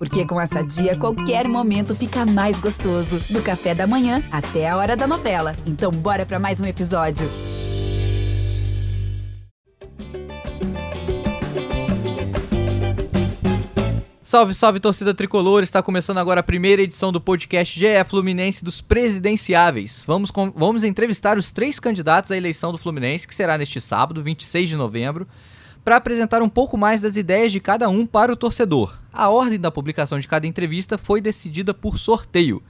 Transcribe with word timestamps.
Porque 0.00 0.24
com 0.24 0.40
essa 0.40 0.62
dia, 0.64 0.96
qualquer 0.96 1.46
momento 1.46 1.94
fica 1.94 2.24
mais 2.24 2.58
gostoso. 2.58 3.20
Do 3.28 3.42
café 3.42 3.74
da 3.74 3.86
manhã 3.86 4.22
até 4.32 4.66
a 4.66 4.74
hora 4.74 4.96
da 4.96 5.06
novela. 5.06 5.54
Então, 5.66 5.90
bora 5.90 6.24
para 6.24 6.38
mais 6.38 6.58
um 6.58 6.64
episódio. 6.64 7.28
Salve, 14.22 14.54
salve 14.54 14.80
torcida 14.80 15.12
tricolor! 15.12 15.62
Está 15.62 15.82
começando 15.82 16.16
agora 16.16 16.40
a 16.40 16.42
primeira 16.42 16.80
edição 16.80 17.12
do 17.12 17.20
podcast 17.20 17.78
GE 17.78 18.04
Fluminense 18.08 18.64
dos 18.64 18.80
Presidenciáveis. 18.80 20.02
Vamos, 20.06 20.30
com, 20.30 20.50
vamos 20.50 20.82
entrevistar 20.82 21.36
os 21.36 21.52
três 21.52 21.78
candidatos 21.78 22.30
à 22.30 22.38
eleição 22.38 22.72
do 22.72 22.78
Fluminense, 22.78 23.28
que 23.28 23.34
será 23.34 23.58
neste 23.58 23.82
sábado, 23.82 24.22
26 24.22 24.70
de 24.70 24.76
novembro, 24.76 25.28
para 25.84 25.96
apresentar 25.96 26.42
um 26.42 26.48
pouco 26.48 26.76
mais 26.76 27.00
das 27.00 27.16
ideias 27.16 27.52
de 27.52 27.60
cada 27.60 27.88
um 27.88 28.06
para 28.06 28.32
o 28.32 28.36
torcedor. 28.36 28.98
A 29.12 29.28
ordem 29.28 29.58
da 29.58 29.70
publicação 29.70 30.18
de 30.18 30.28
cada 30.28 30.46
entrevista 30.46 30.96
foi 30.96 31.20
decidida 31.20 31.74
por 31.74 31.98
sorteio. 31.98 32.62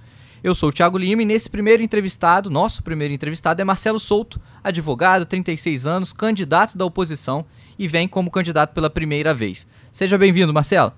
Eu 0.43 0.55
sou 0.55 0.71
o 0.71 0.73
Thiago 0.73 0.97
Lima 0.97 1.23
e 1.23 1.27
nesse 1.27 1.51
primeiro 1.51 1.83
entrevistado, 1.83 2.49
nosso 2.49 2.83
primeiro 2.83 3.13
entrevistado 3.13 3.61
é 3.61 3.65
Marcelo 3.65 4.01
Souto, 4.01 4.41
advogado, 4.65 5.27
36 5.27 5.87
anos, 5.87 6.15
candidato 6.15 6.79
da 6.79 6.85
oposição 6.87 7.45
e 7.79 7.87
vem 7.87 8.09
como 8.09 8.31
candidato 8.31 8.73
pela 8.73 8.89
primeira 8.89 9.35
vez. 9.35 9.67
Seja 9.93 10.17
bem-vindo, 10.17 10.55
Marcelo. 10.55 10.95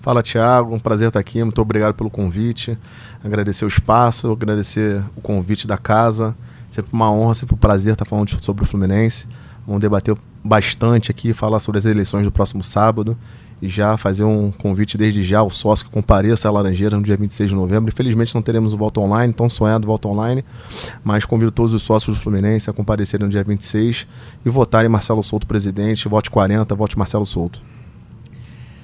Fala, 0.00 0.22
Thiago. 0.22 0.74
Um 0.74 0.78
prazer 0.78 1.08
estar 1.08 1.20
aqui. 1.20 1.42
Muito 1.42 1.60
obrigado 1.60 1.92
pelo 1.92 2.08
convite. 2.08 2.78
Agradecer 3.22 3.64
o 3.64 3.68
espaço, 3.68 4.30
agradecer 4.32 5.04
o 5.14 5.20
convite 5.20 5.66
da 5.66 5.76
casa. 5.76 6.34
Sempre 6.70 6.92
uma 6.92 7.10
honra, 7.10 7.34
sempre 7.34 7.54
um 7.54 7.58
prazer 7.58 7.92
estar 7.92 8.04
falando 8.04 8.30
sobre 8.42 8.64
o 8.64 8.66
Fluminense. 8.66 9.26
Vamos 9.66 9.80
debater 9.80 10.16
bastante 10.46 11.10
aqui, 11.10 11.32
falar 11.32 11.58
sobre 11.58 11.78
as 11.78 11.84
eleições 11.84 12.24
do 12.24 12.32
próximo 12.32 12.62
sábado 12.62 13.16
e 13.60 13.68
já 13.68 13.96
fazer 13.96 14.24
um 14.24 14.50
convite 14.50 14.98
desde 14.98 15.24
já 15.24 15.38
ao 15.38 15.50
sócio 15.50 15.86
que 15.86 15.90
compareça 15.90 16.46
à 16.46 16.50
Laranjeira 16.50 16.96
no 16.96 17.02
dia 17.02 17.16
26 17.16 17.50
de 17.50 17.56
novembro. 17.56 17.90
Infelizmente 17.90 18.34
não 18.34 18.42
teremos 18.42 18.72
o 18.72 18.76
voto 18.76 19.00
online, 19.00 19.32
tão 19.32 19.48
sonhado 19.48 19.86
voto 19.86 20.08
online, 20.08 20.44
mas 21.02 21.24
convido 21.24 21.50
todos 21.50 21.72
os 21.72 21.82
sócios 21.82 22.16
do 22.16 22.22
Fluminense 22.22 22.68
a 22.68 22.72
comparecerem 22.72 23.26
no 23.26 23.30
dia 23.30 23.42
26 23.42 24.06
e 24.44 24.50
votarem 24.50 24.88
Marcelo 24.88 25.22
Souto 25.22 25.46
presidente. 25.46 26.08
Vote 26.08 26.30
40, 26.30 26.74
vote 26.74 26.98
Marcelo 26.98 27.24
Souto. 27.24 27.62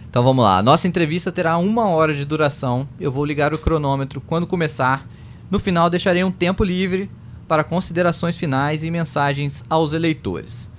Então 0.09 0.23
vamos 0.23 0.45
lá. 0.45 0.63
Nossa 0.63 0.89
entrevista 0.89 1.31
terá 1.31 1.57
uma 1.57 1.89
hora 1.89 2.15
de 2.15 2.25
duração. 2.25 2.89
Eu 3.01 3.13
vou 3.13 3.25
ligar 3.25 3.55
o 3.55 3.59
cronômetro 3.59 4.21
quando 4.21 4.47
começar. 4.47 5.07
No 5.51 5.59
final, 5.59 5.89
deixarei 5.89 6.25
um 6.25 6.31
tempo 6.31 6.65
livre 6.65 7.11
para 7.47 7.65
considerações 7.65 8.37
finais 8.37 8.85
e 8.85 8.91
mensagens 8.91 9.65
aos 9.69 9.93
eleitores. 9.93 10.72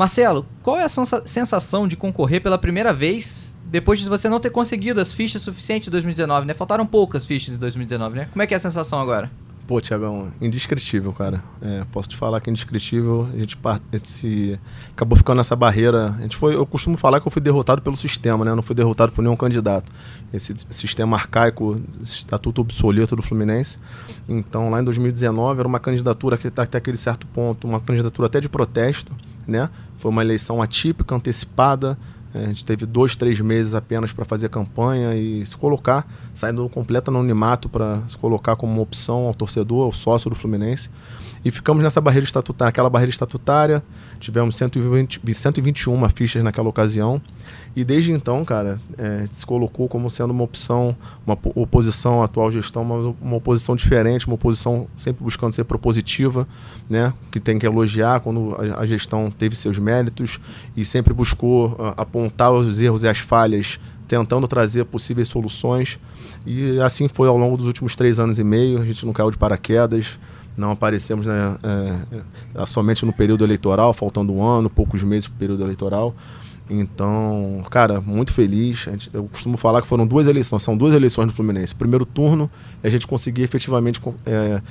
Marcelo, 0.00 0.46
qual 0.62 0.78
é 0.78 0.84
a 0.84 0.88
sensação 0.88 1.86
de 1.86 1.94
concorrer 1.94 2.40
pela 2.40 2.56
primeira 2.56 2.90
vez 2.90 3.54
depois 3.66 3.98
de 3.98 4.08
você 4.08 4.30
não 4.30 4.40
ter 4.40 4.48
conseguido 4.48 4.98
as 4.98 5.12
fichas 5.12 5.42
suficientes 5.42 5.84
de 5.84 5.90
2019, 5.90 6.46
né? 6.46 6.54
Faltaram 6.54 6.86
poucas 6.86 7.26
fichas 7.26 7.52
de 7.52 7.60
2019, 7.60 8.16
né? 8.16 8.24
Como 8.32 8.42
é 8.42 8.46
que 8.46 8.54
é 8.54 8.56
a 8.56 8.60
sensação 8.60 8.98
agora? 8.98 9.30
Pô, 9.66 9.78
Tiagão, 9.78 10.32
indescritível, 10.40 11.12
cara. 11.12 11.44
É, 11.60 11.84
posso 11.92 12.08
te 12.08 12.16
falar 12.16 12.40
que 12.40 12.48
é 12.48 12.50
indescritível. 12.50 13.28
A 13.32 13.36
gente 13.36 13.58
esse, 13.92 14.58
acabou 14.90 15.18
ficando 15.18 15.36
nessa 15.36 15.54
barreira. 15.54 16.16
A 16.18 16.22
gente 16.22 16.34
foi, 16.34 16.54
eu 16.54 16.64
costumo 16.64 16.96
falar 16.96 17.20
que 17.20 17.28
eu 17.28 17.30
fui 17.30 17.42
derrotado 17.42 17.82
pelo 17.82 17.94
sistema, 17.94 18.42
né? 18.42 18.52
Eu 18.52 18.56
não 18.56 18.62
fui 18.62 18.74
derrotado 18.74 19.12
por 19.12 19.20
nenhum 19.20 19.36
candidato. 19.36 19.92
Esse 20.32 20.54
sistema 20.70 21.18
arcaico, 21.18 21.78
esse 22.02 22.16
estatuto 22.16 22.62
obsoleto 22.62 23.14
do 23.14 23.20
Fluminense. 23.20 23.78
Então, 24.26 24.70
lá 24.70 24.80
em 24.80 24.84
2019, 24.84 25.60
era 25.60 25.68
uma 25.68 25.78
candidatura 25.78 26.38
que 26.38 26.48
até 26.48 26.78
aquele 26.78 26.96
certo 26.96 27.26
ponto, 27.26 27.68
uma 27.68 27.80
candidatura 27.80 28.26
até 28.26 28.40
de 28.40 28.48
protesto, 28.48 29.12
né? 29.50 29.68
Foi 29.96 30.10
uma 30.10 30.22
eleição 30.22 30.62
atípica, 30.62 31.14
antecipada. 31.14 31.98
É, 32.32 32.44
a 32.44 32.46
gente 32.46 32.64
teve 32.64 32.86
dois, 32.86 33.16
três 33.16 33.40
meses 33.40 33.74
apenas 33.74 34.12
para 34.12 34.24
fazer 34.24 34.48
campanha 34.48 35.14
e 35.16 35.44
se 35.44 35.56
colocar, 35.56 36.06
saindo 36.32 36.62
do 36.62 36.68
completo 36.68 37.10
anonimato 37.10 37.68
para 37.68 38.00
se 38.06 38.16
colocar 38.16 38.54
como 38.54 38.80
opção 38.80 39.26
ao 39.26 39.34
torcedor, 39.34 39.84
ao 39.84 39.92
sócio 39.92 40.30
do 40.30 40.36
Fluminense. 40.36 40.88
E 41.44 41.50
ficamos 41.50 41.82
nessa 41.82 42.00
barreira 42.00 42.24
estatutária, 42.24 42.68
aquela 42.68 42.90
barreira 42.90 43.10
estatutária, 43.10 43.82
tivemos 44.18 44.56
120, 44.56 45.20
121 45.32 46.08
fichas 46.10 46.44
naquela 46.44 46.68
ocasião. 46.68 47.20
E 47.74 47.84
desde 47.84 48.12
então, 48.12 48.44
cara, 48.44 48.80
é, 48.98 49.26
se 49.32 49.46
colocou 49.46 49.88
como 49.88 50.10
sendo 50.10 50.32
uma 50.32 50.44
opção, 50.44 50.94
uma 51.26 51.38
oposição 51.54 52.20
à 52.20 52.26
atual 52.26 52.50
gestão, 52.50 52.84
mas 52.84 53.06
uma 53.20 53.36
oposição 53.36 53.74
diferente, 53.74 54.26
uma 54.26 54.34
oposição 54.34 54.86
sempre 54.96 55.24
buscando 55.24 55.54
ser 55.54 55.64
propositiva, 55.64 56.46
né? 56.88 57.14
Que 57.30 57.40
tem 57.40 57.58
que 57.58 57.64
elogiar 57.64 58.20
quando 58.20 58.56
a, 58.76 58.84
gestão 58.84 59.30
teve 59.30 59.54
seus 59.56 59.78
méritos 59.78 60.40
e 60.76 60.84
sempre 60.84 61.14
buscou 61.14 61.76
a, 61.78 62.02
apontar 62.02 62.52
os 62.52 62.80
erros 62.80 63.02
e 63.02 63.08
as 63.08 63.18
falhas 63.18 63.78
tentando 64.06 64.48
trazer 64.48 64.84
possíveis 64.86 65.28
soluções. 65.28 65.96
E 66.44 66.80
assim 66.80 67.06
foi 67.06 67.28
ao 67.28 67.36
longo 67.38 67.56
dos 67.56 67.66
últimos 67.66 67.94
três 67.94 68.18
anos 68.18 68.40
e 68.40 68.44
meio. 68.44 68.82
A 68.82 68.84
gente 68.84 69.06
não 69.06 69.12
caiu 69.12 69.30
de 69.30 69.38
paraquedas, 69.38 70.18
não 70.56 70.72
aparecemos 70.72 71.26
né, 71.26 71.56
é, 71.62 72.60
é, 72.60 72.66
somente 72.66 73.04
no 73.06 73.12
período 73.12 73.44
eleitoral, 73.44 73.92
faltando 73.94 74.32
um 74.32 74.42
ano, 74.42 74.68
poucos 74.68 75.02
meses 75.02 75.26
para 75.26 75.36
o 75.36 75.38
período 75.38 75.62
eleitoral. 75.62 76.14
Então, 76.70 77.64
cara, 77.68 78.00
muito 78.00 78.32
feliz. 78.32 78.86
Eu 79.12 79.24
costumo 79.24 79.56
falar 79.56 79.82
que 79.82 79.88
foram 79.88 80.06
duas 80.06 80.28
eleições, 80.28 80.62
são 80.62 80.76
duas 80.76 80.94
eleições 80.94 81.26
no 81.26 81.32
Fluminense. 81.32 81.74
Primeiro 81.74 82.06
turno, 82.06 82.48
a 82.80 82.88
gente 82.88 83.08
conseguir 83.08 83.42
efetivamente 83.42 84.00
é, 84.24 84.62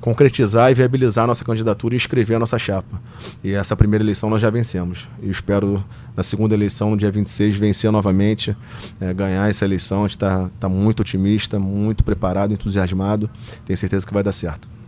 concretizar 0.00 0.70
e 0.70 0.74
viabilizar 0.74 1.24
a 1.24 1.26
nossa 1.26 1.44
candidatura 1.44 1.94
e 1.94 1.96
inscrever 1.96 2.36
a 2.36 2.40
nossa 2.40 2.58
chapa. 2.58 3.00
E 3.44 3.52
essa 3.52 3.76
primeira 3.76 4.02
eleição 4.02 4.30
nós 4.30 4.40
já 4.40 4.48
vencemos. 4.48 5.06
E 5.22 5.28
espero, 5.28 5.84
na 6.16 6.22
segunda 6.22 6.54
eleição, 6.54 6.92
no 6.92 6.96
dia 6.96 7.10
26, 7.10 7.54
vencer 7.56 7.92
novamente, 7.92 8.56
é, 8.98 9.12
ganhar 9.12 9.50
essa 9.50 9.66
eleição. 9.66 10.04
A 10.04 10.08
gente 10.08 10.16
está 10.16 10.48
tá 10.58 10.70
muito 10.70 11.00
otimista, 11.00 11.58
muito 11.58 12.02
preparado, 12.02 12.54
entusiasmado. 12.54 13.28
Tenho 13.66 13.76
certeza 13.76 14.06
que 14.06 14.14
vai 14.14 14.22
dar 14.22 14.32
certo. 14.32 14.81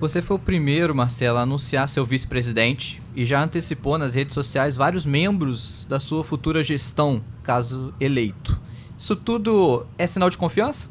Você 0.00 0.20
foi 0.20 0.36
o 0.36 0.40
primeiro, 0.40 0.94
Marcelo, 0.94 1.38
a 1.38 1.42
anunciar 1.42 1.88
seu 1.88 2.04
vice-presidente 2.04 3.00
e 3.14 3.24
já 3.24 3.42
antecipou 3.42 3.96
nas 3.96 4.14
redes 4.14 4.34
sociais 4.34 4.74
vários 4.74 5.06
membros 5.06 5.86
da 5.88 6.00
sua 6.00 6.24
futura 6.24 6.64
gestão, 6.64 7.22
caso 7.42 7.94
eleito. 8.00 8.60
Isso 8.98 9.14
tudo 9.14 9.86
é 9.96 10.06
sinal 10.06 10.28
de 10.28 10.36
confiança? 10.36 10.90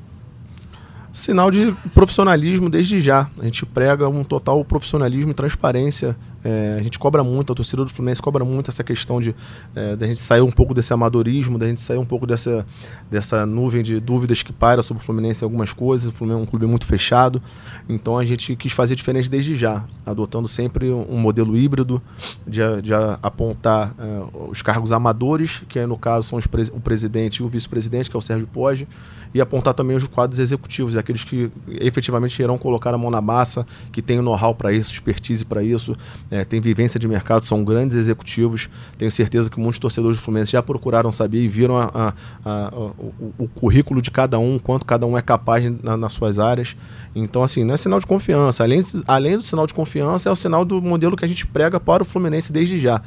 Sinal 1.13 1.51
de 1.51 1.72
profissionalismo 1.94 2.72
desde 2.72 3.00
já. 3.00 3.29
A 3.40 3.44
gente 3.46 3.68
prega 3.68 4.09
um 4.09 4.24
total 4.24 4.66
profissionalismo 4.66 5.29
e 5.29 5.34
transparência 5.35 6.18
é, 6.44 6.75
a 6.78 6.84
gente 6.84 7.00
cobra 7.00 7.24
muito, 7.24 7.53
a 7.53 7.56
torcida 7.56 7.85
do 7.85 7.90
Fluminense 7.90 8.22
cobra 8.22 8.44
muito 8.44 8.69
essa 8.69 8.84
questão 8.84 9.22
de 9.22 9.34
é, 9.74 9.96
gente 10.01 10.19
sair 10.19 10.41
um 10.41 10.51
pouco 10.51 10.74
desse 10.74 10.94
amadorismo, 10.94 11.57
da 11.57 11.66
gente 11.66 11.81
sair 11.81 11.97
um 11.97 12.06
pouco 12.06 12.28
dessa, 12.28 12.66
dessa 13.09 13.46
nuvem 13.46 13.81
de 13.81 14.00
dúvidas 14.00 14.44
que 14.44 14.51
paira 14.51 14.84
sobre 14.84 15.01
o 15.01 15.06
Fluminense 15.06 15.44
em 15.44 15.46
algumas 15.46 15.72
coisas. 15.72 16.12
O 16.12 16.12
Fluminense 16.12 16.41
é 16.41 16.44
um 16.44 16.50
clube 16.50 16.66
muito 16.66 16.85
fechado, 16.85 17.41
então 17.88 18.18
a 18.18 18.25
gente 18.25 18.56
quis 18.57 18.74
fazer 18.74 18.95
diferente 18.95 19.30
desde 19.30 19.56
já, 19.56 19.85
adotando 20.06 20.47
sempre 20.47 20.91
um 20.91 21.18
modelo 21.18 21.56
híbrido 21.56 22.01
de, 22.45 22.59
de 22.81 22.94
apontar 23.22 23.95
é, 23.97 24.50
os 24.50 24.62
cargos 24.62 24.91
amadores, 24.91 25.62
que 25.69 25.85
no 25.85 25.97
caso 25.97 26.28
são 26.28 26.40
pre 26.41 26.63
o 26.74 26.80
presidente 26.80 27.38
e 27.38 27.44
o 27.44 27.47
vice-presidente, 27.47 28.09
que 28.09 28.16
é 28.16 28.19
o 28.19 28.22
Sérgio 28.22 28.47
Poggi, 28.47 28.88
e 29.33 29.41
apontar 29.41 29.73
também 29.73 29.97
os 29.97 30.05
quadros 30.05 30.39
executivos, 30.39 30.95
aqueles 30.95 31.23
que 31.23 31.51
efetivamente 31.67 32.39
irão 32.41 32.57
colocar 32.57 32.94
a 32.94 32.97
mão 32.97 33.09
na 33.09 33.21
massa, 33.21 33.66
que 33.91 34.01
tem 34.01 34.19
o 34.19 34.21
know-how 34.21 34.53
para 34.53 34.71
isso, 34.71 34.91
expertise 34.91 35.44
para 35.44 35.63
isso, 35.63 35.95
é, 36.29 36.45
tem 36.45 36.61
vivência 36.61 36.99
de 36.99 37.07
mercado, 37.07 37.45
são 37.45 37.63
grandes 37.63 37.97
executivos. 37.97 38.69
Tenho 38.97 39.11
certeza 39.11 39.49
que 39.49 39.59
muitos 39.59 39.79
torcedores 39.79 40.17
do 40.17 40.23
Fluminense 40.23 40.51
já 40.51 40.61
procuraram 40.61 41.11
saber 41.11 41.41
e 41.44 41.47
viram 41.47 41.77
a, 41.77 41.89
a, 41.94 42.13
a, 42.45 42.71
o, 42.75 43.33
o, 43.39 43.47
currículo 43.47 44.01
de 44.01 44.11
cada 44.11 44.38
um, 44.38 44.59
quanto 44.59 44.85
cada 44.85 45.05
um 45.05 45.17
é 45.17 45.21
capaz 45.21 45.63
na, 45.81 45.97
nas 45.97 46.13
suas 46.13 46.39
áreas. 46.39 46.75
Então, 47.15 47.44
assim, 47.44 47.63
não 47.63 47.73
é 47.73 47.77
sinal 47.77 48.00
de 48.00 48.05
confiança. 48.05 48.63
Além, 48.63 48.83
além 49.07 49.38
do 49.38 49.44
sinal 49.44 49.65
de 49.65 49.73
confiança, 49.73 50.29
é 50.29 50.31
o 50.31 50.35
sinal 50.35 50.65
do 50.65 50.81
modelo 50.81 51.15
que 51.15 51.25
a 51.25 51.27
gente 51.27 51.45
prega 51.45 51.79
para 51.79 52.03
o 52.03 52.05
Fluminense 52.05 52.51
desde 52.51 52.77
já. 52.79 53.01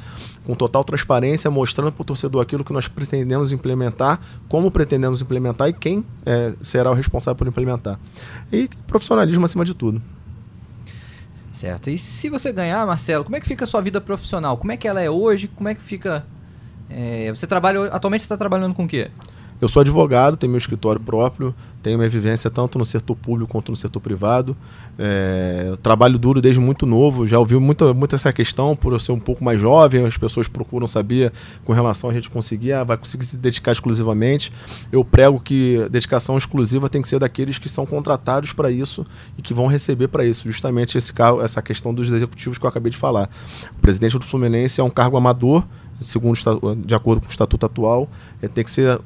Com 0.47 0.55
total 0.55 0.83
transparência, 0.83 1.51
mostrando 1.51 1.91
para 1.91 2.01
o 2.01 2.05
torcedor 2.05 2.41
aquilo 2.41 2.63
que 2.63 2.71
nós 2.71 2.87
pretendemos 2.87 3.51
implementar, 3.51 4.19
como 4.47 4.71
pretendemos 4.71 5.21
implementar 5.21 5.67
e 5.67 5.73
quem 5.73 6.05
é, 6.25 6.53
será 6.61 6.89
o 6.89 6.93
responsável 6.93 7.35
por 7.35 7.47
implementar. 7.47 7.99
E 8.49 8.69
profissionalismo 8.87 9.43
acima 9.43 9.65
de 9.65 9.73
tudo. 9.73 10.01
Certo. 11.51 11.89
E 11.89 11.97
se 11.97 12.29
você 12.29 12.53
ganhar, 12.53 12.85
Marcelo, 12.85 13.25
como 13.25 13.35
é 13.35 13.41
que 13.41 13.47
fica 13.47 13.65
a 13.65 13.67
sua 13.67 13.81
vida 13.81 13.99
profissional? 13.99 14.55
Como 14.57 14.71
é 14.71 14.77
que 14.77 14.87
ela 14.87 15.01
é 15.01 15.09
hoje? 15.09 15.49
Como 15.49 15.67
é 15.67 15.75
que 15.75 15.81
fica. 15.81 16.25
É, 16.89 17.29
você 17.29 17.45
trabalha. 17.45 17.85
Atualmente 17.87 18.21
você 18.21 18.25
está 18.25 18.37
trabalhando 18.37 18.73
com 18.73 18.85
o 18.85 18.87
quê? 18.87 19.11
Eu 19.59 19.67
sou 19.67 19.81
advogado, 19.81 20.37
tenho 20.37 20.51
meu 20.51 20.59
escritório 20.59 21.01
próprio, 21.01 21.53
tenho 21.81 21.97
minha 21.97 22.09
vivência 22.09 22.49
tanto 22.49 22.77
no 22.77 22.85
setor 22.85 23.15
público 23.15 23.51
quanto 23.51 23.71
no 23.71 23.75
setor 23.75 23.99
privado. 23.99 24.55
É, 24.99 25.73
trabalho 25.81 26.19
duro 26.19 26.39
desde 26.39 26.59
muito 26.59 26.85
novo, 26.85 27.25
já 27.25 27.39
ouvi 27.39 27.55
muito, 27.57 27.93
muito 27.95 28.13
essa 28.13 28.31
questão, 28.31 28.75
por 28.75 28.93
eu 28.93 28.99
ser 28.99 29.13
um 29.13 29.19
pouco 29.19 29.43
mais 29.43 29.59
jovem, 29.59 30.05
as 30.05 30.15
pessoas 30.15 30.47
procuram 30.47 30.87
saber 30.87 31.33
com 31.65 31.73
relação 31.73 32.09
a 32.09 32.13
gente 32.13 32.29
conseguir, 32.29 32.73
ah, 32.73 32.83
vai 32.83 32.97
conseguir 32.97 33.25
se 33.25 33.35
dedicar 33.35 33.71
exclusivamente. 33.71 34.51
Eu 34.91 35.03
prego 35.03 35.39
que 35.39 35.87
dedicação 35.89 36.37
exclusiva 36.37 36.87
tem 36.87 37.01
que 37.01 37.07
ser 37.07 37.19
daqueles 37.19 37.57
que 37.57 37.67
são 37.67 37.85
contratados 37.85 38.53
para 38.53 38.69
isso 38.69 39.05
e 39.37 39.41
que 39.41 39.53
vão 39.53 39.65
receber 39.65 40.07
para 40.07 40.23
isso, 40.23 40.45
justamente 40.45 40.97
esse 40.97 41.13
essa 41.43 41.63
questão 41.63 41.93
dos 41.93 42.11
executivos 42.11 42.59
que 42.59 42.65
eu 42.65 42.69
acabei 42.69 42.91
de 42.91 42.97
falar. 42.97 43.27
O 43.75 43.81
presidente 43.81 44.19
do 44.19 44.25
Fluminense 44.25 44.79
é 44.79 44.83
um 44.83 44.89
cargo 44.89 45.17
amador, 45.17 45.63
segundo 45.99 46.37
de 46.85 46.93
acordo 46.93 47.21
com 47.21 47.27
o 47.27 47.31
estatuto 47.31 47.65
atual, 47.65 48.07
é, 48.39 48.47
tem 48.47 48.63
que 48.63 48.69
ser 48.69 48.99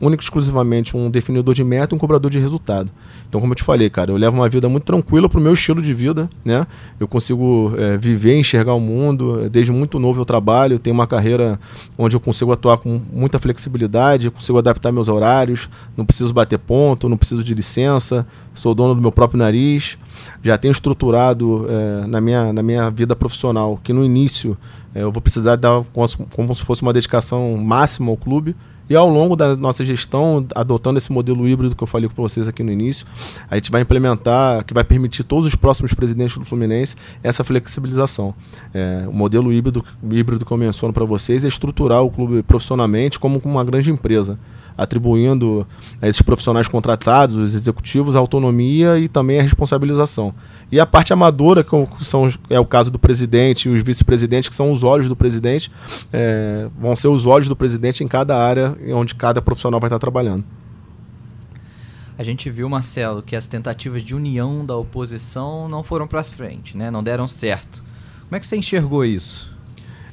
único 0.00 0.22
exclusivamente 0.22 0.96
um 0.96 1.10
definidor 1.10 1.54
de 1.54 1.62
meta 1.62 1.94
e 1.94 1.96
um 1.96 1.98
cobrador 1.98 2.30
de 2.30 2.38
resultado. 2.38 2.90
Então, 3.28 3.40
como 3.40 3.52
eu 3.52 3.56
te 3.56 3.62
falei, 3.62 3.88
cara, 3.88 4.10
eu 4.10 4.16
levo 4.16 4.36
uma 4.36 4.48
vida 4.48 4.68
muito 4.68 4.84
tranquila 4.84 5.28
pro 5.28 5.40
meu 5.40 5.52
estilo 5.52 5.80
de 5.80 5.94
vida, 5.94 6.28
né? 6.44 6.66
Eu 6.98 7.06
consigo 7.06 7.72
é, 7.78 7.96
viver, 7.96 8.36
enxergar 8.38 8.74
o 8.74 8.80
mundo. 8.80 9.48
Desde 9.48 9.70
muito 9.70 9.98
novo 9.98 10.20
eu 10.20 10.24
trabalho, 10.24 10.78
tenho 10.78 10.94
uma 10.94 11.06
carreira 11.06 11.60
onde 11.96 12.16
eu 12.16 12.20
consigo 12.20 12.50
atuar 12.50 12.78
com 12.78 13.00
muita 13.12 13.38
flexibilidade, 13.38 14.30
consigo 14.30 14.58
adaptar 14.58 14.90
meus 14.90 15.08
horários, 15.08 15.68
não 15.96 16.04
preciso 16.04 16.32
bater 16.32 16.58
ponto, 16.58 17.08
não 17.08 17.16
preciso 17.16 17.44
de 17.44 17.54
licença, 17.54 18.26
sou 18.54 18.74
dono 18.74 18.94
do 18.94 19.00
meu 19.00 19.12
próprio 19.12 19.38
nariz. 19.38 19.96
Já 20.42 20.58
tenho 20.58 20.72
estruturado 20.72 21.66
é, 21.68 22.06
na, 22.06 22.20
minha, 22.20 22.52
na 22.52 22.62
minha 22.62 22.90
vida 22.90 23.14
profissional 23.14 23.78
que 23.82 23.92
no 23.92 24.04
início 24.04 24.56
é, 24.94 25.02
eu 25.02 25.12
vou 25.12 25.22
precisar 25.22 25.56
dar 25.56 25.84
como 25.92 26.54
se 26.54 26.62
fosse 26.62 26.82
uma 26.82 26.92
dedicação 26.92 27.56
máxima 27.56 28.10
ao 28.10 28.16
clube. 28.16 28.56
E 28.90 28.96
ao 28.96 29.08
longo 29.08 29.36
da 29.36 29.54
nossa 29.54 29.84
gestão, 29.84 30.44
adotando 30.52 30.98
esse 30.98 31.12
modelo 31.12 31.46
híbrido 31.46 31.76
que 31.76 31.82
eu 31.82 31.86
falei 31.86 32.08
com 32.08 32.20
vocês 32.20 32.48
aqui 32.48 32.60
no 32.64 32.72
início, 32.72 33.06
a 33.48 33.54
gente 33.54 33.70
vai 33.70 33.82
implementar, 33.82 34.64
que 34.64 34.74
vai 34.74 34.82
permitir 34.82 35.22
todos 35.22 35.46
os 35.46 35.54
próximos 35.54 35.94
presidentes 35.94 36.36
do 36.36 36.44
Fluminense 36.44 36.96
essa 37.22 37.44
flexibilização. 37.44 38.34
É, 38.74 39.04
o 39.06 39.12
modelo 39.12 39.52
híbrido, 39.52 39.84
híbrido 40.10 40.44
que 40.44 40.50
eu 40.50 40.56
menciono 40.56 40.92
para 40.92 41.04
vocês 41.04 41.44
é 41.44 41.48
estruturar 41.48 42.02
o 42.02 42.10
clube 42.10 42.42
profissionalmente 42.42 43.16
como 43.20 43.40
uma 43.44 43.64
grande 43.64 43.92
empresa 43.92 44.36
atribuindo 44.76 45.66
a 46.00 46.08
esses 46.08 46.22
profissionais 46.22 46.68
contratados, 46.68 47.36
os 47.36 47.54
executivos, 47.54 48.16
a 48.16 48.18
autonomia 48.18 48.98
e 48.98 49.08
também 49.08 49.38
a 49.38 49.42
responsabilização. 49.42 50.34
E 50.70 50.78
a 50.78 50.86
parte 50.86 51.12
amadora, 51.12 51.64
que 51.64 52.04
são, 52.04 52.28
é 52.48 52.58
o 52.58 52.64
caso 52.64 52.90
do 52.90 52.98
presidente 52.98 53.68
e 53.68 53.72
os 53.72 53.82
vice-presidentes, 53.82 54.48
que 54.48 54.54
são 54.54 54.70
os 54.70 54.82
olhos 54.82 55.08
do 55.08 55.16
presidente, 55.16 55.70
é, 56.12 56.68
vão 56.78 56.94
ser 56.94 57.08
os 57.08 57.26
olhos 57.26 57.48
do 57.48 57.56
presidente 57.56 58.04
em 58.04 58.08
cada 58.08 58.36
área 58.36 58.76
onde 58.94 59.14
cada 59.14 59.42
profissional 59.42 59.80
vai 59.80 59.88
estar 59.88 59.98
trabalhando. 59.98 60.44
A 62.16 62.22
gente 62.22 62.50
viu, 62.50 62.68
Marcelo, 62.68 63.22
que 63.22 63.34
as 63.34 63.46
tentativas 63.46 64.02
de 64.02 64.14
união 64.14 64.64
da 64.64 64.76
oposição 64.76 65.68
não 65.68 65.82
foram 65.82 66.06
para 66.06 66.22
frente, 66.22 66.76
né? 66.76 66.90
não 66.90 67.02
deram 67.02 67.26
certo. 67.26 67.82
Como 68.24 68.36
é 68.36 68.40
que 68.40 68.46
você 68.46 68.58
enxergou 68.58 69.04
isso? 69.04 69.50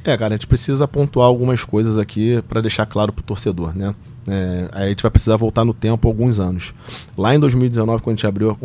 É, 0.06 0.16
cara, 0.16 0.34
a 0.34 0.38
gente 0.38 0.48
precisa 0.48 0.88
pontuar 0.88 1.28
algumas 1.28 1.66
coisas 1.66 1.98
aqui 1.98 2.42
para 2.48 2.62
deixar 2.62 2.86
claro 2.86 3.12
para 3.12 3.22
o 3.22 3.26
torcedor, 3.26 3.78
né? 3.78 3.94
É, 4.30 4.68
aí 4.74 4.86
a 4.86 4.90
gente 4.90 5.02
vai 5.02 5.10
precisar 5.10 5.38
voltar 5.38 5.64
no 5.64 5.74
tempo 5.74 6.06
alguns 6.06 6.38
anos. 6.38 6.74
Lá 7.18 7.34
em 7.34 7.40
2019, 7.40 8.04
quando 8.04 8.14
a 8.14 8.18
gente 8.18 8.28
abriu, 8.28 8.58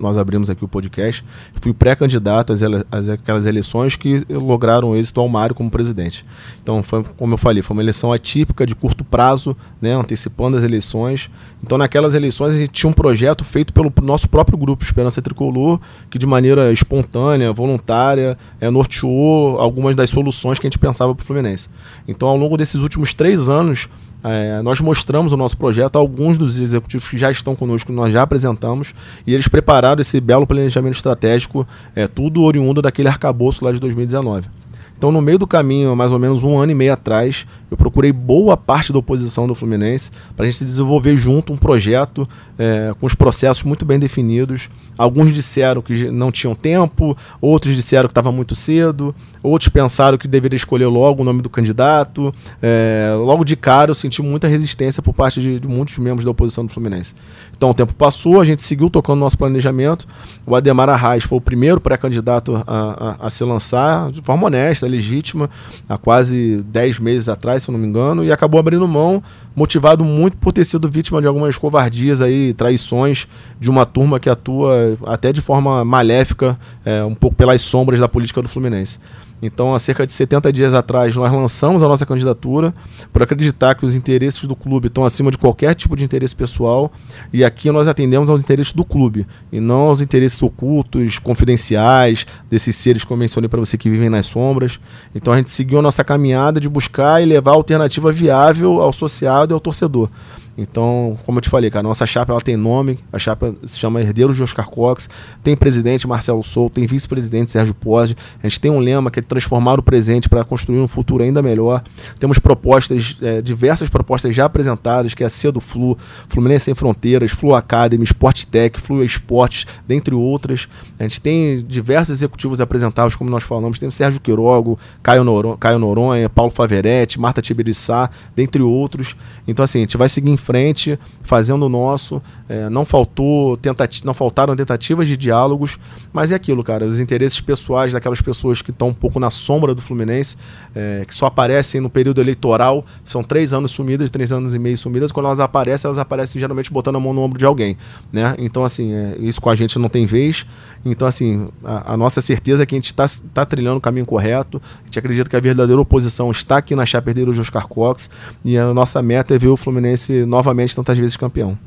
nós 0.00 0.18
abrimos 0.18 0.50
aqui 0.50 0.64
o 0.64 0.68
podcast, 0.68 1.24
fui 1.60 1.72
pré-candidato 1.72 2.52
às, 2.52 2.62
ele, 2.62 2.84
às 2.90 3.08
aquelas 3.08 3.46
eleições 3.46 3.94
que 3.94 4.26
lograram 4.28 4.96
êxito 4.96 5.20
ao 5.20 5.28
Mário 5.28 5.54
como 5.54 5.70
presidente. 5.70 6.24
Então, 6.60 6.82
foi, 6.82 7.04
como 7.16 7.34
eu 7.34 7.38
falei, 7.38 7.62
foi 7.62 7.76
uma 7.76 7.82
eleição 7.82 8.12
atípica, 8.12 8.66
de 8.66 8.74
curto 8.74 9.04
prazo, 9.04 9.56
né, 9.80 9.94
antecipando 9.94 10.56
as 10.56 10.64
eleições. 10.64 11.30
Então, 11.62 11.78
naquelas 11.78 12.12
eleições, 12.12 12.54
a 12.54 12.58
gente 12.58 12.72
tinha 12.72 12.90
um 12.90 12.92
projeto 12.92 13.44
feito 13.44 13.72
pelo 13.72 13.92
nosso 14.02 14.28
próprio 14.28 14.58
grupo 14.58 14.82
Esperança 14.82 15.22
Tricolor, 15.22 15.78
que 16.10 16.18
de 16.18 16.26
maneira 16.26 16.72
espontânea, 16.72 17.52
voluntária, 17.52 18.36
é, 18.60 18.68
norteou 18.68 19.60
algumas 19.60 19.94
das 19.94 20.10
soluções 20.10 20.58
que 20.58 20.66
a 20.66 20.70
gente 20.70 20.78
pensava 20.78 21.14
para 21.14 21.22
o 21.22 21.24
Fluminense. 21.24 21.68
Então, 22.08 22.28
ao 22.28 22.36
longo 22.36 22.56
desses 22.56 22.82
últimos 22.82 23.14
três 23.14 23.48
anos, 23.48 23.88
é, 24.24 24.62
nós 24.62 24.80
mostramos 24.80 25.32
o 25.32 25.36
nosso 25.36 25.56
projeto 25.56 25.96
alguns 25.96 26.38
dos 26.38 26.60
executivos 26.60 27.08
que 27.08 27.18
já 27.18 27.30
estão 27.30 27.56
conosco, 27.56 27.92
nós 27.92 28.12
já 28.12 28.22
apresentamos, 28.22 28.94
e 29.26 29.34
eles 29.34 29.48
prepararam 29.48 30.00
esse 30.00 30.20
belo 30.20 30.46
planejamento 30.46 30.94
estratégico, 30.94 31.66
é, 31.94 32.06
tudo 32.06 32.42
oriundo 32.42 32.80
daquele 32.80 33.08
arcabouço 33.08 33.64
lá 33.64 33.72
de 33.72 33.80
2019. 33.80 34.48
Então, 34.96 35.10
no 35.10 35.20
meio 35.20 35.38
do 35.38 35.48
caminho, 35.48 35.96
mais 35.96 36.12
ou 36.12 36.18
menos 36.18 36.44
um 36.44 36.56
ano 36.56 36.70
e 36.70 36.74
meio 36.76 36.92
atrás, 36.92 37.44
eu 37.72 37.76
procurei 37.76 38.12
boa 38.12 38.54
parte 38.54 38.92
da 38.92 38.98
oposição 38.98 39.46
do 39.46 39.54
Fluminense 39.54 40.10
para 40.36 40.44
a 40.44 40.50
gente 40.50 40.62
desenvolver 40.62 41.16
junto 41.16 41.54
um 41.54 41.56
projeto 41.56 42.28
é, 42.58 42.94
com 43.00 43.06
os 43.06 43.14
processos 43.14 43.62
muito 43.62 43.86
bem 43.86 43.98
definidos. 43.98 44.68
Alguns 44.98 45.32
disseram 45.32 45.80
que 45.80 46.10
não 46.10 46.30
tinham 46.30 46.54
tempo, 46.54 47.16
outros 47.40 47.74
disseram 47.74 48.08
que 48.08 48.12
estava 48.12 48.30
muito 48.30 48.54
cedo, 48.54 49.14
outros 49.42 49.70
pensaram 49.70 50.18
que 50.18 50.28
deveria 50.28 50.56
escolher 50.56 50.84
logo 50.84 51.22
o 51.22 51.24
nome 51.24 51.40
do 51.40 51.48
candidato. 51.48 52.34
É, 52.60 53.14
logo 53.16 53.42
de 53.42 53.56
cara, 53.56 53.90
eu 53.90 53.94
senti 53.94 54.20
muita 54.20 54.46
resistência 54.46 55.02
por 55.02 55.14
parte 55.14 55.40
de, 55.40 55.58
de 55.58 55.66
muitos 55.66 55.96
membros 55.96 56.26
da 56.26 56.30
oposição 56.30 56.66
do 56.66 56.72
Fluminense. 56.72 57.14
Então, 57.56 57.70
o 57.70 57.74
tempo 57.74 57.94
passou, 57.94 58.38
a 58.38 58.44
gente 58.44 58.62
seguiu 58.62 58.90
tocando 58.90 59.20
nosso 59.20 59.38
planejamento. 59.38 60.06
O 60.44 60.54
Ademar 60.54 60.90
Arraes 60.90 61.24
foi 61.24 61.38
o 61.38 61.40
primeiro 61.40 61.80
pré-candidato 61.80 62.62
a, 62.66 63.16
a, 63.20 63.26
a 63.26 63.30
se 63.30 63.42
lançar 63.44 64.10
de 64.12 64.20
forma 64.20 64.46
honesta, 64.46 64.86
legítima, 64.86 65.48
há 65.88 65.96
quase 65.96 66.62
10 66.66 66.98
meses 66.98 67.28
atrás, 67.28 67.61
se 67.62 67.70
eu 67.70 67.72
não 67.72 67.78
me 67.78 67.86
engano, 67.86 68.24
e 68.24 68.32
acabou 68.32 68.58
abrindo 68.58 68.86
mão, 68.86 69.22
motivado 69.54 70.04
muito 70.04 70.36
por 70.36 70.52
ter 70.52 70.64
sido 70.64 70.88
vítima 70.88 71.20
de 71.20 71.26
algumas 71.26 71.56
covardias 71.56 72.20
aí, 72.20 72.52
traições 72.54 73.26
de 73.60 73.70
uma 73.70 73.86
turma 73.86 74.18
que 74.20 74.28
atua 74.28 74.98
até 75.06 75.32
de 75.32 75.40
forma 75.40 75.84
maléfica, 75.84 76.58
é, 76.84 77.04
um 77.04 77.14
pouco 77.14 77.36
pelas 77.36 77.62
sombras 77.62 78.00
da 78.00 78.08
política 78.08 78.42
do 78.42 78.48
Fluminense. 78.48 78.98
Então, 79.42 79.74
há 79.74 79.78
cerca 79.80 80.06
de 80.06 80.12
70 80.12 80.52
dias 80.52 80.72
atrás, 80.72 81.16
nós 81.16 81.32
lançamos 81.32 81.82
a 81.82 81.88
nossa 81.88 82.06
candidatura 82.06 82.72
por 83.12 83.24
acreditar 83.24 83.74
que 83.74 83.84
os 83.84 83.96
interesses 83.96 84.44
do 84.44 84.54
clube 84.54 84.86
estão 84.86 85.04
acima 85.04 85.32
de 85.32 85.36
qualquer 85.36 85.74
tipo 85.74 85.96
de 85.96 86.04
interesse 86.04 86.34
pessoal. 86.34 86.92
E 87.32 87.44
aqui 87.44 87.68
nós 87.72 87.88
atendemos 87.88 88.30
aos 88.30 88.40
interesses 88.40 88.72
do 88.72 88.84
clube 88.84 89.26
e 89.50 89.58
não 89.58 89.86
aos 89.86 90.00
interesses 90.00 90.40
ocultos, 90.40 91.18
confidenciais, 91.18 92.24
desses 92.48 92.76
seres 92.76 93.02
que 93.02 93.12
eu 93.12 93.16
mencionei 93.16 93.48
para 93.48 93.58
você 93.58 93.76
que 93.76 93.90
vivem 93.90 94.08
nas 94.08 94.26
sombras. 94.26 94.78
Então, 95.12 95.32
a 95.32 95.36
gente 95.36 95.50
seguiu 95.50 95.80
a 95.80 95.82
nossa 95.82 96.04
caminhada 96.04 96.60
de 96.60 96.68
buscar 96.68 97.20
e 97.20 97.26
levar 97.26 97.50
alternativa 97.50 98.12
viável 98.12 98.80
ao 98.80 98.90
associado 98.90 99.52
e 99.52 99.54
ao 99.54 99.60
torcedor. 99.60 100.08
Então, 100.56 101.18
como 101.24 101.38
eu 101.38 101.42
te 101.42 101.48
falei, 101.48 101.70
cara, 101.70 101.82
nossa 101.82 102.04
chapa 102.04 102.32
ela 102.32 102.40
tem 102.40 102.56
nome, 102.56 102.98
a 103.12 103.18
chapa 103.18 103.54
se 103.64 103.78
chama 103.78 104.00
Herdeiros 104.00 104.36
de 104.36 104.42
Oscar 104.42 104.68
Cox, 104.68 105.08
tem 105.42 105.56
presidente 105.56 106.06
Marcelo 106.06 106.42
Souto, 106.42 106.74
tem 106.74 106.86
vice-presidente 106.86 107.50
Sérgio 107.50 107.74
Poggi, 107.74 108.16
a 108.42 108.48
gente 108.48 108.60
tem 108.60 108.70
um 108.70 108.78
lema 108.78 109.10
que 109.10 109.20
é 109.20 109.22
transformar 109.22 109.78
o 109.78 109.82
presente 109.82 110.28
para 110.28 110.44
construir 110.44 110.80
um 110.80 110.88
futuro 110.88 111.22
ainda 111.22 111.40
melhor. 111.40 111.82
Temos 112.18 112.38
propostas, 112.38 113.16
é, 113.22 113.40
diversas 113.40 113.88
propostas 113.88 114.34
já 114.34 114.44
apresentadas, 114.44 115.14
que 115.14 115.22
é 115.22 115.26
a 115.26 115.30
C 115.30 115.50
do 115.50 115.60
Flu, 115.60 115.96
Fluminense 116.28 116.66
Sem 116.66 116.74
Fronteiras, 116.74 117.30
Flu 117.30 117.54
Academy, 117.54 118.04
Sport 118.04 118.44
Tech, 118.44 118.78
Flu 118.78 119.02
Esportes, 119.02 119.66
dentre 119.86 120.14
outras. 120.14 120.68
A 120.98 121.04
gente 121.04 121.20
tem 121.20 121.64
diversos 121.64 122.18
executivos 122.18 122.60
apresentados, 122.60 123.16
como 123.16 123.30
nós 123.30 123.42
falamos, 123.42 123.78
tem 123.78 123.88
o 123.88 123.92
Sérgio 123.92 124.20
Quirogo, 124.20 124.78
Caio, 125.02 125.24
Noronha, 125.24 125.56
Caio 125.58 125.78
Noronha, 125.78 126.28
Paulo 126.28 126.50
Faveretti, 126.50 127.18
Marta 127.18 127.40
Tiberiçá, 127.40 128.10
dentre 128.36 128.62
outros. 128.62 129.16
Então, 129.48 129.64
assim, 129.64 129.78
a 129.78 129.82
gente 129.82 129.96
vai 129.96 130.08
seguir 130.08 130.30
em 130.30 130.36
frente, 130.42 130.98
fazendo 131.22 131.64
o 131.64 131.68
nosso. 131.68 132.20
É, 132.48 132.68
não 132.68 132.84
faltou 132.84 133.56
tentati 133.56 134.04
não 134.04 134.12
faltaram 134.12 134.54
tentativas 134.54 135.08
de 135.08 135.16
diálogos, 135.16 135.78
mas 136.12 136.30
é 136.30 136.34
aquilo, 136.34 136.62
cara. 136.62 136.84
Os 136.84 137.00
interesses 137.00 137.40
pessoais 137.40 137.92
daquelas 137.92 138.20
pessoas 138.20 138.60
que 138.60 138.70
estão 138.70 138.88
um 138.88 138.94
pouco 138.94 139.18
na 139.18 139.30
sombra 139.30 139.74
do 139.74 139.80
Fluminense, 139.80 140.36
é, 140.74 141.04
que 141.06 141.14
só 141.14 141.26
aparecem 141.26 141.80
no 141.80 141.88
período 141.88 142.20
eleitoral, 142.20 142.84
são 143.04 143.22
três 143.22 143.54
anos 143.54 143.70
sumidas, 143.70 144.10
três 144.10 144.32
anos 144.32 144.54
e 144.54 144.58
meio 144.58 144.76
sumidas. 144.76 145.10
Quando 145.12 145.26
elas 145.26 145.40
aparecem, 145.40 145.88
elas 145.88 145.98
aparecem 145.98 146.38
geralmente 146.38 146.70
botando 146.70 146.96
a 146.96 147.00
mão 147.00 147.14
no 147.14 147.22
ombro 147.22 147.38
de 147.38 147.46
alguém, 147.46 147.78
né? 148.12 148.34
Então, 148.38 148.64
assim, 148.64 148.92
é, 148.92 149.16
isso 149.20 149.40
com 149.40 149.48
a 149.48 149.54
gente 149.54 149.78
não 149.78 149.88
tem 149.88 150.04
vez. 150.04 150.44
Então, 150.84 151.06
assim, 151.06 151.48
a, 151.64 151.94
a 151.94 151.96
nossa 151.96 152.20
certeza 152.20 152.64
é 152.64 152.66
que 152.66 152.74
a 152.74 152.78
gente 152.78 152.86
está 152.86 153.06
tá 153.32 153.46
trilhando 153.46 153.78
o 153.78 153.80
caminho 153.80 154.04
correto. 154.04 154.60
A 154.82 154.84
gente 154.86 154.98
acredita 154.98 155.30
que 155.30 155.36
a 155.36 155.40
verdadeira 155.40 155.80
oposição 155.80 156.30
está 156.30 156.56
aqui 156.56 156.74
na 156.74 156.84
chapa 156.84 157.12
de 157.14 157.22
Oscar 157.40 157.68
Cox 157.68 158.10
e 158.44 158.58
a 158.58 158.72
nossa 158.74 159.00
meta 159.02 159.34
é 159.34 159.38
ver 159.38 159.48
o 159.48 159.56
Fluminense 159.56 160.24
novamente 160.32 160.74
tantas 160.74 160.98
vezes 160.98 161.16
campeão. 161.16 161.58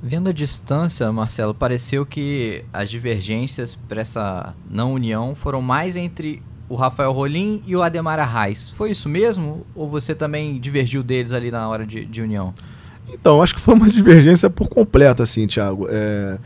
Vendo 0.00 0.28
a 0.28 0.32
distância, 0.32 1.10
Marcelo, 1.10 1.54
pareceu 1.54 2.06
que 2.06 2.64
as 2.72 2.88
divergências 2.90 3.74
para 3.74 4.00
essa 4.02 4.54
não 4.70 4.92
união 4.92 5.34
foram 5.34 5.60
mais 5.60 5.96
entre 5.96 6.42
o 6.68 6.76
Rafael 6.76 7.10
Rolim 7.12 7.62
e 7.66 7.74
o 7.74 7.82
Ademar 7.82 8.20
Arraes. 8.20 8.70
Foi 8.70 8.90
isso 8.90 9.08
mesmo? 9.08 9.66
Ou 9.74 9.88
você 9.88 10.14
também 10.14 10.60
divergiu 10.60 11.02
deles 11.02 11.32
ali 11.32 11.50
na 11.50 11.68
hora 11.68 11.86
de, 11.86 12.04
de 12.04 12.22
união? 12.22 12.54
Então, 13.08 13.42
acho 13.42 13.54
que 13.54 13.60
foi 13.60 13.74
uma 13.74 13.88
divergência 13.90 14.48
por 14.48 14.68
completo, 14.68 15.22
assim, 15.22 15.46
Thiago. 15.46 15.88
É, 15.90 16.38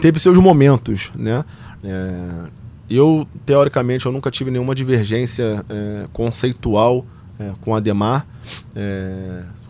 teve 0.00 0.18
seus 0.18 0.36
momentos, 0.38 1.10
né? 1.14 1.44
É, 1.82 2.48
eu, 2.90 3.26
teoricamente, 3.44 4.06
eu 4.06 4.12
nunca 4.12 4.30
tive 4.30 4.50
nenhuma 4.50 4.74
divergência 4.74 5.64
é, 5.68 6.08
conceitual 6.12 7.06
é, 7.38 7.52
com 7.60 7.70
o 7.70 7.74
Ademar. 7.74 8.26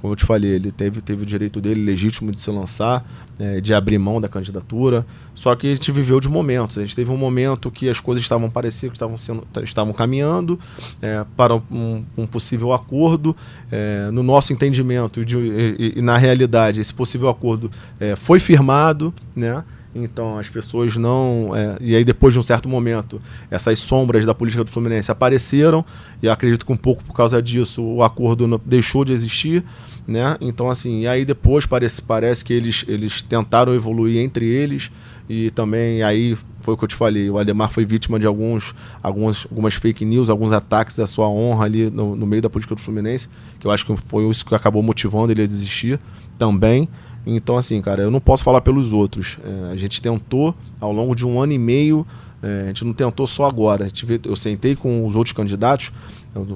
Como 0.06 0.12
eu 0.12 0.16
te 0.16 0.24
falei, 0.24 0.52
ele 0.52 0.70
teve, 0.70 1.00
teve 1.00 1.24
o 1.24 1.26
direito 1.26 1.60
dele 1.60 1.84
legítimo 1.84 2.30
de 2.30 2.40
se 2.40 2.48
lançar, 2.48 3.04
é, 3.40 3.60
de 3.60 3.74
abrir 3.74 3.98
mão 3.98 4.20
da 4.20 4.28
candidatura. 4.28 5.04
Só 5.34 5.52
que 5.56 5.66
a 5.66 5.74
gente 5.74 5.90
viveu 5.90 6.20
de 6.20 6.28
momentos. 6.28 6.78
A 6.78 6.82
gente 6.82 6.94
teve 6.94 7.10
um 7.10 7.16
momento 7.16 7.72
que 7.72 7.88
as 7.88 7.98
coisas 7.98 8.22
estavam 8.22 8.48
parecidas, 8.48 8.94
estavam, 8.94 9.18
sendo, 9.18 9.44
estavam 9.64 9.92
caminhando 9.92 10.60
é, 11.02 11.26
para 11.36 11.56
um, 11.56 12.04
um, 12.16 12.24
possível 12.24 12.72
acordo. 12.72 13.34
É, 13.68 14.08
no 14.12 14.22
nosso 14.22 14.52
entendimento 14.52 15.24
de, 15.24 15.36
e, 15.36 15.94
e, 15.96 16.02
na 16.02 16.16
realidade, 16.16 16.80
esse 16.80 16.94
possível 16.94 17.28
acordo 17.28 17.68
é, 17.98 18.14
foi 18.14 18.38
firmado, 18.38 19.12
né? 19.34 19.64
Então 20.04 20.38
as 20.38 20.48
pessoas 20.48 20.96
não. 20.96 21.52
É, 21.54 21.76
e 21.80 21.96
aí, 21.96 22.04
depois 22.04 22.34
de 22.34 22.40
um 22.40 22.42
certo 22.42 22.68
momento, 22.68 23.20
essas 23.50 23.78
sombras 23.78 24.24
da 24.26 24.34
política 24.34 24.64
do 24.64 24.70
Fluminense 24.70 25.10
apareceram, 25.10 25.84
e 26.22 26.28
acredito 26.28 26.66
que 26.66 26.72
um 26.72 26.76
pouco 26.76 27.02
por 27.04 27.14
causa 27.14 27.42
disso 27.42 27.82
o 27.82 28.02
acordo 28.02 28.60
deixou 28.64 29.04
de 29.04 29.12
existir. 29.12 29.64
Né? 30.06 30.36
Então, 30.40 30.70
assim, 30.70 31.00
e 31.00 31.08
aí 31.08 31.24
depois 31.24 31.66
parece, 31.66 32.00
parece 32.00 32.44
que 32.44 32.52
eles, 32.52 32.84
eles 32.86 33.22
tentaram 33.22 33.74
evoluir 33.74 34.20
entre 34.20 34.46
eles, 34.46 34.88
e 35.28 35.50
também 35.50 36.00
aí 36.04 36.38
foi 36.60 36.74
o 36.74 36.76
que 36.76 36.84
eu 36.84 36.88
te 36.88 36.94
falei, 36.94 37.28
o 37.28 37.38
Ademar 37.38 37.70
foi 37.70 37.84
vítima 37.84 38.18
de 38.18 38.26
alguns, 38.26 38.74
alguns, 39.02 39.46
algumas 39.50 39.74
fake 39.74 40.04
news, 40.04 40.30
alguns 40.30 40.52
ataques 40.52 40.98
à 41.00 41.06
sua 41.06 41.28
honra 41.28 41.64
ali 41.64 41.90
no, 41.90 42.14
no 42.14 42.26
meio 42.26 42.40
da 42.40 42.48
política 42.48 42.74
do 42.74 42.80
Fluminense, 42.80 43.28
que 43.58 43.66
eu 43.66 43.70
acho 43.70 43.84
que 43.84 43.96
foi 43.96 44.28
isso 44.28 44.46
que 44.46 44.54
acabou 44.54 44.82
motivando 44.82 45.32
ele 45.32 45.42
a 45.42 45.46
desistir 45.46 45.98
também. 46.38 46.88
Então, 47.26 47.56
assim, 47.56 47.82
cara, 47.82 48.02
eu 48.02 48.10
não 48.10 48.20
posso 48.20 48.44
falar 48.44 48.60
pelos 48.60 48.92
outros. 48.92 49.38
É, 49.44 49.72
a 49.72 49.76
gente 49.76 50.00
tentou, 50.00 50.54
ao 50.80 50.92
longo 50.92 51.14
de 51.14 51.26
um 51.26 51.40
ano 51.40 51.52
e 51.52 51.58
meio, 51.58 52.06
é, 52.42 52.64
a 52.64 52.66
gente 52.68 52.84
não 52.84 52.92
tentou 52.92 53.26
só 53.26 53.46
agora. 53.46 53.88
Eu 54.24 54.36
sentei 54.36 54.76
com 54.76 55.04
os 55.04 55.16
outros 55.16 55.32
candidatos, 55.34 55.92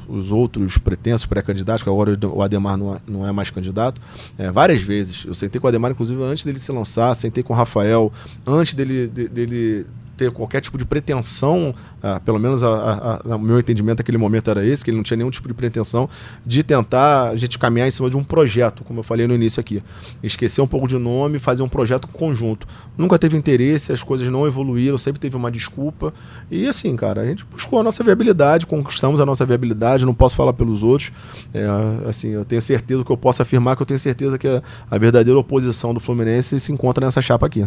os 0.08 0.30
outros 0.30 0.78
pretensos 0.78 1.26
pré-candidatos, 1.26 1.82
que 1.82 1.88
agora 1.88 2.16
o 2.32 2.42
Ademar 2.42 2.76
não 2.76 2.94
é, 2.94 2.98
não 3.06 3.26
é 3.26 3.32
mais 3.32 3.50
candidato, 3.50 4.00
é, 4.38 4.50
várias 4.50 4.80
vezes. 4.80 5.24
Eu 5.26 5.34
sentei 5.34 5.60
com 5.60 5.66
o 5.66 5.68
Ademar, 5.68 5.90
inclusive, 5.90 6.22
antes 6.22 6.44
dele 6.44 6.58
se 6.58 6.70
lançar, 6.70 7.14
sentei 7.14 7.42
com 7.42 7.52
o 7.52 7.56
Rafael, 7.56 8.12
antes 8.46 8.74
dele, 8.74 9.08
de, 9.08 9.28
dele 9.28 9.86
ter 10.20 10.30
qualquer 10.30 10.60
tipo 10.60 10.76
de 10.76 10.84
pretensão, 10.84 11.74
ah, 12.02 12.20
pelo 12.20 12.38
menos 12.38 12.62
o 12.62 13.38
meu 13.38 13.58
entendimento 13.58 14.00
naquele 14.00 14.18
momento 14.18 14.50
era 14.50 14.64
esse, 14.66 14.84
que 14.84 14.90
ele 14.90 14.98
não 14.98 15.02
tinha 15.02 15.16
nenhum 15.16 15.30
tipo 15.30 15.48
de 15.48 15.54
pretensão 15.54 16.10
de 16.44 16.62
tentar 16.62 17.30
a 17.30 17.36
gente 17.36 17.58
caminhar 17.58 17.88
em 17.88 17.90
cima 17.90 18.10
de 18.10 18.18
um 18.18 18.22
projeto, 18.22 18.84
como 18.84 19.00
eu 19.00 19.02
falei 19.02 19.26
no 19.26 19.34
início 19.34 19.58
aqui. 19.58 19.82
Esquecer 20.22 20.60
um 20.60 20.66
pouco 20.66 20.86
de 20.86 20.98
nome, 20.98 21.38
fazer 21.38 21.62
um 21.62 21.68
projeto 21.68 22.06
conjunto. 22.08 22.66
Nunca 22.98 23.18
teve 23.18 23.34
interesse, 23.34 23.92
as 23.92 24.02
coisas 24.02 24.28
não 24.28 24.46
evoluíram, 24.46 24.98
sempre 24.98 25.18
teve 25.18 25.36
uma 25.36 25.50
desculpa. 25.50 26.12
E 26.50 26.66
assim, 26.66 26.94
cara, 26.96 27.22
a 27.22 27.26
gente 27.26 27.46
buscou 27.46 27.80
a 27.80 27.82
nossa 27.82 28.04
viabilidade, 28.04 28.66
conquistamos 28.66 29.20
a 29.20 29.26
nossa 29.26 29.46
viabilidade, 29.46 30.04
não 30.04 30.14
posso 30.14 30.36
falar 30.36 30.52
pelos 30.52 30.82
outros. 30.82 31.12
É, 31.54 31.64
assim, 32.06 32.28
eu 32.28 32.44
tenho 32.44 32.60
certeza 32.60 33.02
que 33.02 33.10
eu 33.10 33.16
posso 33.16 33.40
afirmar 33.40 33.74
que 33.74 33.80
eu 33.82 33.86
tenho 33.86 33.98
certeza 34.00 34.36
que 34.36 34.46
a, 34.46 34.62
a 34.90 34.98
verdadeira 34.98 35.38
oposição 35.38 35.94
do 35.94 36.00
Fluminense 36.00 36.60
se 36.60 36.72
encontra 36.72 37.06
nessa 37.06 37.22
chapa 37.22 37.46
aqui. 37.46 37.66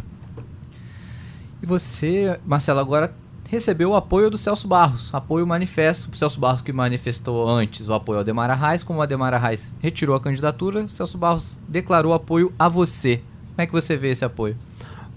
E 1.63 1.65
você, 1.65 2.37
Marcelo, 2.45 2.81
agora 2.81 3.15
recebeu 3.49 3.91
o 3.91 3.95
apoio 3.95 4.29
do 4.29 4.37
Celso 4.37 4.67
Barros, 4.67 5.09
apoio 5.13 5.47
manifesto. 5.47 6.09
O 6.11 6.17
Celso 6.17 6.37
Barros 6.37 6.61
que 6.61 6.73
manifestou 6.73 7.47
antes 7.47 7.87
o 7.87 7.93
apoio 7.93 8.17
ao 8.17 8.21
Ademar 8.21 8.49
Arraes, 8.49 8.83
como 8.83 8.99
o 8.99 9.01
Ademar 9.01 9.33
Arraes 9.33 9.71
retirou 9.79 10.13
a 10.13 10.19
candidatura, 10.19 10.85
Celso 10.89 11.17
Barros 11.17 11.57
declarou 11.69 12.13
apoio 12.13 12.51
a 12.59 12.67
você. 12.67 13.21
Como 13.51 13.61
é 13.61 13.65
que 13.65 13.71
você 13.71 13.95
vê 13.95 14.09
esse 14.09 14.25
apoio? 14.25 14.57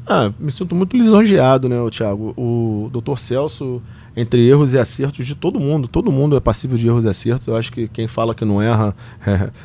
Ah, 0.07 0.33
me 0.39 0.53
sinto 0.53 0.73
muito 0.73 0.97
lisonjeado, 0.97 1.69
né, 1.69 1.77
Thiago? 1.91 2.33
O 2.37 2.89
doutor 2.93 3.19
Celso, 3.19 3.83
entre 4.17 4.49
erros 4.49 4.73
e 4.73 4.79
acertos 4.79 5.27
de 5.27 5.35
todo 5.35 5.59
mundo, 5.59 5.89
todo 5.89 6.13
mundo 6.13 6.37
é 6.37 6.41
passível 6.41 6.79
de 6.79 6.87
erros 6.87 7.05
e 7.05 7.09
acertos. 7.09 7.49
Eu 7.49 7.57
acho 7.57 7.73
que 7.73 7.89
quem 7.89 8.07
fala 8.07 8.37
que 8.37 8.45
não 8.45 8.63
erra 8.63 8.95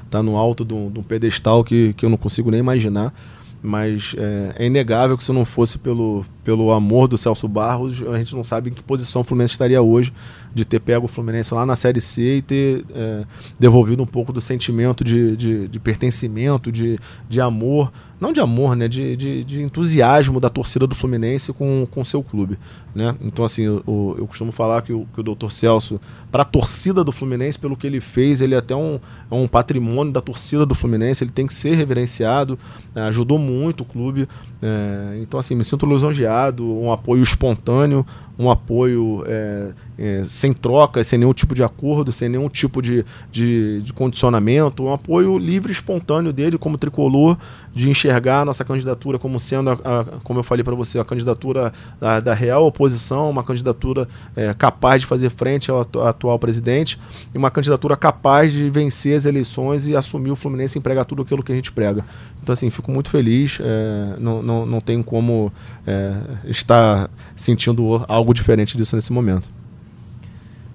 está 0.03 0.17
é, 0.17 0.21
no 0.23 0.35
alto 0.35 0.65
de 0.65 0.73
um 0.73 1.03
pedestal 1.07 1.63
que, 1.63 1.93
que 1.93 2.03
eu 2.03 2.09
não 2.09 2.17
consigo 2.17 2.49
nem 2.49 2.59
imaginar 2.59 3.13
mas 3.61 4.15
é, 4.17 4.63
é, 4.63 4.65
inegável 4.65 5.17
que 5.17 5.23
se 5.23 5.31
não 5.31 5.45
fosse 5.45 5.77
pelo, 5.77 6.25
pelo 6.43 6.71
amor 6.71 7.07
do 7.07 7.17
Celso 7.17 7.47
Barros, 7.47 8.03
a 8.07 8.17
gente 8.17 8.35
não 8.35 8.43
sabe 8.43 8.69
em 8.69 8.73
que 8.73 8.81
posição 8.81 9.21
o 9.21 9.23
Fluminense 9.23 9.53
estaria 9.53 9.81
hoje 9.81 10.11
de 10.53 10.65
ter 10.65 10.79
pego 10.79 11.05
o 11.05 11.07
Fluminense 11.07 11.53
lá 11.53 11.65
na 11.65 11.75
Série 11.75 12.01
C 12.01 12.37
e 12.37 12.41
ter 12.41 12.85
é, 12.93 13.23
devolvido 13.59 14.03
um 14.03 14.05
pouco 14.05 14.33
do 14.33 14.41
sentimento 14.41 15.03
de, 15.03 15.35
de, 15.37 15.67
de, 15.67 15.79
pertencimento, 15.79 16.71
de, 16.71 16.99
de 17.29 17.39
amor, 17.39 17.91
não 18.19 18.33
de 18.33 18.39
amor, 18.39 18.75
né, 18.75 18.87
de, 18.87 19.15
de, 19.15 19.43
de 19.43 19.61
entusiasmo 19.61 20.39
da 20.39 20.49
torcida 20.49 20.85
do 20.85 20.93
Fluminense 20.93 21.51
com 21.53 21.87
o 21.95 22.05
seu 22.05 22.21
clube. 22.21 22.57
Né? 22.93 23.15
Então, 23.21 23.45
assim, 23.45 23.63
eu, 23.63 23.83
eu 24.17 24.27
costumo 24.27 24.51
falar 24.51 24.81
que 24.81 24.91
o, 24.91 25.07
que 25.13 25.21
o 25.21 25.23
Dr. 25.23 25.49
Celso, 25.49 25.99
para 26.31 26.41
a 26.41 26.45
torcida 26.45 27.03
do 27.03 27.11
Fluminense, 27.11 27.57
pelo 27.57 27.77
que 27.77 27.87
ele 27.87 28.01
fez, 28.01 28.41
ele 28.41 28.53
é 28.53 28.57
até 28.57 28.75
um, 28.75 28.99
é 29.29 29.35
um 29.35 29.47
patrimônio 29.47 30.11
da 30.11 30.21
torcida 30.21 30.65
do 30.65 30.75
Fluminense, 30.75 31.23
ele 31.23 31.31
tem 31.31 31.47
que 31.47 31.53
ser 31.53 31.75
reverenciado, 31.75 32.59
é, 32.93 33.01
ajudou 33.03 33.39
muito 33.39 33.81
o 33.81 33.85
clube. 33.85 34.27
É, 34.61 35.19
então, 35.21 35.39
assim, 35.39 35.55
me 35.55 35.63
sinto 35.63 35.85
lisonjeado, 35.85 36.65
um 36.65 36.91
apoio 36.91 37.23
espontâneo, 37.23 38.05
um 38.41 38.49
apoio 38.49 39.23
é, 39.27 39.71
é, 39.97 40.23
sem 40.23 40.51
troca, 40.51 41.03
sem 41.03 41.19
nenhum 41.19 41.33
tipo 41.33 41.53
de 41.53 41.63
acordo, 41.63 42.11
sem 42.11 42.27
nenhum 42.27 42.49
tipo 42.49 42.81
de, 42.81 43.05
de, 43.31 43.81
de, 43.83 43.93
condicionamento, 43.93 44.83
um 44.83 44.91
apoio 44.91 45.37
livre 45.37 45.71
espontâneo 45.71 46.33
dele 46.33 46.57
como 46.57 46.75
tricolor, 46.75 47.37
de 47.73 47.89
enxergar 47.89 48.41
a 48.41 48.45
nossa 48.45 48.65
candidatura 48.65 49.19
como 49.19 49.39
sendo, 49.39 49.69
a, 49.69 49.73
a, 49.73 50.03
como 50.23 50.39
eu 50.39 50.43
falei 50.43 50.63
para 50.63 50.73
você, 50.73 50.97
a 50.97 51.05
candidatura 51.05 51.71
da, 51.99 52.19
da, 52.19 52.33
real 52.33 52.65
oposição, 52.65 53.29
uma 53.29 53.43
candidatura 53.43 54.07
é, 54.35 54.53
capaz 54.55 55.01
de 55.01 55.07
fazer 55.07 55.29
frente 55.29 55.69
ao 55.69 55.81
atual 56.03 56.39
presidente 56.39 56.99
e 57.33 57.37
uma 57.37 57.51
candidatura 57.51 57.95
capaz 57.95 58.51
de 58.51 58.69
vencer 58.71 59.15
as 59.15 59.25
eleições 59.25 59.85
e 59.85 59.95
assumir 59.95 60.31
o 60.31 60.35
Fluminense 60.35 60.77
e 60.77 60.79
empregar 60.79 61.05
tudo 61.05 61.21
aquilo 61.21 61.43
que 61.43 61.51
a 61.51 61.55
gente 61.55 61.71
prega. 61.71 62.03
Então, 62.41 62.53
assim, 62.53 62.71
fico 62.71 62.91
muito 62.91 63.09
feliz, 63.09 63.59
é, 63.61 64.15
não, 64.19 64.41
não, 64.41 64.65
não 64.65 64.81
tem 64.81 65.03
como 65.03 65.53
é, 65.85 66.13
estar 66.45 67.09
sentindo 67.35 68.03
algo 68.07 68.30
diferente 68.33 68.77
disso 68.77 68.95
nesse 68.95 69.11
momento. 69.11 69.49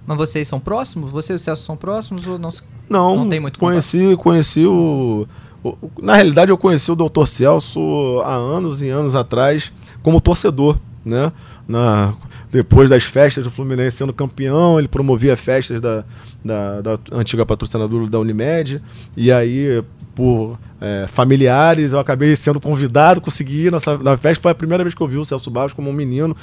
Mas 0.06 0.16
vocês 0.16 0.46
são 0.46 0.60
próximos? 0.60 1.10
Você 1.10 1.32
e 1.32 1.36
o 1.36 1.38
Celso 1.38 1.64
são 1.64 1.76
próximos 1.76 2.26
ou 2.26 2.38
não? 2.38 2.50
Não, 2.88 3.16
não 3.16 3.28
tem 3.28 3.40
muito 3.40 3.58
conheci, 3.58 3.98
contato? 3.98 4.18
conheci 4.18 4.64
o, 4.64 5.26
o, 5.64 5.76
Na 6.00 6.14
realidade, 6.14 6.50
eu 6.50 6.58
conheci 6.58 6.90
o 6.92 6.94
Dr. 6.94 7.26
Celso 7.26 8.20
há 8.24 8.34
anos 8.34 8.82
e 8.82 8.88
anos 8.88 9.16
atrás 9.16 9.72
como 10.02 10.20
torcedor, 10.20 10.78
né? 11.04 11.32
Na, 11.66 12.14
depois 12.50 12.88
das 12.88 13.02
festas 13.02 13.42
do 13.42 13.50
Fluminense 13.50 13.96
sendo 13.96 14.12
campeão, 14.12 14.78
ele 14.78 14.86
promovia 14.86 15.36
festas 15.36 15.80
da, 15.80 16.04
da, 16.44 16.80
da 16.80 16.98
antiga 17.12 17.44
patrocinadora 17.44 18.06
da 18.06 18.20
Unimed. 18.20 18.80
E 19.16 19.32
aí, 19.32 19.82
por 20.14 20.58
é, 20.80 21.06
familiares, 21.08 21.92
eu 21.92 21.98
acabei 21.98 22.34
sendo 22.36 22.60
convidado, 22.60 23.20
consegui 23.20 23.66
ir 23.66 23.72
nessa, 23.72 23.98
na 23.98 24.16
festa. 24.16 24.42
Foi 24.42 24.52
a 24.52 24.54
primeira 24.54 24.84
vez 24.84 24.94
que 24.94 25.00
eu 25.00 25.08
vi 25.08 25.18
o 25.18 25.24
Celso 25.24 25.50
Barros 25.50 25.72
como 25.72 25.90
um 25.90 25.92
menino. 25.92 26.36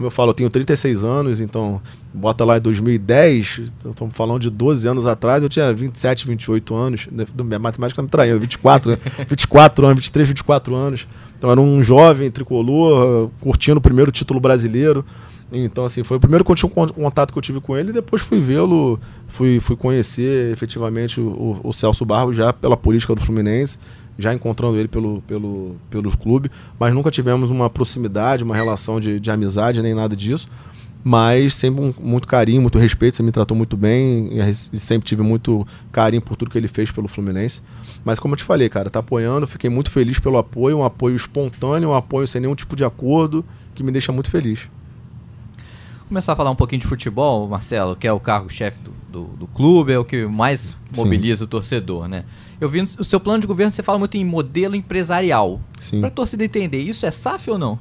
Como 0.00 0.06
eu 0.06 0.10
falo, 0.10 0.30
eu 0.30 0.34
tenho 0.34 0.48
36 0.48 1.04
anos, 1.04 1.40
então 1.42 1.78
bota 2.14 2.42
lá 2.42 2.56
em 2.56 2.60
2010, 2.62 3.74
estamos 3.84 4.14
falando 4.14 4.40
de 4.40 4.48
12 4.48 4.88
anos 4.88 5.06
atrás, 5.06 5.42
eu 5.42 5.48
tinha 5.50 5.74
27, 5.74 6.26
28 6.26 6.74
anos, 6.74 7.06
né, 7.12 7.26
minha 7.44 7.58
matemática 7.58 8.00
está 8.00 8.02
me 8.02 8.08
traindo, 8.08 8.40
24, 8.40 8.98
24 9.28 9.84
anos, 9.86 9.98
23, 9.98 10.28
24 10.28 10.74
anos. 10.74 11.06
Então 11.36 11.50
era 11.50 11.60
um 11.60 11.82
jovem 11.82 12.30
tricolor, 12.30 13.28
curtindo 13.42 13.76
o 13.76 13.82
primeiro 13.82 14.10
título 14.10 14.40
brasileiro. 14.40 15.04
Então, 15.52 15.84
assim, 15.84 16.02
foi 16.02 16.16
o 16.16 16.20
primeiro 16.20 16.44
contato 16.44 17.30
que 17.30 17.38
eu 17.38 17.42
tive 17.42 17.60
com 17.60 17.76
ele 17.76 17.90
e 17.90 17.92
depois 17.92 18.22
fui 18.22 18.40
vê-lo, 18.40 18.98
fui, 19.28 19.60
fui 19.60 19.76
conhecer 19.76 20.50
efetivamente 20.50 21.20
o, 21.20 21.60
o 21.62 21.72
Celso 21.74 22.06
Barros 22.06 22.34
já 22.34 22.54
pela 22.54 22.76
política 22.76 23.14
do 23.14 23.20
Fluminense 23.20 23.76
já 24.20 24.32
encontrando 24.34 24.76
ele 24.76 24.88
pelo, 24.88 25.22
pelo, 25.22 25.76
pelos 25.88 26.14
clubes, 26.14 26.50
mas 26.78 26.92
nunca 26.94 27.10
tivemos 27.10 27.50
uma 27.50 27.70
proximidade, 27.70 28.44
uma 28.44 28.54
relação 28.54 29.00
de, 29.00 29.18
de 29.18 29.30
amizade, 29.30 29.82
nem 29.82 29.94
nada 29.94 30.14
disso. 30.14 30.48
Mas 31.02 31.54
sempre 31.54 31.82
um, 31.82 31.94
muito 31.98 32.28
carinho, 32.28 32.60
muito 32.60 32.78
respeito, 32.78 33.16
você 33.16 33.22
me 33.22 33.32
tratou 33.32 33.56
muito 33.56 33.74
bem 33.74 34.28
e, 34.32 34.54
sempre 34.78 35.08
tive 35.08 35.22
muito 35.22 35.66
carinho 35.90 36.20
por 36.20 36.36
tudo 36.36 36.50
que 36.50 36.58
ele 36.58 36.68
fez 36.68 36.90
pelo 36.90 37.08
Fluminense. 37.08 37.62
Mas 38.04 38.18
como 38.18 38.34
eu 38.34 38.36
te 38.36 38.44
falei, 38.44 38.68
cara, 38.68 38.90
tá 38.90 38.98
apoiando, 38.98 39.46
fiquei 39.46 39.70
muito 39.70 39.90
feliz 39.90 40.18
pelo 40.18 40.36
apoio, 40.36 40.76
um 40.76 40.84
apoio 40.84 41.16
espontâneo, 41.16 41.88
um 41.88 41.94
apoio 41.94 42.28
sem 42.28 42.42
nenhum 42.42 42.54
tipo 42.54 42.76
de 42.76 42.84
acordo, 42.84 43.42
que 43.74 43.82
me 43.82 43.90
deixa 43.90 44.12
muito 44.12 44.28
feliz 44.28 44.68
começar 46.10 46.32
a 46.32 46.36
falar 46.36 46.50
um 46.50 46.56
pouquinho 46.56 46.80
de 46.80 46.88
futebol, 46.88 47.46
Marcelo, 47.46 47.94
que 47.94 48.04
é 48.04 48.12
o 48.12 48.18
cargo-chefe 48.18 48.80
do, 48.80 48.92
do, 49.10 49.24
do, 49.24 49.46
clube, 49.46 49.92
é 49.92 49.98
o 49.98 50.04
que 50.04 50.24
mais 50.24 50.76
mobiliza 50.96 51.40
Sim. 51.40 51.44
o 51.44 51.48
torcedor, 51.48 52.08
né? 52.08 52.24
Eu 52.60 52.68
vi 52.68 52.82
no 52.82 53.04
seu 53.04 53.18
plano 53.18 53.40
de 53.40 53.46
governo, 53.46 53.72
você 53.72 53.82
fala 53.82 53.98
muito 53.98 54.16
em 54.16 54.24
modelo 54.24 54.76
empresarial. 54.76 55.60
Para 55.98 56.08
a 56.08 56.10
torcida 56.10 56.44
entender, 56.44 56.78
isso 56.78 57.04
é 57.06 57.10
SAF 57.10 57.50
ou 57.50 57.58
não? 57.58 57.78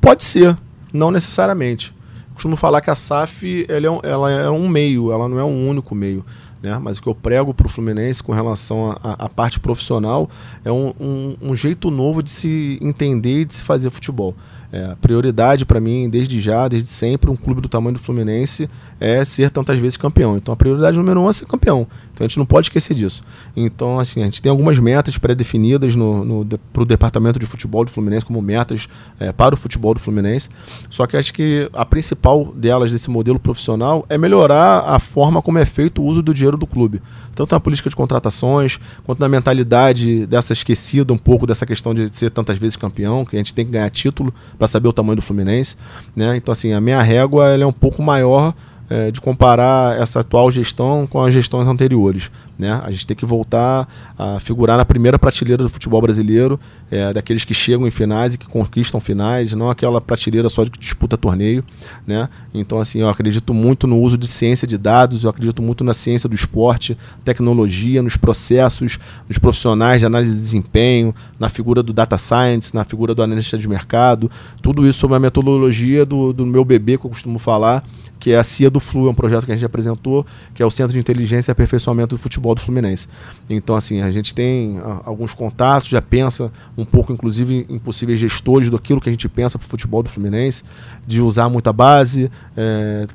Pode 0.00 0.22
ser, 0.22 0.56
não 0.92 1.10
necessariamente. 1.10 1.94
Costumo 2.34 2.56
falar 2.56 2.80
que 2.80 2.90
a 2.90 2.94
SAF 2.94 3.66
ela 3.68 3.86
é, 3.86 3.90
um, 3.90 4.00
ela 4.02 4.30
é 4.30 4.50
um 4.50 4.68
meio, 4.68 5.10
ela 5.10 5.28
não 5.28 5.38
é 5.38 5.44
um 5.44 5.68
único 5.68 5.94
meio. 5.94 6.24
Né? 6.62 6.78
Mas 6.78 6.98
o 6.98 7.02
que 7.02 7.08
eu 7.08 7.14
prego 7.14 7.54
para 7.54 7.66
o 7.66 7.70
Fluminense 7.70 8.22
com 8.22 8.32
relação 8.32 8.96
à 9.02 9.28
parte 9.28 9.60
profissional 9.60 10.28
é 10.64 10.72
um, 10.72 10.92
um, 10.98 11.36
um, 11.40 11.56
jeito 11.56 11.90
novo 11.90 12.22
de 12.22 12.30
se 12.30 12.78
entender 12.82 13.42
e 13.42 13.44
de 13.44 13.54
se 13.54 13.62
fazer 13.62 13.90
futebol. 13.90 14.34
É, 14.70 14.84
a 14.84 14.96
prioridade 14.96 15.64
para 15.64 15.80
mim, 15.80 16.10
desde 16.10 16.40
já, 16.40 16.68
desde 16.68 16.88
sempre, 16.88 17.30
um 17.30 17.36
clube 17.36 17.60
do 17.60 17.68
tamanho 17.68 17.94
do 17.94 18.02
Fluminense 18.02 18.68
é 19.00 19.24
ser 19.24 19.50
tantas 19.50 19.78
vezes 19.78 19.96
campeão. 19.96 20.36
Então 20.36 20.52
a 20.52 20.56
prioridade 20.56 20.96
número 20.96 21.20
um 21.20 21.30
é 21.30 21.32
ser 21.32 21.46
campeão. 21.46 21.86
Então 22.18 22.24
a 22.24 22.28
gente 22.28 22.38
não 22.38 22.46
pode 22.46 22.66
esquecer 22.66 22.94
disso. 22.94 23.22
Então, 23.54 24.00
assim, 24.00 24.22
a 24.22 24.24
gente 24.24 24.42
tem 24.42 24.50
algumas 24.50 24.76
metas 24.80 25.16
pré-definidas 25.16 25.94
no, 25.94 26.24
no, 26.24 26.58
para 26.72 26.82
o 26.82 26.84
departamento 26.84 27.38
de 27.38 27.46
futebol 27.46 27.84
do 27.84 27.92
Fluminense, 27.92 28.26
como 28.26 28.42
metas 28.42 28.88
é, 29.20 29.30
para 29.30 29.54
o 29.54 29.56
futebol 29.56 29.94
do 29.94 30.00
Fluminense. 30.00 30.48
Só 30.90 31.06
que 31.06 31.16
acho 31.16 31.32
que 31.32 31.70
a 31.72 31.86
principal 31.86 32.46
delas 32.46 32.90
desse 32.90 33.08
modelo 33.08 33.38
profissional 33.38 34.04
é 34.08 34.18
melhorar 34.18 34.80
a 34.80 34.98
forma 34.98 35.40
como 35.40 35.58
é 35.58 35.64
feito 35.64 36.02
o 36.02 36.04
uso 36.04 36.20
do 36.20 36.34
dinheiro 36.34 36.56
do 36.56 36.66
clube. 36.66 37.00
Tanto 37.36 37.54
na 37.54 37.60
política 37.60 37.88
de 37.88 37.94
contratações, 37.94 38.80
quanto 39.04 39.20
na 39.20 39.28
mentalidade 39.28 40.26
dessa 40.26 40.52
esquecida 40.52 41.12
um 41.12 41.18
pouco 41.18 41.46
dessa 41.46 41.64
questão 41.64 41.94
de 41.94 42.12
ser 42.12 42.30
tantas 42.30 42.58
vezes 42.58 42.74
campeão, 42.74 43.24
que 43.24 43.36
a 43.36 43.38
gente 43.38 43.54
tem 43.54 43.64
que 43.64 43.70
ganhar 43.70 43.88
título 43.90 44.34
para 44.58 44.66
saber 44.66 44.88
o 44.88 44.92
tamanho 44.92 45.14
do 45.14 45.22
Fluminense. 45.22 45.76
Né? 46.16 46.36
Então, 46.36 46.50
assim, 46.50 46.72
a 46.72 46.80
minha 46.80 47.00
régua 47.00 47.50
ela 47.50 47.62
é 47.62 47.66
um 47.66 47.72
pouco 47.72 48.02
maior 48.02 48.52
é, 48.90 49.10
de 49.10 49.20
comparar 49.20 50.00
essa 50.00 50.20
atual 50.20 50.50
gestão 50.50 51.06
com 51.06 51.22
as 51.22 51.32
gestões 51.32 51.68
anteriores. 51.68 52.30
Né? 52.58 52.80
A 52.82 52.90
gente 52.90 53.06
tem 53.06 53.16
que 53.16 53.24
voltar 53.24 53.88
a 54.18 54.40
figurar 54.40 54.76
na 54.76 54.84
primeira 54.84 55.18
prateleira 55.18 55.62
do 55.62 55.68
futebol 55.68 56.02
brasileiro, 56.02 56.58
é, 56.90 57.12
daqueles 57.12 57.44
que 57.44 57.54
chegam 57.54 57.86
em 57.86 57.90
finais 57.90 58.34
e 58.34 58.38
que 58.38 58.46
conquistam 58.46 58.98
finais, 58.98 59.52
não 59.52 59.70
aquela 59.70 60.00
prateleira 60.00 60.48
só 60.48 60.64
de 60.64 60.70
que 60.70 60.78
disputa 60.78 61.16
torneio. 61.16 61.62
Né? 62.04 62.28
Então, 62.52 62.80
assim, 62.80 63.00
eu 63.00 63.08
acredito 63.08 63.54
muito 63.54 63.86
no 63.86 64.00
uso 64.00 64.18
de 64.18 64.26
ciência 64.26 64.66
de 64.66 64.76
dados, 64.76 65.22
eu 65.22 65.30
acredito 65.30 65.62
muito 65.62 65.84
na 65.84 65.94
ciência 65.94 66.28
do 66.28 66.34
esporte, 66.34 66.98
tecnologia, 67.24 68.02
nos 68.02 68.16
processos, 68.16 68.98
nos 69.28 69.38
profissionais 69.38 70.00
de 70.00 70.06
análise 70.06 70.32
de 70.32 70.40
desempenho, 70.40 71.14
na 71.38 71.48
figura 71.48 71.80
do 71.80 71.92
data 71.92 72.18
science, 72.18 72.74
na 72.74 72.84
figura 72.84 73.14
do 73.14 73.22
analista 73.22 73.56
de 73.56 73.68
mercado, 73.68 74.28
tudo 74.60 74.88
isso 74.88 74.98
sobre 74.98 75.16
a 75.16 75.20
metodologia 75.20 76.04
do, 76.04 76.32
do 76.32 76.44
meu 76.44 76.64
bebê 76.64 76.98
que 76.98 77.04
eu 77.04 77.10
costumo 77.10 77.38
falar, 77.38 77.84
que 78.18 78.32
é 78.32 78.38
a 78.38 78.42
CIA 78.42 78.68
do 78.68 78.80
Flu, 78.80 79.06
é 79.06 79.10
um 79.10 79.14
projeto 79.14 79.46
que 79.46 79.52
a 79.52 79.54
gente 79.54 79.64
apresentou, 79.64 80.26
que 80.54 80.62
é 80.62 80.66
o 80.66 80.70
Centro 80.70 80.92
de 80.92 80.98
Inteligência 80.98 81.50
e 81.50 81.52
Aperfeiçoamento 81.52 82.16
do 82.16 82.18
Futebol 82.20 82.47
do 82.54 82.60
Fluminense. 82.60 83.08
Então, 83.48 83.76
assim, 83.76 84.00
a 84.00 84.10
gente 84.10 84.34
tem 84.34 84.78
a, 84.78 84.82
ah, 84.82 85.00
alguns 85.04 85.32
contatos, 85.32 85.88
já 85.88 86.02
pensa 86.02 86.52
um 86.76 86.84
pouco, 86.84 87.12
inclusive, 87.12 87.66
em 87.68 87.78
possíveis 87.78 88.18
gestores 88.18 88.68
daquilo 88.68 89.00
que 89.00 89.08
a 89.08 89.12
gente 89.12 89.28
pensa 89.28 89.58
para 89.58 89.66
o 89.66 89.68
futebol 89.68 90.02
do 90.02 90.08
Fluminense, 90.08 90.62
de 91.06 91.20
usar 91.20 91.48
muita 91.48 91.72
base, 91.72 92.30
é, 92.56 93.06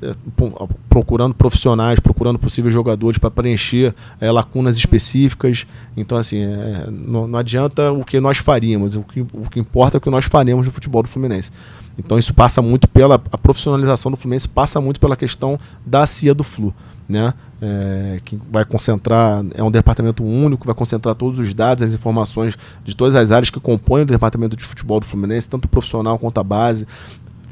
procurando 0.88 1.34
profissionais, 1.34 2.00
procurando 2.00 2.38
possíveis 2.38 2.74
jogadores 2.74 3.18
para 3.18 3.30
preencher 3.30 3.94
é, 4.20 4.30
lacunas 4.30 4.76
específicas. 4.76 5.66
Então, 5.96 6.18
assim, 6.18 6.42
é, 6.42 6.88
não, 6.90 7.26
não, 7.26 7.38
adianta 7.38 7.92
o 7.92 8.04
que 8.04 8.18
nós 8.20 8.38
faríamos, 8.38 8.94
o 8.94 9.02
que, 9.02 9.20
o 9.20 9.48
que 9.50 9.60
importa 9.60 9.96
é 9.96 9.98
o 9.98 10.00
que 10.00 10.10
nós 10.10 10.24
faremos 10.24 10.66
no 10.66 10.72
futebol 10.72 11.02
do 11.02 11.08
Fluminense. 11.08 11.50
Então 11.98 12.18
isso 12.18 12.34
passa 12.34 12.60
muito 12.60 12.88
pela 12.88 13.14
a 13.14 13.38
profissionalização 13.38 14.10
do 14.10 14.16
Fluminense 14.16 14.48
passa 14.48 14.80
muito 14.80 14.98
pela 14.98 15.16
questão 15.16 15.58
da 15.86 16.04
CIA 16.06 16.34
do 16.34 16.44
Flu, 16.44 16.74
né? 17.08 17.34
É, 17.60 18.20
que 18.24 18.38
vai 18.50 18.64
concentrar 18.64 19.42
é 19.54 19.62
um 19.62 19.70
departamento 19.70 20.22
único, 20.22 20.66
vai 20.66 20.74
concentrar 20.74 21.14
todos 21.14 21.38
os 21.38 21.54
dados, 21.54 21.82
as 21.82 21.94
informações 21.94 22.58
de 22.84 22.94
todas 22.94 23.14
as 23.14 23.32
áreas 23.32 23.48
que 23.48 23.58
compõem 23.58 24.02
o 24.02 24.06
departamento 24.06 24.56
de 24.56 24.64
futebol 24.64 25.00
do 25.00 25.06
Fluminense, 25.06 25.48
tanto 25.48 25.68
profissional 25.68 26.18
quanto 26.18 26.38
a 26.38 26.44
base, 26.44 26.86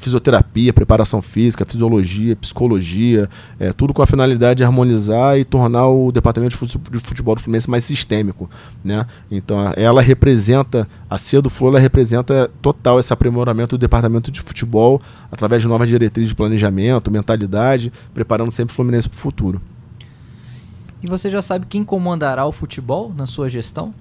fisioterapia, 0.02 0.72
preparação 0.72 1.22
física, 1.22 1.64
fisiologia, 1.64 2.34
psicologia, 2.36 3.28
é, 3.58 3.72
tudo 3.72 3.94
com 3.94 4.02
a 4.02 4.06
finalidade 4.06 4.58
de 4.58 4.64
harmonizar 4.64 5.38
e 5.38 5.44
tornar 5.44 5.86
o 5.88 6.10
departamento 6.10 6.56
de 6.66 7.00
futebol 7.00 7.34
do 7.34 7.40
Fluminense 7.40 7.70
mais 7.70 7.84
sistêmico. 7.84 8.50
Né? 8.84 9.06
Então, 9.30 9.72
ela 9.76 10.02
representa, 10.02 10.88
a 11.08 11.16
CIA 11.16 11.40
do 11.40 11.48
Flu, 11.48 11.68
ela 11.68 11.78
representa 11.78 12.50
total 12.60 12.98
esse 12.98 13.12
aprimoramento 13.12 13.76
do 13.76 13.80
departamento 13.80 14.30
de 14.30 14.40
futebol 14.40 15.00
através 15.30 15.62
de 15.62 15.68
novas 15.68 15.88
diretrizes 15.88 16.30
de 16.30 16.34
planejamento, 16.34 17.10
mentalidade, 17.10 17.92
preparando 18.12 18.50
sempre 18.50 18.72
o 18.72 18.74
Fluminense 18.74 19.08
para 19.08 19.16
o 19.16 19.20
futuro. 19.20 19.62
E 21.02 21.08
você 21.08 21.30
já 21.30 21.42
sabe 21.42 21.66
quem 21.66 21.82
comandará 21.84 22.46
o 22.46 22.52
futebol 22.52 23.12
na 23.16 23.26
sua 23.26 23.48
gestão? 23.48 23.92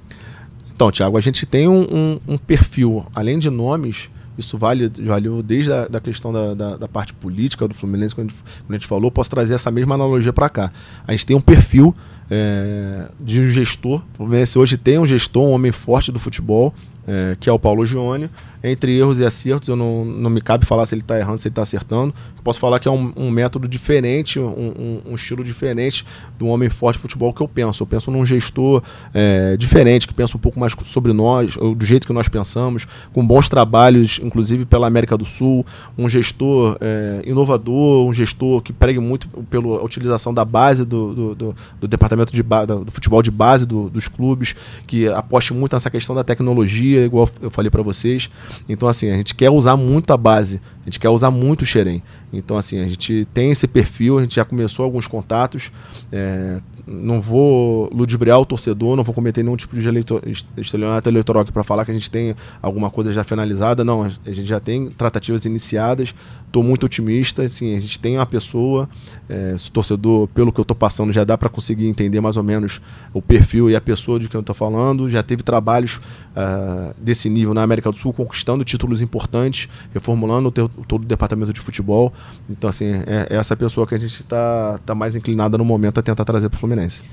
Então, 0.73 0.91
Tiago, 0.91 1.17
a 1.17 1.21
gente 1.21 1.45
tem 1.45 1.67
um, 1.67 1.81
um, 1.81 2.19
um 2.27 2.37
perfil, 2.37 3.05
além 3.13 3.37
de 3.37 3.49
nomes, 3.49 4.09
isso 4.37 4.57
vale, 4.57 4.91
valeu 4.99 5.41
desde 5.43 5.71
a 5.71 5.87
da 5.87 5.99
questão 5.99 6.31
da, 6.31 6.53
da, 6.53 6.77
da, 6.77 6.87
parte 6.87 7.13
política 7.13 7.67
do 7.67 7.73
Fluminense, 7.73 8.15
quando 8.15 8.29
a, 8.29 8.31
gente, 8.31 8.43
quando 8.43 8.71
a 8.71 8.73
gente 8.73 8.87
falou, 8.87 9.11
posso 9.11 9.29
trazer 9.29 9.53
essa 9.53 9.69
mesma 9.71 9.95
analogia 9.95 10.31
para 10.31 10.49
cá. 10.49 10.71
A 11.07 11.11
gente 11.11 11.25
tem 11.25 11.35
um 11.35 11.41
perfil 11.41 11.95
é, 12.29 13.09
de 13.19 13.41
um 13.41 13.49
gestor. 13.49 14.01
O 14.13 14.17
Fluminense 14.17 14.57
hoje 14.57 14.77
tem 14.77 14.97
um 14.97 15.05
gestor, 15.05 15.43
um 15.43 15.51
homem 15.51 15.71
forte 15.71 16.11
do 16.11 16.19
futebol, 16.19 16.73
é, 17.07 17.35
que 17.39 17.49
é 17.49 17.51
o 17.51 17.59
Paulo 17.59 17.85
Gione. 17.85 18.29
Entre 18.63 18.97
erros 18.97 19.17
e 19.17 19.25
acertos, 19.25 19.67
eu 19.67 19.75
não, 19.75 20.05
não 20.05 20.29
me 20.29 20.41
cabe 20.41 20.65
falar 20.65 20.85
se 20.85 20.93
ele 20.93 21.01
está 21.01 21.17
errando, 21.17 21.39
se 21.39 21.47
ele 21.47 21.51
está 21.51 21.63
acertando. 21.63 22.13
Eu 22.37 22.43
posso 22.43 22.59
falar 22.59 22.79
que 22.79 22.87
é 22.87 22.91
um, 22.91 23.11
um 23.15 23.31
método 23.31 23.67
diferente, 23.67 24.39
um, 24.39 24.45
um, 24.45 25.01
um, 25.11 25.15
estilo 25.15 25.43
diferente 25.43 26.05
do 26.37 26.47
homem 26.47 26.69
forte 26.69 26.97
de 26.97 27.01
futebol 27.01 27.33
que 27.33 27.41
eu 27.41 27.47
penso. 27.47 27.81
Eu 27.83 27.87
penso 27.87 28.11
num 28.11 28.25
gestor 28.25 28.83
é, 29.13 29.57
diferente, 29.57 30.07
que 30.07 30.13
pensa 30.13 30.37
um 30.37 30.39
pouco 30.39 30.59
mais 30.59 30.75
sobre 30.85 31.11
nós, 31.13 31.57
do 31.57 31.85
jeito 31.85 32.05
que 32.05 32.13
nós 32.13 32.27
pensamos, 32.27 32.87
com 33.13 33.25
bons 33.25 33.49
trabalhos, 33.49 34.19
inclusive 34.23 34.65
pela 34.65 34.85
América 34.85 35.17
do 35.17 35.25
Sul. 35.25 35.65
Um 35.97 36.07
gestor 36.07 36.77
é, 36.79 37.23
inovador, 37.25 38.07
um 38.07 38.13
gestor 38.13 38.61
que 38.61 38.71
pregue 38.71 38.99
muito 38.99 39.27
pela 39.49 39.83
utilização 39.83 40.33
da 40.33 40.45
base 40.45 40.85
do, 40.85 41.13
do, 41.13 41.35
do, 41.35 41.55
do 41.81 41.87
departamento 41.87 42.31
de 42.33 42.41
do 42.41 42.91
futebol 42.91 43.21
de 43.21 43.31
base 43.31 43.65
do, 43.65 43.89
dos 43.89 44.07
clubes, 44.07 44.55
que 44.85 45.07
aposte 45.07 45.53
muito 45.53 45.73
nessa 45.73 45.89
questão 45.89 46.15
da 46.15 46.23
tecnologia, 46.23 47.05
igual 47.05 47.29
eu 47.41 47.49
falei 47.49 47.69
para 47.69 47.81
vocês. 47.81 48.29
Então, 48.67 48.87
assim, 48.87 49.09
a 49.09 49.17
gente 49.17 49.35
quer 49.35 49.49
usar 49.49 49.75
muito 49.75 50.11
a 50.11 50.17
base, 50.17 50.61
a 50.81 50.85
gente 50.85 50.99
quer 50.99 51.09
usar 51.09 51.31
muito 51.31 51.61
o 51.61 51.65
Xerém. 51.65 52.01
Então, 52.33 52.57
assim, 52.57 52.79
a 52.79 52.87
gente 52.87 53.25
tem 53.33 53.51
esse 53.51 53.67
perfil, 53.67 54.17
a 54.17 54.21
gente 54.21 54.35
já 54.35 54.45
começou 54.45 54.85
alguns 54.85 55.07
contatos. 55.07 55.71
É, 56.11 56.61
não 56.87 57.21
vou 57.21 57.89
ludibriar 57.93 58.39
o 58.39 58.45
torcedor, 58.45 58.95
não 58.95 59.03
vou 59.03 59.13
cometer 59.13 59.43
nenhum 59.43 59.55
tipo 59.55 59.77
de 59.77 59.87
eleitor, 59.87 60.21
estelionato 60.57 61.09
eleitoral 61.09 61.43
aqui 61.43 61.51
para 61.51 61.63
falar 61.63 61.85
que 61.85 61.91
a 61.91 61.93
gente 61.93 62.09
tem 62.09 62.35
alguma 62.61 62.89
coisa 62.89 63.11
já 63.13 63.23
finalizada. 63.23 63.83
Não, 63.83 64.03
a 64.03 64.09
gente 64.09 64.45
já 64.45 64.59
tem 64.59 64.87
tratativas 64.89 65.45
iniciadas. 65.45 66.13
Estou 66.47 66.63
muito 66.63 66.85
otimista. 66.85 67.43
Assim, 67.43 67.75
a 67.75 67.79
gente 67.79 67.99
tem 67.99 68.17
uma 68.17 68.25
pessoa, 68.25 68.89
é, 69.29 69.55
o 69.55 69.71
torcedor, 69.71 70.27
pelo 70.29 70.51
que 70.51 70.59
eu 70.59 70.63
estou 70.63 70.75
passando, 70.75 71.11
já 71.11 71.23
dá 71.23 71.37
para 71.37 71.49
conseguir 71.49 71.87
entender 71.87 72.21
mais 72.21 72.37
ou 72.37 72.43
menos 72.43 72.81
o 73.13 73.21
perfil 73.21 73.69
e 73.69 73.75
a 73.75 73.81
pessoa 73.81 74.19
de 74.19 74.27
quem 74.27 74.37
eu 74.37 74.41
estou 74.41 74.55
falando. 74.55 75.09
Já 75.09 75.21
teve 75.21 75.43
trabalhos 75.43 75.97
uh, 75.97 76.93
desse 76.97 77.29
nível 77.29 77.53
na 77.53 77.63
América 77.63 77.91
do 77.91 77.97
Sul, 77.97 78.13
conquistando 78.13 78.63
títulos 78.63 79.01
importantes, 79.01 79.69
reformulando 79.93 80.49
o, 80.49 80.51
todo 80.51 81.03
o 81.03 81.05
departamento 81.05 81.53
de 81.53 81.59
futebol. 81.59 82.13
Então, 82.49 82.69
assim, 82.69 82.85
é, 82.85 83.27
é 83.29 83.35
essa 83.35 83.55
pessoa 83.55 83.87
que 83.87 83.95
a 83.95 83.97
gente 83.97 84.21
está 84.21 84.79
tá 84.85 84.93
mais 84.93 85.15
inclinada 85.15 85.57
no 85.57 85.65
momento 85.65 85.99
a 85.99 86.03
tentar 86.03 86.25
trazer 86.25 86.49
para 86.49 86.57
o 86.57 86.59
Fluminense. 86.59 87.03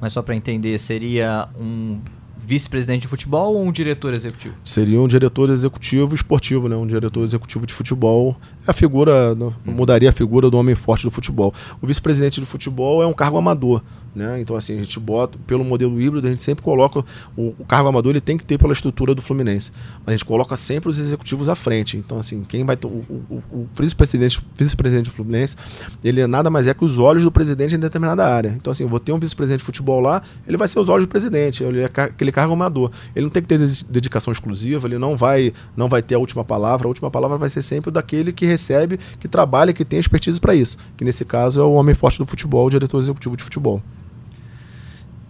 Mas 0.00 0.12
só 0.12 0.22
para 0.22 0.34
entender, 0.34 0.78
seria 0.78 1.48
um 1.58 2.00
vice-presidente 2.48 3.02
de 3.02 3.08
futebol 3.08 3.56
ou 3.56 3.66
um 3.66 3.70
diretor 3.70 4.14
executivo? 4.14 4.54
Seria 4.64 4.98
um 5.00 5.06
diretor 5.06 5.50
executivo 5.50 6.14
esportivo, 6.14 6.68
né? 6.68 6.76
Um 6.76 6.86
diretor 6.86 7.24
executivo 7.24 7.66
de 7.66 7.74
futebol. 7.74 8.36
A 8.66 8.72
figura, 8.72 9.34
hum. 9.34 9.52
mudaria 9.66 10.08
a 10.08 10.12
figura 10.12 10.48
do 10.48 10.56
homem 10.56 10.74
forte 10.74 11.04
do 11.04 11.10
futebol. 11.10 11.52
O 11.82 11.86
vice-presidente 11.86 12.40
de 12.40 12.46
futebol 12.46 13.02
é 13.02 13.06
um 13.06 13.12
cargo 13.12 13.36
amador. 13.36 13.82
Né? 14.18 14.40
Então, 14.40 14.56
assim, 14.56 14.74
a 14.74 14.80
gente 14.80 14.98
bota, 14.98 15.38
pelo 15.46 15.62
modelo 15.62 16.00
híbrido, 16.00 16.26
a 16.26 16.30
gente 16.30 16.42
sempre 16.42 16.64
coloca. 16.64 17.04
O, 17.36 17.54
o 17.56 17.64
cargo 17.64 17.88
amador 17.88 18.10
ele 18.10 18.20
tem 18.20 18.36
que 18.36 18.44
ter 18.44 18.58
pela 18.58 18.72
estrutura 18.72 19.14
do 19.14 19.22
Fluminense. 19.22 19.70
Mas 20.00 20.08
a 20.08 20.10
gente 20.10 20.24
coloca 20.24 20.56
sempre 20.56 20.88
os 20.88 20.98
executivos 20.98 21.48
à 21.48 21.54
frente. 21.54 21.96
Então, 21.96 22.18
assim, 22.18 22.42
quem 22.42 22.64
vai. 22.64 22.76
O, 22.84 22.88
o, 22.88 23.68
vice-presidente 23.80 24.40
vice 24.56 24.74
do 24.74 25.10
Fluminense, 25.10 25.54
ele 26.02 26.26
nada 26.26 26.50
mais 26.50 26.66
é 26.66 26.74
que 26.74 26.84
os 26.84 26.98
olhos 26.98 27.22
do 27.22 27.30
presidente 27.30 27.76
em 27.76 27.78
determinada 27.78 28.26
área. 28.26 28.48
Então, 28.48 28.72
assim, 28.72 28.82
eu 28.82 28.88
vou 28.88 28.98
ter 28.98 29.12
um 29.12 29.20
vice-presidente 29.20 29.60
de 29.60 29.64
futebol 29.64 30.00
lá, 30.00 30.20
ele 30.48 30.56
vai 30.56 30.66
ser 30.66 30.80
os 30.80 30.88
olhos 30.88 31.06
do 31.06 31.08
presidente. 31.08 31.62
Ele 31.62 31.82
é 31.82 31.84
aquele 31.84 32.32
cargo 32.32 32.52
amador. 32.52 32.90
Ele 33.14 33.26
não 33.26 33.30
tem 33.30 33.40
que 33.40 33.48
ter 33.48 33.60
dedicação 33.88 34.32
exclusiva, 34.32 34.88
ele 34.88 34.98
não 34.98 35.16
vai, 35.16 35.52
não 35.76 35.88
vai 35.88 36.02
ter 36.02 36.16
a 36.16 36.18
última 36.18 36.42
palavra. 36.42 36.88
A 36.88 36.90
última 36.90 37.08
palavra 37.08 37.38
vai 37.38 37.48
ser 37.48 37.62
sempre 37.62 37.92
daquele 37.92 38.32
que 38.32 38.44
recebe, 38.44 38.98
que 39.20 39.28
trabalha, 39.28 39.72
que 39.72 39.84
tem 39.84 40.00
expertise 40.00 40.40
para 40.40 40.56
isso. 40.56 40.76
Que 40.96 41.04
nesse 41.04 41.24
caso 41.24 41.60
é 41.60 41.64
o 41.64 41.74
homem 41.74 41.94
forte 41.94 42.18
do 42.18 42.26
futebol, 42.26 42.66
o 42.66 42.70
diretor 42.70 43.00
executivo 43.00 43.36
de 43.36 43.44
futebol. 43.44 43.80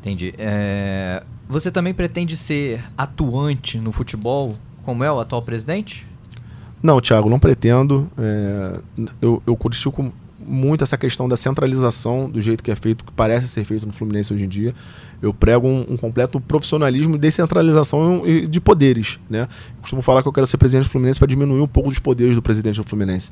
Entendi. 0.09 0.35
É... 0.39 1.23
Você 1.49 1.71
também 1.71 1.93
pretende 1.93 2.37
ser 2.37 2.83
atuante 2.97 3.79
no 3.79 3.93
futebol, 3.93 4.57
como 4.85 5.05
é 5.05 5.13
o 5.13 5.21
atual 5.21 5.43
presidente? 5.43 6.07
Não, 6.83 7.01
Thiago, 7.01 7.29
não 7.29 7.39
pretendo. 7.39 8.11
É... 8.19 8.81
Eu, 9.21 9.43
eu 9.47 9.57
critico 9.57 10.13
muito 10.39 10.83
essa 10.83 10.97
questão 10.97 11.29
da 11.29 11.37
centralização 11.37 12.31
do 12.31 12.41
jeito 12.41 12.63
que 12.63 12.71
é 12.71 12.77
feito, 12.77 13.05
que 13.05 13.13
parece 13.13 13.49
ser 13.49 13.65
feito 13.65 13.87
no 13.87 13.93
Fluminense 13.93 14.33
hoje 14.33 14.45
em 14.45 14.49
dia. 14.49 14.75
Eu 15.21 15.35
prego 15.35 15.67
um, 15.67 15.87
um 15.91 15.97
completo 15.97 16.41
profissionalismo 16.41 17.17
e 17.17 17.19
descentralização 17.19 18.23
de 18.49 18.61
poderes. 18.61 19.19
Né? 19.29 19.43
Eu 19.43 19.81
costumo 19.81 20.03
falar 20.03 20.23
que 20.23 20.29
eu 20.29 20.33
quero 20.33 20.47
ser 20.47 20.57
presidente 20.57 20.87
do 20.87 20.91
Fluminense 20.91 21.19
para 21.19 21.29
diminuir 21.29 21.61
um 21.61 21.67
pouco 21.67 21.89
dos 21.89 21.99
poderes 21.99 22.35
do 22.35 22.43
presidente 22.43 22.77
do 22.77 22.85
Fluminense. 22.85 23.31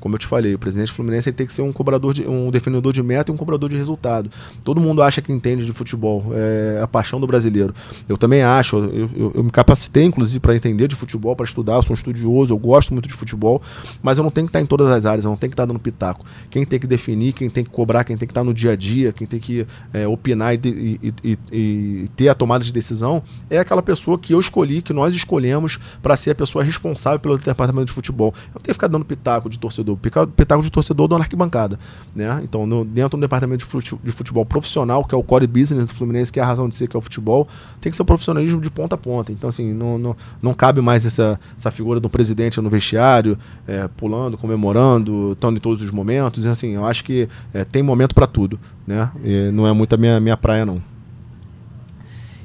Como 0.00 0.14
eu 0.14 0.18
te 0.18 0.26
falei, 0.26 0.54
o 0.54 0.58
presidente 0.58 0.88
do 0.88 0.94
Fluminense 0.94 1.30
tem 1.30 1.46
que 1.46 1.52
ser 1.52 1.62
um 1.62 1.72
cobrador 1.72 2.14
de, 2.14 2.26
um 2.26 2.50
definidor 2.50 2.92
de 2.92 3.02
meta 3.02 3.30
e 3.30 3.34
um 3.34 3.36
cobrador 3.36 3.68
de 3.68 3.76
resultado. 3.76 4.30
Todo 4.64 4.80
mundo 4.80 5.02
acha 5.02 5.20
que 5.20 5.30
entende 5.30 5.64
de 5.64 5.72
futebol, 5.72 6.32
é 6.32 6.80
a 6.82 6.88
paixão 6.88 7.20
do 7.20 7.26
brasileiro. 7.26 7.74
Eu 8.08 8.16
também 8.16 8.42
acho, 8.42 8.76
eu, 8.76 9.10
eu, 9.14 9.32
eu 9.36 9.44
me 9.44 9.50
capacitei 9.50 10.04
inclusive 10.04 10.40
para 10.40 10.56
entender 10.56 10.88
de 10.88 10.94
futebol, 10.94 11.36
para 11.36 11.44
estudar, 11.44 11.74
eu 11.74 11.82
sou 11.82 11.92
um 11.92 11.94
estudioso, 11.94 12.52
eu 12.52 12.58
gosto 12.58 12.94
muito 12.94 13.08
de 13.08 13.14
futebol, 13.14 13.60
mas 14.02 14.16
eu 14.16 14.24
não 14.24 14.30
tenho 14.30 14.46
que 14.46 14.50
estar 14.50 14.60
em 14.60 14.66
todas 14.66 14.88
as 14.88 15.04
áreas, 15.04 15.24
eu 15.24 15.30
não 15.30 15.36
tenho 15.36 15.50
que 15.50 15.54
estar 15.54 15.66
dando 15.66 15.78
pitaco. 15.78 16.24
Quem 16.50 16.64
tem 16.64 16.80
que 16.80 16.86
definir, 16.86 17.34
quem 17.34 17.50
tem 17.50 17.62
que 17.62 17.70
cobrar, 17.70 18.04
quem 18.04 18.16
tem 18.16 18.26
que 18.26 18.32
estar 18.32 18.42
no 18.42 18.54
dia 18.54 18.72
a 18.72 18.76
dia, 18.76 19.12
quem 19.12 19.26
tem 19.26 19.38
que 19.38 19.66
é, 19.92 20.08
opinar 20.08 20.54
e, 20.54 20.58
e, 21.02 21.12
e, 21.22 21.38
e 21.52 22.08
ter 22.16 22.28
a 22.28 22.34
tomada 22.34 22.64
de 22.64 22.72
decisão 22.72 23.22
é 23.48 23.58
aquela 23.58 23.82
pessoa 23.82 24.18
que 24.18 24.34
eu 24.34 24.40
escolhi, 24.40 24.82
que 24.82 24.92
nós 24.92 25.14
escolhemos 25.14 25.78
para 26.02 26.16
ser 26.16 26.30
a 26.30 26.34
pessoa 26.34 26.64
responsável 26.64 27.20
pelo 27.20 27.38
departamento 27.38 27.86
de 27.86 27.92
futebol. 27.92 28.34
Eu 28.48 28.54
não 28.54 28.60
tenho 28.60 28.62
que 28.62 28.74
ficar 28.74 28.88
dando 28.88 29.04
pitaco 29.04 29.48
de 29.48 29.58
torcedor 29.58 29.96
pitaco 29.96 30.62
de 30.62 30.70
torcedor 30.70 31.08
do 31.08 31.14
arquibancada. 31.14 31.78
Né? 32.14 32.40
Então, 32.42 32.66
no, 32.66 32.84
dentro 32.84 33.16
do 33.16 33.20
departamento 33.20 33.64
de 33.64 33.64
futebol, 33.64 34.00
de 34.02 34.12
futebol, 34.12 34.44
profissional, 34.44 35.04
que 35.04 35.14
é 35.14 35.18
o 35.18 35.22
core 35.22 35.46
business 35.46 35.86
do 35.86 35.94
Fluminense, 35.94 36.32
que 36.32 36.40
é 36.40 36.42
a 36.42 36.46
razão 36.46 36.68
de 36.68 36.74
ser, 36.74 36.88
que 36.88 36.96
é 36.96 36.98
o 36.98 37.02
futebol, 37.02 37.46
tem 37.80 37.90
que 37.90 37.96
ser 37.96 38.02
o 38.02 38.04
profissionalismo 38.04 38.60
de 38.60 38.70
ponta 38.70 38.94
a 38.94 38.98
ponta. 38.98 39.32
Então, 39.32 39.48
assim, 39.48 39.72
não, 39.72 39.98
não, 39.98 40.16
não 40.42 40.54
cabe 40.54 40.80
mais 40.80 41.04
essa, 41.04 41.38
essa 41.56 41.70
figura 41.70 42.00
do 42.00 42.08
presidente 42.08 42.60
no 42.60 42.70
vestiário, 42.70 43.38
é, 43.66 43.88
pulando, 43.88 44.36
comemorando, 44.36 45.32
estando 45.32 45.56
em 45.56 45.60
todos 45.60 45.82
os 45.82 45.90
momentos. 45.90 46.46
Assim, 46.46 46.74
eu 46.74 46.86
acho 46.86 47.04
que 47.04 47.28
é, 47.52 47.64
tem 47.64 47.82
momento 47.82 48.14
para 48.14 48.26
tudo. 48.26 48.58
Né? 48.86 49.10
E 49.22 49.50
não 49.52 49.66
é 49.66 49.72
muito 49.72 49.94
a 49.94 49.98
minha, 49.98 50.18
minha 50.20 50.36
praia, 50.36 50.66
não. 50.66 50.89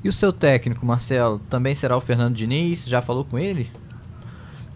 E 0.05 0.07
o 0.07 0.13
seu 0.13 0.31
técnico, 0.31 0.85
Marcelo, 0.85 1.39
também 1.49 1.73
será 1.73 1.97
o 1.97 1.99
Fernando 1.99 2.35
Diniz? 2.35 2.85
Já 2.85 3.01
falou 3.01 3.25
com 3.25 3.39
ele? 3.39 3.71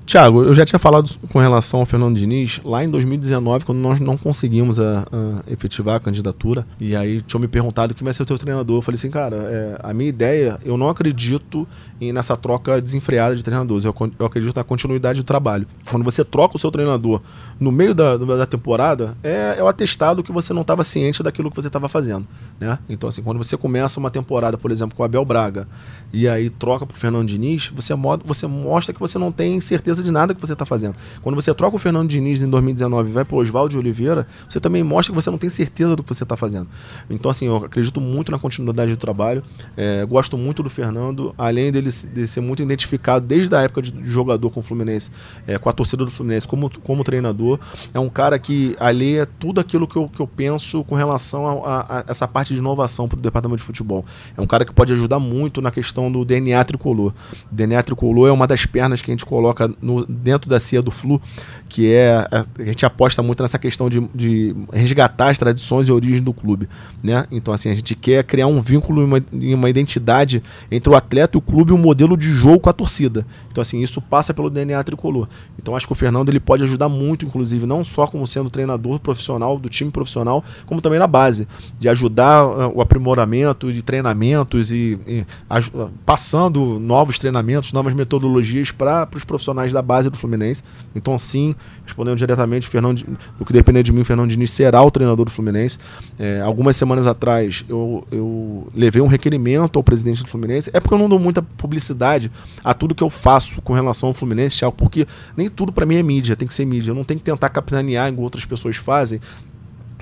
Tiago, 0.10 0.42
eu 0.42 0.56
já 0.56 0.66
tinha 0.66 0.80
falado 0.80 1.08
com 1.32 1.38
relação 1.38 1.82
ao 1.82 1.86
Fernando 1.86 2.18
Diniz 2.18 2.60
lá 2.66 2.84
em 2.84 2.90
2019, 2.90 3.64
quando 3.64 3.78
nós 3.78 4.00
não 4.00 4.18
conseguimos 4.18 4.80
a, 4.80 5.02
a 5.02 5.52
efetivar 5.52 5.98
a 5.98 6.00
candidatura. 6.00 6.66
E 6.80 6.96
aí 6.96 7.22
tinham 7.22 7.40
me 7.40 7.48
perguntado 7.48 7.94
quem 7.94 8.04
vai 8.04 8.12
ser 8.12 8.24
o 8.24 8.26
teu 8.26 8.36
treinador. 8.36 8.80
Eu 8.80 8.82
falei 8.82 8.98
assim, 8.98 9.12
cara, 9.12 9.36
é, 9.36 9.80
a 9.84 9.94
minha 9.94 10.10
ideia, 10.10 10.58
eu 10.66 10.78
não 10.78 10.90
acredito 10.90 11.68
em, 12.02 12.12
nessa 12.12 12.36
troca 12.36 12.82
desenfreada 12.82 13.36
de 13.36 13.44
treinadores. 13.44 13.86
Eu, 13.86 13.94
eu, 14.18 14.26
acredito 14.26 14.56
na 14.56 14.64
continuidade 14.64 15.20
do 15.20 15.24
trabalho. 15.24 15.68
Quando 15.88 16.04
você 16.04 16.26
troca 16.26 16.56
o 16.56 16.60
seu 16.60 16.72
treinador 16.72 17.22
no 17.60 17.72
meio 17.72 17.94
da, 17.94 18.18
da 18.18 18.48
temporada, 18.48 19.16
é, 19.22 19.58
é 19.60 19.64
o 19.64 19.68
atestado 19.68 20.24
que 20.24 20.32
você 20.32 20.54
não 20.54 20.62
estava 20.64 20.84
ciente 20.84 21.22
daquilo 21.22 21.52
que 21.52 21.56
você 21.56 21.68
estava 21.68 21.88
fazendo. 21.88 22.26
Né? 22.60 22.80
Então, 22.90 23.10
assim, 23.10 23.22
quando 23.22 23.38
você 23.38 23.56
começa 23.56 24.00
uma 24.00 24.10
temporada, 24.10 24.58
por 24.58 24.72
exemplo, 24.72 24.96
com 24.96 25.04
o 25.04 25.06
Abel 25.06 25.24
Braga, 25.24 25.68
e 26.12 26.28
aí 26.28 26.50
troca 26.50 26.84
para 26.84 26.96
o 26.96 26.98
Fernando 26.98 27.28
Diniz, 27.28 27.72
você, 27.76 27.94
você 28.26 28.48
mostra 28.48 28.92
que 28.92 29.00
você 29.00 29.20
não 29.20 29.32
tem 29.32 29.62
certeza 29.62 29.99
certeza 30.00 30.04
de 30.04 30.12
nada 30.12 30.34
que 30.34 30.42
você 30.42 30.54
está 30.54 30.66
fazendo. 30.66 30.96
Quando 31.22 31.36
você 31.36 31.54
troca 31.54 31.76
o 31.76 31.80
Fernando 31.80 32.10
Diniz 32.10 32.42
em 32.42 32.50
2019 32.50 33.10
e 33.10 33.14
vai 33.14 33.26
para 33.26 33.36
o 33.36 33.40
Oswaldo 33.40 33.70
de 33.70 33.78
Oliveira, 33.78 34.28
você 34.48 34.60
também 34.60 34.84
mostra 34.84 35.14
que 35.14 35.22
você 35.22 35.30
não 35.30 35.38
tem 35.38 35.50
certeza 35.50 35.96
do 35.96 36.04
que 36.04 36.10
você 36.10 36.24
está 36.24 36.36
fazendo. 36.36 36.68
Então, 37.10 37.30
assim, 37.30 37.48
eu 37.48 37.58
acredito 37.58 38.02
muito 38.02 38.32
na 38.32 38.40
continuidade 38.40 38.92
do 38.92 38.98
trabalho, 38.98 39.44
é, 39.76 40.06
gosto 40.06 40.38
muito 40.38 40.64
do 40.64 40.70
Fernando, 40.70 41.34
além 41.38 41.72
dele 41.72 41.90
de 41.90 42.28
ser 42.28 42.42
muito 42.42 42.62
identificado 42.62 43.26
desde 43.26 43.54
a 43.56 43.62
época 43.62 43.82
de 43.82 43.94
jogador 44.10 44.50
com 44.50 44.60
o 44.60 44.64
Fluminense, 44.64 45.12
é, 45.46 45.58
com 45.58 45.70
a 45.70 45.74
torcida 45.74 46.06
do 46.06 46.12
Fluminense, 46.12 46.48
como, 46.48 46.70
como 46.82 47.04
treinador. 47.04 47.60
É 47.94 48.00
um 48.00 48.10
cara 48.10 48.40
que 48.40 48.76
alheia 48.80 49.26
tudo 49.26 49.60
aquilo 49.60 49.88
que 49.88 49.96
eu, 49.96 50.08
que 50.08 50.20
eu 50.20 50.28
penso 50.28 50.84
com 50.84 50.96
relação 50.96 51.64
a, 51.66 51.72
a, 51.72 52.00
a 52.00 52.06
essa 52.08 52.28
parte 52.28 52.54
de 52.54 52.60
inovação 52.60 53.08
para 53.08 53.18
o 53.18 53.22
departamento 53.22 53.58
de 53.58 53.64
futebol. 53.64 54.06
É 54.38 54.42
um 54.42 54.48
cara 54.48 54.66
que 54.66 54.74
pode 54.74 54.94
ajudar 54.94 55.20
muito 55.20 55.62
na 55.62 55.72
questão 55.72 56.12
do 56.12 56.24
DNA 56.24 56.64
tricolor. 56.64 57.14
O 57.52 57.56
DNA 57.56 57.84
tricolor 57.84 58.28
é 58.28 58.32
uma 58.32 58.48
das 58.48 58.66
pernas 58.66 59.02
que 59.02 59.12
a 59.12 59.14
gente 59.14 59.26
coloca 59.26 59.70
dentro 60.08 60.50
da 60.50 60.60
CIA 60.60 60.82
do 60.82 60.92
Flu, 60.92 61.22
que 61.68 61.92
é 61.92 62.28
a, 62.32 62.46
a 62.58 62.66
gente 62.66 62.86
aposta 62.86 63.22
muito 63.22 63.42
nessa 63.44 63.60
questão 63.60 63.90
de, 63.90 64.02
de, 64.14 64.56
resgatar 64.74 65.30
as 65.30 65.38
tradições 65.38 65.88
e 65.88 65.92
origem 65.92 66.22
do 66.22 66.34
clube, 66.34 66.68
né? 67.04 67.26
Então 67.32 67.54
assim 67.54 67.70
a 67.70 67.76
gente 67.76 67.96
quer 67.96 68.24
criar 68.24 68.48
um 68.48 68.60
vínculo, 68.60 69.06
uma, 69.06 69.24
uma 69.32 69.70
identidade 69.70 70.42
entre 70.72 70.90
o 70.92 70.96
atleta 70.96 71.38
e 71.38 71.40
o 71.40 71.42
clube, 71.42 71.72
e 71.72 71.74
um 71.74 71.78
modelo 71.78 72.18
de 72.18 72.34
jogo 72.34 72.60
com 72.60 72.70
a 72.70 72.74
torcida. 72.74 73.26
Então 73.52 73.62
assim 73.62 73.82
isso 73.82 74.02
passa 74.02 74.34
pelo 74.34 74.50
DNA 74.50 74.84
tricolor. 74.84 75.28
Então 75.58 75.76
acho 75.76 75.86
que 75.86 75.94
o 75.94 75.96
Fernando 75.96 76.30
ele 76.30 76.40
pode 76.40 76.64
ajudar 76.64 76.90
muito, 76.90 77.26
inclusive 77.26 77.66
não 77.66 77.86
só 77.86 78.08
como 78.08 78.26
sendo 78.26 78.50
treinador 78.50 79.00
profissional 79.00 79.60
do 79.60 79.70
time 79.70 79.92
profissional, 79.92 80.44
como 80.66 80.82
também 80.82 81.00
na 81.00 81.08
base, 81.08 81.48
de 81.80 81.88
ajudar 81.88 82.46
uh, 82.46 82.72
o 82.74 82.82
aprimoramento 82.82 83.72
de 83.72 83.82
treinamentos 83.82 84.72
e, 84.72 84.98
e 85.08 85.26
uh, 85.50 85.90
passando 86.06 86.80
novos 86.80 87.20
treinamentos, 87.20 87.74
novas 87.74 87.94
metodologias 87.94 88.72
para 88.72 89.08
os 89.16 89.24
profissionais 89.24 89.72
da 89.72 89.79
base 89.82 90.10
do 90.10 90.18
Fluminense. 90.18 90.64
Então 90.96 91.18
sim, 91.18 91.56
respondendo 91.86 92.18
diretamente, 92.18 92.68
Fernando, 92.68 93.06
o 93.40 93.46
que 93.46 93.54
depender 93.54 93.84
de 93.84 93.92
mim, 93.92 94.04
Fernando 94.04 94.30
Diniz 94.30 94.52
será 94.52 94.82
o 94.82 94.92
treinador 94.92 95.26
do 95.26 95.32
Fluminense. 95.32 95.78
É, 96.18 96.42
algumas 96.42 96.76
semanas 96.76 97.08
atrás 97.08 97.66
eu, 97.68 98.06
eu 98.12 98.68
levei 98.74 99.02
um 99.02 99.08
requerimento 99.08 99.78
ao 99.78 99.84
presidente 99.84 100.24
do 100.24 100.30
Fluminense. 100.30 100.70
É 100.74 100.80
porque 100.80 100.94
eu 100.94 101.00
não 101.00 101.10
dou 101.10 101.20
muita 101.20 101.42
publicidade 101.42 102.32
a 102.64 102.74
tudo 102.74 102.96
que 102.96 103.04
eu 103.04 103.10
faço 103.10 103.62
com 103.62 103.74
relação 103.74 104.10
ao 104.10 104.14
Fluminense, 104.14 104.60
porque 104.78 105.08
nem 105.36 105.50
tudo 105.50 105.72
para 105.72 105.86
mim 105.86 105.96
é 105.96 106.04
mídia, 106.04 106.36
tem 106.36 106.48
que 106.48 106.54
ser 106.54 106.66
mídia. 106.66 106.92
Eu 106.92 106.96
não 106.96 107.04
tenho 107.04 107.20
que 107.20 107.26
tentar 107.26 107.50
capitanear 107.50 108.08
igual 108.10 108.24
outras 108.24 108.46
pessoas 108.46 108.76
fazem 108.76 109.20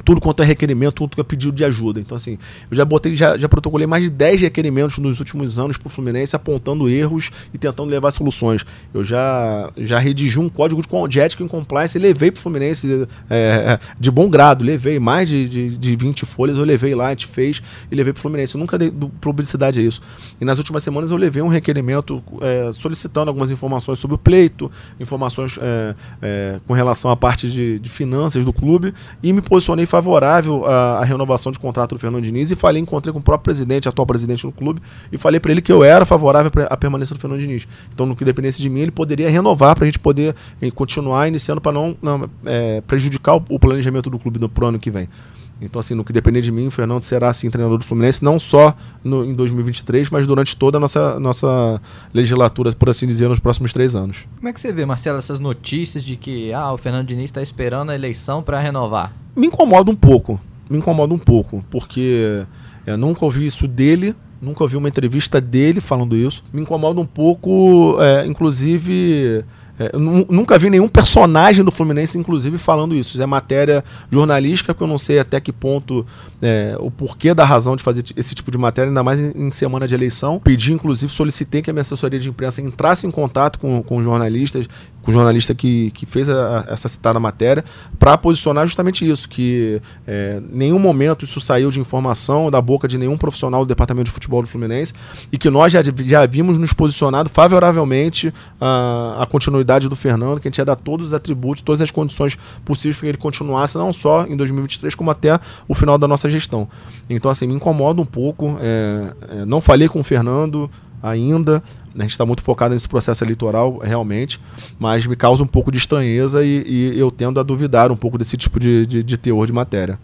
tudo 0.08 0.22
quanto 0.22 0.42
é 0.42 0.46
requerimento, 0.46 0.94
tudo 0.94 1.16
que 1.16 1.20
é 1.20 1.24
pedido 1.24 1.52
de 1.52 1.66
ajuda. 1.66 2.00
Então, 2.00 2.16
assim, 2.16 2.38
eu 2.72 2.78
já 2.78 2.86
botei, 2.86 3.14
já, 3.14 3.38
já 3.38 3.50
protocolei 3.50 3.86
mais 3.86 4.06
de 4.06 4.10
10 4.10 4.40
requerimentos 4.40 4.98
nos 5.00 5.20
últimos 5.20 5.60
anos 5.60 5.76
para 5.76 5.88
o 5.88 5.90
Fluminense, 5.90 6.34
apontando 6.34 6.88
erros 6.88 7.30
e 7.54 7.58
tentando 7.58 7.90
levar 7.90 8.12
soluções. 8.12 8.66
Eu 8.94 9.04
já, 9.04 9.70
já 9.76 10.00
redigi 10.00 10.40
um 10.40 10.48
código 10.48 10.82
de 11.10 11.20
ética 11.20 11.44
e 11.44 11.50
compliance 11.50 11.98
e 11.98 12.02
levei 12.02 12.32
para 12.32 12.40
o 12.40 12.42
Fluminense 12.42 13.06
é, 13.30 13.36
é, 13.36 13.80
de 14.00 14.10
bom 14.10 14.30
grado. 14.30 14.64
Levei 14.64 14.98
mais 14.98 15.28
de, 15.28 15.50
de, 15.50 15.78
de 15.78 15.96
20 15.98 16.26
folhas, 16.26 16.56
eu 16.56 16.64
levei 16.64 16.96
lá, 16.96 17.08
a 17.08 17.10
gente 17.10 17.28
fez 17.28 17.62
e 17.92 17.94
levei 17.94 18.14
para 18.14 18.20
o 18.20 18.22
Fluminense. 18.22 18.56
Eu 18.56 18.60
nunca 18.60 18.78
dei 18.78 18.90
publicidade 19.20 19.78
a 19.78 19.84
isso. 19.84 20.00
E 20.40 20.46
nas 20.46 20.58
últimas 20.58 20.84
semanas 20.84 21.12
eu 21.12 21.18
levei 21.18 21.44
um 21.44 21.50
requerimento 21.50 22.24
é, 22.40 22.72
solicitando 22.72 23.28
algumas 23.28 23.52
informações 23.52 24.00
sobre 24.00 24.16
o 24.16 24.18
pleito, 24.18 24.72
informações 25.02 25.60
é, 25.62 25.96
é, 26.22 26.60
com 26.66 26.72
relação 26.72 27.12
à 27.12 27.18
parte 27.18 27.50
de, 27.50 27.78
de 27.78 27.90
finanças 27.90 28.46
do 28.46 28.54
clube 28.54 28.94
e 29.22 29.34
me 29.34 29.42
posicionei 29.42 29.86
favorável 29.98 30.66
à, 30.66 31.00
à, 31.00 31.04
renovação 31.04 31.52
de 31.52 31.58
contrato 31.58 31.96
do 31.96 32.00
Fernando 32.00 32.24
Diniz 32.24 32.52
e 32.52 32.56
falei, 32.56 32.82
encontrei 32.82 33.12
com 33.12 33.20
o 33.20 33.22
próprio 33.22 33.46
presidente, 33.46 33.90
atual 33.90 34.06
presidente 34.06 34.46
do 34.46 34.52
clube, 34.52 34.80
e 35.12 35.18
falei 35.18 35.40
para 35.40 35.52
ele 35.52 35.62
que 35.62 35.72
eu 35.72 35.84
era 35.84 36.06
favorável 36.06 36.52
à 36.70 36.78
permanência 36.78 37.16
do 37.16 37.20
Fernando 37.20 37.40
Diniz. 37.40 37.68
Então, 37.94 38.06
no 38.06 38.16
que 38.16 38.24
dependesse 38.24 38.62
de 38.62 38.70
mim, 38.70 38.82
ele 38.82 38.92
poderia 38.92 39.30
renovar 39.30 39.76
para 39.76 39.86
a 39.86 39.88
gente 39.88 40.00
poder 40.00 40.36
eh, 40.62 40.72
continuar 40.72 41.28
iniciando 41.28 41.60
para 41.60 41.72
não, 41.72 41.98
não 42.02 42.30
é, 42.46 42.82
prejudicar 42.82 43.36
o, 43.36 43.44
o, 43.50 43.60
planejamento 43.60 44.10
do 44.10 44.20
clube 44.20 44.40
para 44.48 44.66
o 44.66 44.68
ano 44.68 44.80
que 44.80 44.92
vem. 44.92 45.10
Então, 45.60 45.80
assim, 45.80 45.96
no 45.96 46.04
que 46.04 46.14
depender 46.14 46.42
de 46.42 46.52
mim, 46.52 46.68
o 46.68 46.72
Fernando 46.72 47.04
será, 47.04 47.30
assim, 47.30 47.50
treinador 47.50 47.80
do 47.80 47.84
Fluminense, 47.84 48.24
não 48.24 48.40
só 48.40 48.76
no, 49.04 49.26
em 49.26 49.34
2023, 49.34 50.10
mas 50.10 50.28
durante 50.28 50.56
toda 50.56 50.78
a 50.78 50.80
nossa, 50.80 51.20
nossa 51.20 51.82
legislatura, 52.14 52.72
por 52.74 52.90
assim 52.90 53.08
dizer, 53.08 53.28
nos 53.28 53.40
próximos 53.40 53.74
três 53.74 53.96
anos. 53.96 54.28
Como 54.38 54.48
é 54.48 54.54
que 54.54 54.62
você 54.62 54.72
vê, 54.72 54.86
Marcelo, 54.86 55.18
essas 55.18 55.40
notícias 55.40 56.04
de 56.04 56.16
que 56.16 56.54
ah, 56.54 56.72
o 56.74 56.78
Fernando 56.78 57.08
Diniz 57.08 57.26
está 57.26 57.42
esperando 57.42 57.90
a 57.90 57.96
eleição 57.96 58.44
para 58.44 58.60
renovar? 58.60 59.14
Me 59.36 59.48
incomoda 59.48 59.90
um 59.90 59.96
pouco. 59.96 60.40
Me 60.70 60.78
incomoda 60.78 61.14
um 61.14 61.20
pouco, 61.20 61.64
porque 61.72 62.44
eu 62.86 62.94
é, 62.94 62.98
nunca 62.98 63.26
ouvi 63.26 63.46
isso 63.46 63.68
dele, 63.68 64.16
nunca 64.42 64.64
ouvi 64.64 64.78
uma 64.78 64.88
entrevista 64.88 65.42
dele 65.42 65.82
falando 65.82 66.16
isso. 66.16 66.44
Me 66.54 66.62
incomoda 66.62 67.00
um 67.00 67.06
pouco, 67.06 67.98
é, 68.00 68.26
inclusive 68.26 69.44
é, 69.80 69.92
nunca 69.96 70.58
vi 70.58 70.70
nenhum 70.70 70.88
personagem 70.88 71.64
do 71.64 71.72
Fluminense, 71.72 72.18
inclusive, 72.18 72.58
falando 72.58 72.96
isso. 72.96 73.22
É 73.22 73.26
matéria 73.26 73.84
jornalística, 74.12 74.74
que 74.74 74.82
eu 74.82 74.88
não 74.88 74.98
sei 74.98 75.20
até 75.20 75.40
que 75.40 75.54
ponto 75.54 76.06
é, 76.42 76.76
o 76.80 76.90
porquê 76.90 77.34
da 77.34 77.46
razão 77.46 77.76
de 77.76 77.84
fazer 77.84 78.04
esse 78.16 78.34
tipo 78.34 78.50
de 78.50 78.58
matéria, 78.58 78.90
ainda 78.90 79.04
mais 79.04 79.20
em, 79.20 79.48
em, 79.48 79.52
semana 79.52 79.88
de 79.88 79.94
eleição. 79.94 80.40
Pedi, 80.40 80.74
inclusive, 80.74 81.12
solicitei 81.12 81.62
que 81.62 81.70
a 81.70 81.74
minha 81.74 81.82
assessoria 81.82 82.20
de 82.20 82.28
imprensa 82.28 82.62
entrasse 82.62 83.06
em 83.06 83.12
contato 83.12 83.60
com, 83.60 83.84
com 83.84 84.02
jornalistas, 84.02 84.68
com 85.08 85.12
o 85.12 85.14
jornalista 85.14 85.56
que, 85.56 85.90
que 85.92 86.06
fez 86.06 86.30
a, 86.30 86.66
essa 86.68 86.90
citada 86.90 87.18
matéria, 87.18 87.64
para 87.98 88.18
posicionar 88.18 88.68
justamente 88.68 89.10
isso, 89.10 89.30
que 89.30 89.82
é, 90.06 90.42
nenhum 90.52 90.78
momento 90.78 91.24
isso 91.24 91.40
saiu 91.40 91.72
de 91.72 91.80
informação 91.80 92.52
da 92.52 92.62
boca 92.62 92.90
de 92.90 92.98
nenhum 92.98 93.18
profissional 93.18 93.64
do 93.64 93.70
departamento 93.70 94.08
de 94.08 94.12
futebol 94.12 94.42
do 94.42 94.50
Fluminense 94.50 94.94
e 95.32 95.38
que 95.38 95.50
nós 95.50 95.72
já, 95.72 95.82
já 95.82 96.24
havíamos 96.24 96.58
nos 96.58 96.74
posicionado 96.74 97.30
favoravelmente 97.30 98.34
à, 98.60 99.24
à 99.24 99.26
continuidade 99.26 99.88
do 99.88 99.96
Fernando, 99.96 100.42
que 100.42 100.50
a 100.50 100.52
gente 100.52 100.58
ia 100.58 100.66
dar 100.66 100.76
todos 100.76 101.08
os 101.08 101.14
atributos, 101.14 101.62
todas 101.62 101.82
as 101.82 101.90
condições 101.90 102.38
possíveis 102.66 102.98
para 102.98 103.06
que 103.06 103.12
ele 103.12 103.18
continuasse, 103.18 103.78
não 103.78 103.94
só 103.94 104.26
em 104.26 104.36
2023, 104.36 104.94
como 104.94 105.10
até 105.10 105.40
o 105.70 105.74
final 105.74 105.98
da 105.98 106.06
nossa 106.06 106.30
gestão. 106.30 106.68
Então, 107.10 107.32
assim, 107.32 107.48
me 107.48 107.54
incomoda 107.54 108.02
um 108.02 108.06
pouco. 108.06 108.58
É, 108.60 109.14
é, 109.30 109.46
não 109.46 109.62
falei 109.62 109.88
com 109.88 110.02
o 110.02 110.04
Fernando, 110.04 110.70
ainda. 111.02 111.64
A 111.96 112.02
gente 112.02 112.12
está 112.12 112.26
muito 112.26 112.44
focado 112.44 112.74
nesse 112.74 112.88
processo 112.88 113.24
eleitoral, 113.24 113.80
realmente, 113.80 114.40
mas 114.78 115.06
me 115.06 115.16
causa 115.16 115.44
um 115.44 115.48
pouco 115.48 115.72
de 115.72 115.78
estranheza 115.78 116.44
e, 116.44 116.64
e 116.68 117.00
eu 117.00 117.10
tendo 117.10 117.40
a 117.40 117.44
duvidar 117.44 117.92
um 117.92 117.96
pouco 117.96 118.18
desse 118.18 118.38
tipo 118.38 118.60
de, 118.60 118.86
de, 118.86 119.04
de 119.04 119.18
teor 119.18 119.46
de 119.48 119.54
matéria. 119.54 120.00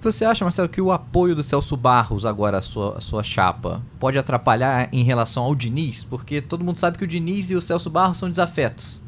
Você 0.00 0.24
acha, 0.24 0.44
Marcelo, 0.44 0.68
que 0.68 0.80
o 0.80 0.92
apoio 0.92 1.34
do 1.34 1.42
Celso 1.42 1.76
Barros 1.76 2.24
agora 2.24 2.58
à 2.58 2.62
sua, 2.62 2.98
à 2.98 3.00
sua 3.00 3.22
chapa 3.24 3.82
pode 3.98 4.16
atrapalhar 4.16 4.88
em 4.92 5.02
relação 5.02 5.42
ao 5.42 5.54
Diniz? 5.54 6.04
Porque 6.04 6.40
todo 6.40 6.62
mundo 6.62 6.78
sabe 6.78 6.96
que 6.96 7.04
o 7.04 7.06
Diniz 7.06 7.50
e 7.50 7.56
o 7.56 7.60
Celso 7.60 7.90
Barros 7.90 8.18
são 8.18 8.30
desafetos. 8.30 9.00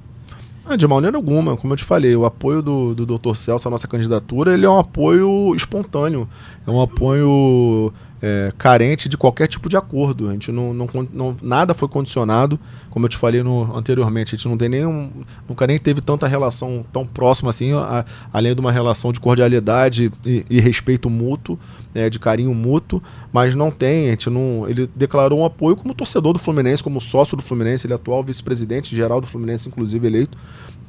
Ah, 0.64 0.76
de 0.76 0.86
maneira 0.86 1.16
alguma, 1.16 1.56
como 1.56 1.72
eu 1.72 1.76
te 1.76 1.84
falei, 1.84 2.14
o 2.14 2.24
apoio 2.24 2.60
do, 2.60 2.94
do 2.94 3.06
Dr. 3.06 3.34
Celso 3.34 3.68
à 3.68 3.70
nossa 3.70 3.88
candidatura 3.88 4.52
ele 4.52 4.66
é 4.66 4.70
um 4.70 4.78
apoio 4.78 5.54
espontâneo, 5.54 6.28
é 6.66 6.70
um 6.70 6.80
apoio 6.80 7.92
é, 8.22 8.52
carente 8.58 9.08
de 9.08 9.16
qualquer 9.16 9.48
tipo 9.48 9.68
de 9.68 9.76
acordo. 9.76 10.28
A 10.28 10.32
gente 10.32 10.52
não, 10.52 10.74
não, 10.74 10.88
não, 11.12 11.36
nada 11.42 11.72
foi 11.72 11.88
condicionado, 11.88 12.58
como 12.90 13.06
eu 13.06 13.08
te 13.08 13.16
falei 13.16 13.42
no, 13.42 13.74
anteriormente. 13.76 14.34
A 14.34 14.36
gente 14.36 14.48
não 14.48 14.56
tem 14.56 14.68
nenhum, 14.68 15.10
nunca 15.48 15.66
nem 15.66 15.78
teve 15.78 16.00
tanta 16.00 16.26
relação 16.26 16.84
tão 16.92 17.06
próxima 17.06 17.50
assim, 17.50 17.72
a, 17.72 18.04
além 18.32 18.54
de 18.54 18.60
uma 18.60 18.72
relação 18.72 19.12
de 19.12 19.20
cordialidade 19.20 20.10
e, 20.24 20.44
e 20.50 20.60
respeito 20.60 21.08
mútuo, 21.08 21.58
é, 21.94 22.08
de 22.10 22.18
carinho 22.18 22.54
mútuo, 22.54 23.02
mas 23.32 23.54
não 23.54 23.70
tem. 23.70 24.08
A 24.08 24.10
gente 24.10 24.28
não, 24.30 24.68
ele 24.68 24.88
declarou 24.94 25.40
um 25.40 25.44
apoio 25.44 25.76
como 25.76 25.94
torcedor 25.94 26.32
do 26.32 26.38
Fluminense, 26.38 26.82
como 26.82 27.00
sócio 27.00 27.36
do 27.36 27.42
Fluminense, 27.42 27.86
ele 27.86 27.94
é 27.94 27.96
atual 27.96 28.22
vice-presidente 28.22 28.94
geral 28.94 29.20
do 29.20 29.26
Fluminense, 29.26 29.68
inclusive 29.68 30.06
eleito. 30.06 30.36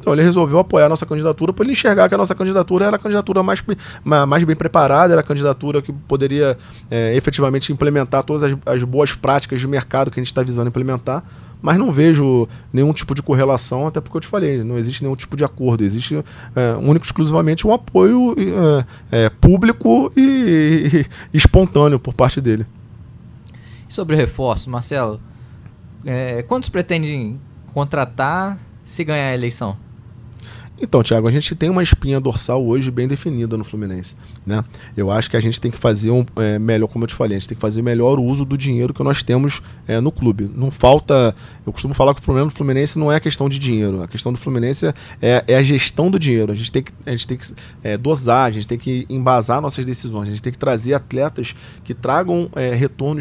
Então 0.01 0.11
ele 0.13 0.23
resolveu 0.23 0.57
apoiar 0.57 0.87
a 0.87 0.89
nossa 0.89 1.05
candidatura 1.05 1.53
para 1.53 1.63
ele 1.63 1.73
enxergar 1.73 2.09
que 2.09 2.15
a 2.15 2.17
nossa 2.17 2.33
candidatura 2.33 2.85
era 2.85 2.95
a 2.95 2.99
candidatura 2.99 3.43
mais, 3.43 3.63
mais 4.03 4.43
bem 4.43 4.55
preparada, 4.55 5.13
era 5.13 5.21
a 5.21 5.23
candidatura 5.23 5.79
que 5.79 5.93
poderia 5.93 6.57
é, 6.89 7.15
efetivamente 7.15 7.71
implementar 7.71 8.23
todas 8.23 8.41
as, 8.41 8.57
as, 8.65 8.83
boas 8.83 9.13
práticas 9.13 9.59
de 9.59 9.67
mercado 9.67 10.09
que 10.09 10.19
a 10.19 10.23
gente 10.23 10.31
está 10.31 10.41
visando 10.41 10.67
implementar. 10.69 11.23
Mas 11.61 11.77
não 11.77 11.91
vejo 11.91 12.47
nenhum 12.73 12.91
tipo 12.91 13.13
de 13.13 13.21
correlação, 13.21 13.85
até 13.85 14.01
porque 14.01 14.17
eu 14.17 14.21
te 14.21 14.27
falei, 14.27 14.63
não 14.63 14.79
existe 14.79 15.03
nenhum 15.03 15.15
tipo 15.15 15.37
de 15.37 15.43
acordo. 15.43 15.83
Existe 15.83 16.15
é, 16.55 16.75
único 16.81 17.05
exclusivamente 17.05 17.67
um 17.67 17.71
apoio 17.71 18.35
é, 19.11 19.25
é 19.25 19.29
público 19.29 20.11
e, 20.17 21.05
e, 21.31 21.37
espontâneo 21.37 21.99
por 21.99 22.15
parte 22.15 22.41
dele. 22.41 22.65
Sobre 23.87 24.15
reforço, 24.15 24.71
Marcelo, 24.71 25.21
é, 26.03 26.41
quantos 26.41 26.69
pretendem 26.69 27.39
contratar 27.71 28.57
se 28.83 29.03
ganhar 29.03 29.29
a 29.29 29.35
eleição? 29.35 29.77
Então, 30.82 31.04
Thiago, 31.04 31.28
a 31.28 31.32
gente 31.32 31.54
tem 31.54 31.70
uma 31.70 31.84
espinha 31.84 32.20
dorsal 32.20 32.65
hoje 32.65 32.89
bem 32.89 33.08
definida 33.08 33.56
no 33.56 33.63
Fluminense. 33.63 34.15
Né? 34.44 34.63
Eu 34.98 35.12
acho 35.12 35.30
que 35.30 35.38
a 35.38 35.39
gente 35.39 35.62
tem 35.62 35.70
que 35.70 35.78
fazer 35.78 36.10
um 36.10 36.26
é, 36.36 36.58
melhor, 36.58 36.88
como 36.88 37.04
eu 37.04 37.08
te 37.08 37.13
falei, 37.13 37.38
a 37.38 37.39
gente 37.39 37.50
tem 37.50 37.56
que 37.56 37.62
fazer 37.62 37.84
melhor 37.84 38.20
uso 38.20 38.44
do 38.44 38.58
dinheiro 38.58 38.91
que 38.91 39.04
nós 39.04 39.22
temos 39.22 39.62
é, 39.88 40.00
no 40.00 40.12
clube. 40.12 40.50
Não 40.56 40.72
falta. 40.72 41.36
Eu 41.65 41.72
costumo 41.72 41.94
falar 41.94 42.15
que 42.15 42.20
o 42.20 42.24
problema 42.24 42.48
do 42.48 42.54
Fluminense 42.54 42.98
não 42.98 43.12
é 43.12 43.17
a 43.17 43.20
questão 43.20 43.48
de 43.48 43.60
dinheiro. 43.60 44.02
A 44.02 44.08
questão 44.08 44.34
do 44.34 44.39
Fluminense 44.39 44.88
é, 45.22 45.44
é 45.48 45.56
a 45.56 45.62
gestão 45.62 46.10
do 46.10 46.17
dinheiro. 46.17 46.52
A 46.52 46.56
gente 46.56 46.72
tem 46.72 46.82
que, 46.82 46.91
a 47.06 47.12
gente 47.12 47.28
tem 47.28 47.38
que 47.38 47.54
é, 47.84 47.96
dosar, 47.96 48.48
a 48.48 48.52
gente 48.52 48.67
tem 48.67 48.80
que 48.80 49.06
embasar 49.08 49.62
nossas 49.62 49.86
decisões, 49.86 50.30
a 50.30 50.32
gente 50.32 50.41
tem 50.41 50.52
que 50.52 50.58
trazer 50.58 50.96
atletas 50.96 51.56
que 51.84 51.94
tragam 51.94 52.50
é, 52.56 52.74
retorno 52.74 53.20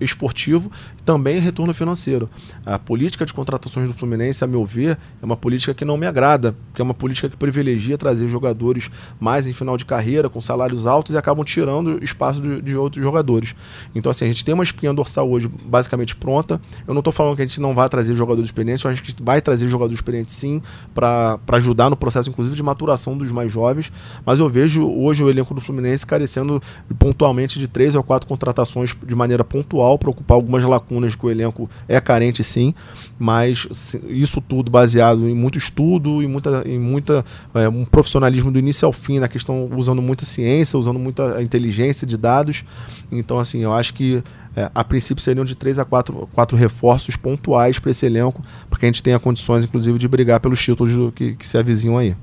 esportivo 0.00 0.72
e 0.98 1.02
também 1.04 1.38
retorno 1.38 1.72
financeiro. 1.72 2.28
A 2.64 2.80
política 2.80 3.24
de 3.24 3.32
contratações 3.32 3.86
do 3.86 3.94
Fluminense, 3.94 4.42
a 4.42 4.46
meu 4.48 4.64
ver, 4.66 4.98
é 5.22 5.24
uma 5.24 5.36
política 5.36 5.72
que 5.72 5.84
não 5.84 5.96
me 5.96 6.06
agrada, 6.06 6.56
que 6.74 6.82
é 6.82 6.84
uma 6.84 6.95
política 6.96 7.28
que 7.28 7.36
privilegia 7.36 7.96
trazer 7.96 8.28
jogadores 8.28 8.90
mais 9.20 9.46
em 9.46 9.52
final 9.52 9.76
de 9.76 9.84
carreira, 9.84 10.28
com 10.28 10.40
salários 10.40 10.86
altos, 10.86 11.14
e 11.14 11.18
acabam 11.18 11.44
tirando 11.44 12.02
espaço 12.02 12.40
de, 12.40 12.62
de 12.62 12.76
outros 12.76 13.02
jogadores. 13.02 13.54
Então, 13.94 14.10
assim, 14.10 14.24
a 14.24 14.28
gente 14.28 14.44
tem 14.44 14.54
uma 14.54 14.64
espinha 14.64 14.92
dorsal 14.92 15.30
hoje 15.30 15.48
basicamente 15.64 16.16
pronta. 16.16 16.60
Eu 16.86 16.94
não 16.94 17.00
estou 17.00 17.12
falando 17.12 17.36
que 17.36 17.42
a 17.42 17.46
gente 17.46 17.60
não 17.60 17.74
vai 17.74 17.88
trazer 17.88 18.14
jogadores 18.14 18.48
experientes, 18.48 18.84
eu 18.84 18.90
acho 18.90 19.02
que 19.02 19.14
vai 19.22 19.40
trazer 19.40 19.68
jogadores 19.68 19.98
experientes 19.98 20.34
sim, 20.34 20.62
para 20.94 21.38
ajudar 21.52 21.90
no 21.90 21.96
processo, 21.96 22.28
inclusive, 22.28 22.56
de 22.56 22.62
maturação 22.62 23.16
dos 23.16 23.30
mais 23.30 23.52
jovens. 23.52 23.92
Mas 24.24 24.38
eu 24.38 24.48
vejo 24.48 24.88
hoje 24.88 25.22
o 25.22 25.30
elenco 25.30 25.54
do 25.54 25.60
Fluminense 25.60 26.06
carecendo 26.06 26.62
pontualmente 26.98 27.58
de 27.58 27.68
três 27.68 27.94
ou 27.94 28.02
quatro 28.02 28.26
contratações 28.26 28.94
de 29.06 29.14
maneira 29.14 29.44
pontual 29.44 29.98
para 29.98 30.10
ocupar 30.10 30.36
algumas 30.36 30.62
lacunas 30.64 31.14
que 31.14 31.26
o 31.26 31.30
elenco 31.30 31.68
é 31.88 32.00
carente 32.00 32.42
sim, 32.42 32.74
mas 33.18 33.66
isso 34.08 34.40
tudo 34.40 34.70
baseado 34.70 35.28
em 35.28 35.34
muito 35.34 35.58
estudo 35.58 36.22
e 36.22 36.26
muita, 36.26 36.62
em 36.66 36.78
muita 36.86 37.24
é, 37.54 37.68
um 37.68 37.84
profissionalismo 37.84 38.50
do 38.50 38.58
início 38.58 38.86
ao 38.86 38.92
fim 38.92 39.18
na 39.18 39.28
questão 39.28 39.68
usando 39.76 40.00
muita 40.00 40.24
ciência, 40.24 40.78
usando 40.78 40.98
muita 40.98 41.42
inteligência 41.42 42.06
de 42.06 42.16
dados. 42.16 42.64
Então, 43.10 43.38
assim, 43.38 43.60
eu 43.60 43.72
acho 43.72 43.92
que 43.92 44.22
é, 44.56 44.70
a 44.74 44.82
princípio 44.82 45.22
seriam 45.22 45.44
de 45.44 45.54
três 45.54 45.78
a 45.78 45.84
quatro, 45.84 46.28
quatro 46.32 46.56
reforços 46.56 47.14
pontuais 47.14 47.78
para 47.78 47.90
esse 47.90 48.06
elenco, 48.06 48.42
para 48.70 48.78
que 48.78 48.86
a 48.86 48.88
gente 48.88 49.02
tenha 49.02 49.18
condições, 49.18 49.64
inclusive, 49.64 49.98
de 49.98 50.08
brigar 50.08 50.40
pelos 50.40 50.62
títulos 50.62 50.94
do, 50.94 51.12
que, 51.12 51.34
que 51.34 51.46
se 51.46 51.58
avizinham 51.58 51.98
aí. 51.98 52.16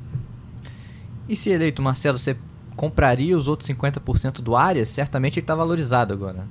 E 1.29 1.35
se 1.35 1.49
eleito, 1.49 1.81
Marcelo, 1.81 2.17
você 2.17 2.35
compraria 2.75 3.37
os 3.37 3.47
outros 3.47 3.69
50% 3.69 4.41
do 4.41 4.55
Arias? 4.55 4.89
Certamente 4.89 5.39
ele 5.39 5.43
está 5.43 5.55
valorizado 5.55 6.13
agora. 6.13 6.45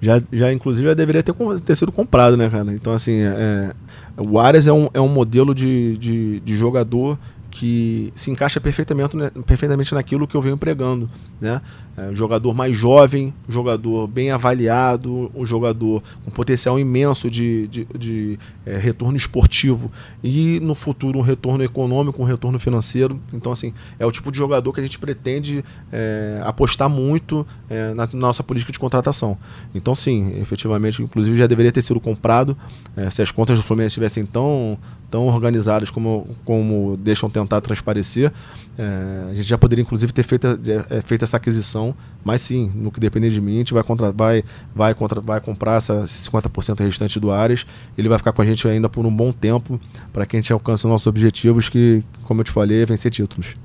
Já, 0.00 0.22
já, 0.32 0.52
inclusive, 0.52 0.88
já 0.88 0.94
deveria 0.94 1.22
ter, 1.22 1.34
ter 1.64 1.74
sido 1.74 1.92
comprado, 1.92 2.36
né, 2.36 2.48
cara? 2.48 2.72
Então, 2.72 2.92
assim, 2.92 3.20
é, 3.20 3.72
o 4.16 4.38
Arias 4.38 4.66
é 4.66 4.72
um, 4.72 4.88
é 4.94 5.00
um 5.00 5.08
modelo 5.08 5.54
de, 5.54 5.96
de, 5.98 6.40
de 6.40 6.56
jogador 6.56 7.18
que 7.56 8.12
se 8.14 8.30
encaixa 8.30 8.60
perfeitamente, 8.60 9.16
perfeitamente 9.46 9.94
naquilo 9.94 10.28
que 10.28 10.36
eu 10.36 10.42
venho 10.42 10.58
pregando. 10.58 11.08
Né? 11.40 11.62
É, 11.96 12.14
jogador 12.14 12.52
mais 12.52 12.76
jovem, 12.76 13.32
jogador 13.48 14.06
bem 14.06 14.30
avaliado, 14.30 15.32
um 15.34 15.46
jogador 15.46 16.02
com 16.22 16.30
potencial 16.30 16.78
imenso 16.78 17.30
de, 17.30 17.66
de, 17.68 17.88
de 17.98 18.38
é, 18.66 18.76
retorno 18.76 19.16
esportivo 19.16 19.90
e 20.22 20.60
no 20.60 20.74
futuro 20.74 21.18
um 21.18 21.22
retorno 21.22 21.64
econômico, 21.64 22.20
um 22.20 22.26
retorno 22.26 22.58
financeiro. 22.58 23.18
Então, 23.32 23.50
assim, 23.50 23.72
é 23.98 24.04
o 24.04 24.12
tipo 24.12 24.30
de 24.30 24.36
jogador 24.36 24.70
que 24.74 24.80
a 24.80 24.82
gente 24.82 24.98
pretende 24.98 25.64
é, 25.90 26.42
apostar 26.44 26.90
muito 26.90 27.46
é, 27.70 27.94
na, 27.94 28.06
nossa 28.12 28.42
política 28.42 28.70
de 28.70 28.78
contratação. 28.78 29.38
Então, 29.74 29.94
sim, 29.94 30.38
efetivamente, 30.38 31.02
inclusive 31.02 31.38
já 31.38 31.46
deveria 31.46 31.72
ter 31.72 31.80
sido 31.80 32.00
comprado. 32.00 32.54
É, 32.94 33.08
se 33.08 33.22
as 33.22 33.30
contas 33.30 33.56
do 33.56 33.64
Fluminense 33.64 33.92
estivessem 33.92 34.26
tão, 34.26 34.78
tão 35.10 35.26
organizadas 35.26 35.90
como, 35.90 36.26
como 36.44 36.96
deixam 36.96 37.30
tentar 37.30 37.60
transparecer, 37.60 38.32
é, 38.78 39.30
a 39.30 39.34
gente 39.34 39.48
já 39.48 39.56
poderia, 39.56 39.82
inclusive, 39.82 40.12
ter 40.12 40.22
feito, 40.22 40.46
é, 40.90 41.00
feito 41.00 41.22
essa 41.22 41.36
aquisição, 41.36 41.94
mas 42.24 42.42
sim, 42.42 42.70
no 42.74 42.90
que 42.90 43.00
depender 43.00 43.30
de 43.30 43.40
mim, 43.40 43.54
a 43.54 43.58
gente 43.58 43.74
vai, 43.74 43.82
contra, 43.82 44.12
vai, 44.12 44.44
vai, 44.74 44.94
contra, 44.94 45.20
vai 45.20 45.40
comprar 45.40 45.76
essa 45.76 46.04
50% 46.04 46.80
restante 46.80 47.18
do 47.20 47.30
Ares. 47.30 47.64
Ele 47.96 48.08
vai 48.08 48.18
ficar 48.18 48.32
com 48.32 48.42
a 48.42 48.44
gente 48.44 48.66
ainda 48.68 48.88
por 48.88 49.06
um 49.06 49.14
bom 49.14 49.32
tempo 49.32 49.80
para 50.12 50.26
que 50.26 50.36
a 50.36 50.40
gente 50.40 50.52
alcance 50.52 50.84
os 50.84 50.90
nossos 50.90 51.06
objetivos, 51.06 51.68
que, 51.68 52.02
como 52.24 52.40
eu 52.40 52.44
te 52.44 52.50
falei, 52.50 52.82
é 52.82 52.86
vencer 52.86 53.10
títulos. 53.10 53.56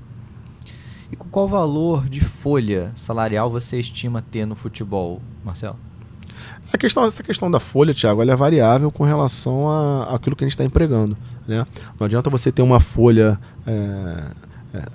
E 1.11 1.15
com 1.15 1.27
qual 1.27 1.47
valor 1.47 2.07
de 2.07 2.21
folha 2.21 2.93
salarial 2.95 3.51
você 3.51 3.79
estima 3.79 4.21
ter 4.21 4.45
no 4.45 4.55
futebol, 4.55 5.21
Marcelo? 5.43 5.77
A 6.73 6.77
questão, 6.77 7.05
essa 7.05 7.21
questão 7.21 7.51
da 7.51 7.59
folha, 7.59 7.93
Thiago, 7.93 8.21
ela 8.21 8.31
é 8.31 8.35
variável 8.35 8.89
com 8.91 9.03
relação 9.03 9.69
a, 9.69 10.15
àquilo 10.15 10.35
que 10.35 10.43
a 10.43 10.47
gente 10.47 10.53
está 10.53 10.63
empregando. 10.63 11.17
Né? 11.47 11.65
Não 11.99 12.05
adianta 12.05 12.29
você 12.29 12.51
ter 12.51 12.61
uma 12.61 12.79
folha 12.79 13.39
é, 13.67 14.23
é, 14.73 14.85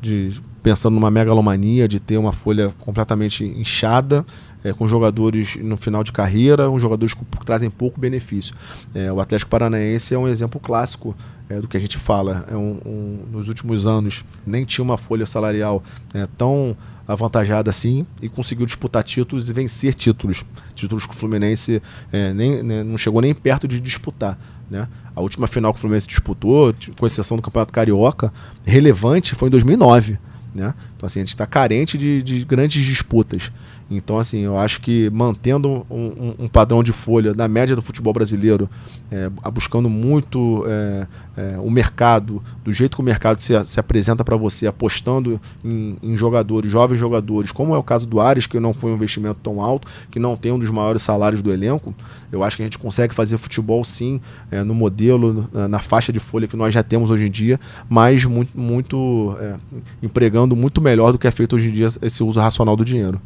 de 0.00 0.40
pensando 0.62 0.94
numa 0.94 1.10
megalomania, 1.10 1.86
de 1.88 2.00
ter 2.00 2.16
uma 2.18 2.32
folha 2.32 2.74
completamente 2.78 3.44
inchada, 3.44 4.24
é, 4.64 4.72
com 4.72 4.86
jogadores 4.86 5.56
no 5.56 5.76
final 5.76 6.02
de 6.02 6.12
carreira, 6.12 6.70
uns 6.70 6.82
jogadores 6.82 7.14
que 7.14 7.24
trazem 7.44 7.70
pouco 7.70 8.00
benefício. 8.00 8.54
É, 8.94 9.12
o 9.12 9.20
Atlético 9.20 9.50
Paranaense 9.50 10.14
é 10.14 10.18
um 10.18 10.28
exemplo 10.28 10.60
clássico 10.60 11.14
é, 11.48 11.60
do 11.60 11.68
que 11.68 11.76
a 11.76 11.80
gente 11.80 11.98
fala. 11.98 12.44
É 12.50 12.56
um, 12.56 12.80
um, 12.84 13.18
nos 13.30 13.48
últimos 13.48 13.86
anos 13.86 14.24
nem 14.46 14.64
tinha 14.64 14.82
uma 14.82 14.98
folha 14.98 15.26
salarial 15.26 15.82
é, 16.12 16.26
tão 16.36 16.76
avantajada 17.06 17.70
assim 17.70 18.06
e 18.20 18.28
conseguiu 18.28 18.66
disputar 18.66 19.02
títulos 19.02 19.48
e 19.48 19.52
vencer 19.52 19.94
títulos. 19.94 20.44
Títulos 20.74 21.06
que 21.06 21.14
o 21.14 21.16
Fluminense 21.16 21.82
é, 22.12 22.34
nem, 22.34 22.62
né, 22.62 22.82
não 22.82 22.98
chegou 22.98 23.22
nem 23.22 23.34
perto 23.34 23.66
de 23.66 23.80
disputar. 23.80 24.38
Né? 24.70 24.86
A 25.16 25.20
última 25.20 25.46
final 25.46 25.72
que 25.72 25.78
o 25.78 25.80
Fluminense 25.80 26.06
disputou, 26.06 26.74
com 26.98 27.06
exceção 27.06 27.36
do 27.36 27.42
Campeonato 27.42 27.72
Carioca, 27.72 28.32
relevante, 28.64 29.34
foi 29.34 29.48
em 29.48 29.50
2009. 29.50 30.18
Né? 30.58 30.74
Então, 30.96 31.06
assim, 31.06 31.20
a 31.20 31.22
gente 31.22 31.30
está 31.30 31.46
carente 31.46 31.96
de, 31.96 32.22
de, 32.22 32.44
grandes 32.44 32.84
disputas. 32.84 33.52
Então, 33.90 34.18
assim, 34.18 34.40
eu 34.40 34.58
acho 34.58 34.80
que 34.82 35.08
mantendo 35.10 35.86
um, 35.88 35.96
um, 35.96 36.34
um 36.40 36.48
padrão 36.48 36.82
de 36.82 36.92
folha 36.92 37.32
na 37.32 37.48
média 37.48 37.74
do 37.74 37.80
futebol 37.80 38.12
brasileiro, 38.12 38.68
é, 39.10 39.30
buscando 39.50 39.88
muito 39.88 40.64
é, 40.66 41.06
é, 41.36 41.58
o 41.58 41.70
mercado, 41.70 42.42
do 42.62 42.70
jeito 42.70 42.96
que 42.96 43.00
o 43.00 43.04
mercado 43.04 43.40
se, 43.40 43.64
se 43.64 43.80
apresenta 43.80 44.22
para 44.22 44.36
você, 44.36 44.66
apostando 44.66 45.40
em, 45.64 45.96
em, 46.02 46.16
jogadores, 46.18 46.70
jovens 46.70 46.98
jogadores, 46.98 47.50
como 47.50 47.74
é 47.74 47.78
o 47.78 47.82
caso 47.82 48.06
do 48.06 48.20
Ares, 48.20 48.46
que 48.46 48.60
não 48.60 48.74
foi 48.74 48.90
um 48.90 48.94
investimento 48.94 49.40
tão 49.42 49.62
alto, 49.62 49.88
que 50.10 50.18
não 50.18 50.36
tem 50.36 50.52
um 50.52 50.58
dos 50.58 50.68
maiores 50.68 51.00
salários 51.00 51.40
do 51.40 51.50
elenco, 51.50 51.94
eu 52.30 52.44
acho 52.44 52.56
que 52.56 52.62
a 52.62 52.66
gente 52.66 52.78
consegue 52.78 53.14
fazer 53.14 53.38
futebol 53.38 53.82
sim, 53.84 54.20
é, 54.50 54.62
no 54.62 54.74
modelo, 54.74 55.48
na, 55.50 55.66
na, 55.66 55.78
faixa 55.78 56.12
de 56.12 56.20
folha 56.20 56.46
que 56.46 56.56
nós 56.56 56.74
já 56.74 56.82
temos 56.82 57.10
hoje 57.10 57.26
em 57.26 57.30
dia, 57.30 57.58
mas 57.88 58.24
muito, 58.26 58.58
muito 58.58 59.34
é, 59.40 59.54
empregando 60.02 60.54
muito 60.54 60.82
melhor 60.82 61.12
do 61.12 61.18
que 61.18 61.26
é 61.26 61.30
feito 61.30 61.56
hoje 61.56 61.70
em 61.70 61.72
dia 61.72 61.88
esse 62.02 62.22
uso 62.22 62.38
racional 62.38 62.76
do 62.76 62.84
dinheiro. 62.84 63.18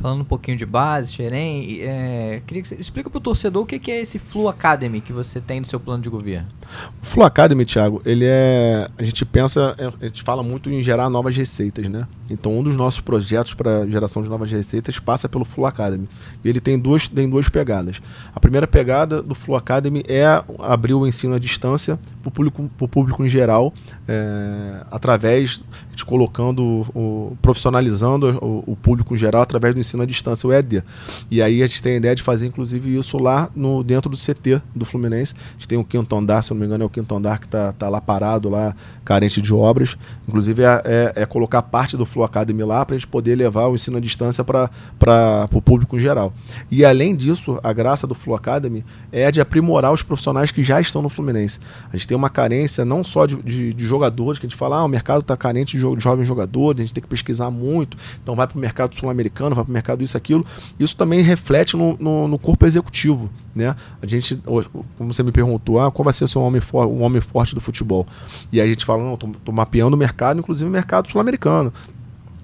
Falando 0.00 0.20
um 0.20 0.24
pouquinho 0.24 0.56
de 0.56 0.66
base, 0.66 1.12
Xerém, 1.12 1.78
é, 1.80 2.42
queria 2.46 2.62
que 2.62 2.68
você 2.68 2.74
explica 2.76 3.08
para 3.08 3.18
o 3.18 3.20
torcedor 3.20 3.62
o 3.62 3.66
que, 3.66 3.90
é 3.90 4.00
esse 4.00 4.18
Flu 4.18 4.48
Academy 4.48 5.00
que 5.00 5.12
você 5.12 5.40
tem 5.40 5.60
no 5.60 5.66
seu 5.66 5.80
plano 5.80 6.02
de 6.02 6.08
governo. 6.08 6.48
O 7.02 7.06
Flu 7.06 7.24
Academy, 7.24 7.64
Thiago, 7.64 8.02
ele 8.04 8.24
é. 8.24 8.88
A 8.98 9.04
gente 9.04 9.24
pensa, 9.24 9.74
é, 9.78 9.86
a 10.04 10.08
gente 10.08 10.22
fala 10.22 10.42
muito 10.42 10.70
em 10.70 10.82
gerar 10.82 11.08
novas 11.08 11.36
receitas, 11.36 11.88
né? 11.88 12.06
Então, 12.28 12.58
um 12.58 12.62
dos 12.62 12.76
nossos 12.76 13.00
projetos 13.00 13.54
para 13.54 13.86
geração 13.86 14.22
de 14.22 14.28
novas 14.28 14.50
receitas 14.50 14.98
passa 14.98 15.28
pelo 15.28 15.44
Flu 15.44 15.66
Academy. 15.66 16.08
E 16.44 16.48
ele 16.48 16.60
tem 16.60 16.78
duas, 16.78 17.08
tem 17.08 17.28
duas 17.28 17.48
pegadas. 17.48 18.00
A 18.34 18.40
primeira 18.40 18.66
pegada 18.66 19.22
do 19.22 19.34
Flu 19.34 19.56
Academy 19.56 20.02
é 20.08 20.24
abrir 20.58 20.94
o 20.94 21.06
ensino 21.06 21.34
à 21.34 21.38
distância 21.38 21.98
para 22.26 22.28
o 22.28 22.32
público, 22.32 22.88
público 22.88 23.24
em 23.24 23.28
geral, 23.28 23.72
é, 24.08 24.84
através 24.90 25.62
de 25.94 26.04
colocando, 26.04 26.86
o, 26.94 27.36
profissionalizando 27.40 28.38
o, 28.42 28.72
o, 28.72 28.76
público 28.76 29.14
em 29.14 29.16
geral 29.16 29.42
através 29.42 29.74
do 29.74 29.80
ensino 29.80 30.02
à 30.02 30.06
distância, 30.06 30.46
o 30.46 30.52
ED. 30.52 30.82
E 31.30 31.40
aí 31.40 31.62
a 31.62 31.66
gente 31.66 31.82
tem 31.82 31.94
a 31.94 31.96
ideia 31.96 32.14
de 32.14 32.22
fazer, 32.22 32.46
inclusive, 32.46 32.98
isso 32.98 33.16
lá 33.18 33.48
no, 33.54 33.82
dentro 33.82 34.10
do 34.10 34.16
CT 34.16 34.60
do 34.74 34.84
Fluminense. 34.84 35.34
A 35.34 35.52
gente 35.52 35.68
tem 35.68 35.78
o 35.78 35.84
quinto 35.84 36.14
andar, 36.14 36.42
se 36.42 36.50
não 36.50 36.60
me 36.60 36.66
engano, 36.66 36.84
é 36.84 36.86
o 36.86 36.90
quinto 36.90 37.14
andar 37.14 37.38
que 37.38 37.46
está 37.46 37.72
tá 37.72 37.88
lá 37.88 38.00
parado, 38.00 38.50
lá, 38.50 38.74
carente 39.04 39.40
de 39.40 39.54
obras. 39.54 39.96
Inclusive, 40.28 40.62
é, 40.62 40.82
é, 40.84 41.12
é 41.22 41.26
colocar 41.26 41.62
parte 41.62 41.96
do 41.96 42.04
Flu 42.04 42.24
Academy 42.24 42.62
lá 42.62 42.84
para 42.84 42.94
a 42.94 42.98
gente 42.98 43.08
poder 43.08 43.34
levar 43.34 43.68
o 43.68 43.74
ensino 43.74 43.96
à 43.96 44.00
distância 44.00 44.44
para 44.44 45.48
o 45.52 45.62
público 45.62 45.96
em 45.96 46.00
geral. 46.00 46.34
E 46.70 46.84
além 46.84 47.16
disso, 47.16 47.58
a 47.62 47.72
graça 47.72 48.06
do 48.06 48.14
Flu 48.14 48.34
Academy 48.34 48.84
é 49.10 49.30
de 49.30 49.40
aprimorar 49.40 49.92
os 49.92 50.02
profissionais 50.02 50.50
que 50.50 50.62
já 50.62 50.78
estão 50.78 51.00
no 51.00 51.08
Fluminense. 51.08 51.58
A 51.90 51.96
gente 51.96 52.06
tem 52.06 52.15
uma 52.16 52.30
carência 52.30 52.84
não 52.84 53.04
só 53.04 53.26
de, 53.26 53.36
de, 53.36 53.72
de 53.72 53.86
jogadores, 53.86 54.38
que 54.38 54.46
a 54.46 54.48
gente 54.48 54.58
fala, 54.58 54.78
ah, 54.78 54.84
o 54.84 54.88
mercado 54.88 55.20
está 55.20 55.36
carente 55.36 55.76
de 55.76 55.80
jo 55.80 55.96
jovens 55.98 56.26
jogadores, 56.26 56.80
a 56.80 56.84
gente 56.84 56.94
tem 56.94 57.02
que 57.02 57.08
pesquisar 57.08 57.50
muito, 57.50 57.96
então 58.22 58.34
vai 58.34 58.46
para 58.46 58.56
o 58.56 58.60
mercado 58.60 58.96
sul-americano, 58.96 59.54
vai 59.54 59.64
para 59.64 59.70
o 59.70 59.72
mercado 59.72 60.02
isso, 60.02 60.16
aquilo. 60.16 60.44
Isso 60.78 60.96
também 60.96 61.20
reflete 61.20 61.76
no, 61.76 61.96
no, 61.98 62.28
no 62.28 62.38
corpo 62.38 62.66
executivo. 62.66 63.30
Né? 63.54 63.74
A 64.02 64.06
gente, 64.06 64.36
como 64.98 65.12
você 65.12 65.22
me 65.22 65.32
perguntou, 65.32 65.80
ah, 65.80 65.90
qual 65.90 66.04
vai 66.04 66.12
ser 66.12 66.24
o 66.24 66.28
seu 66.28 66.42
homem, 66.42 66.60
for, 66.60 66.86
um 66.86 67.02
homem 67.02 67.20
forte 67.20 67.54
do 67.54 67.60
futebol? 67.60 68.06
E 68.52 68.60
aí 68.60 68.66
a 68.66 68.70
gente 68.70 68.84
fala, 68.84 69.02
não, 69.02 69.14
estou 69.14 69.54
mapeando 69.54 69.96
o 69.96 69.98
mercado, 69.98 70.38
inclusive 70.38 70.68
o 70.68 70.72
mercado 70.72 71.08
sul-americano. 71.08 71.72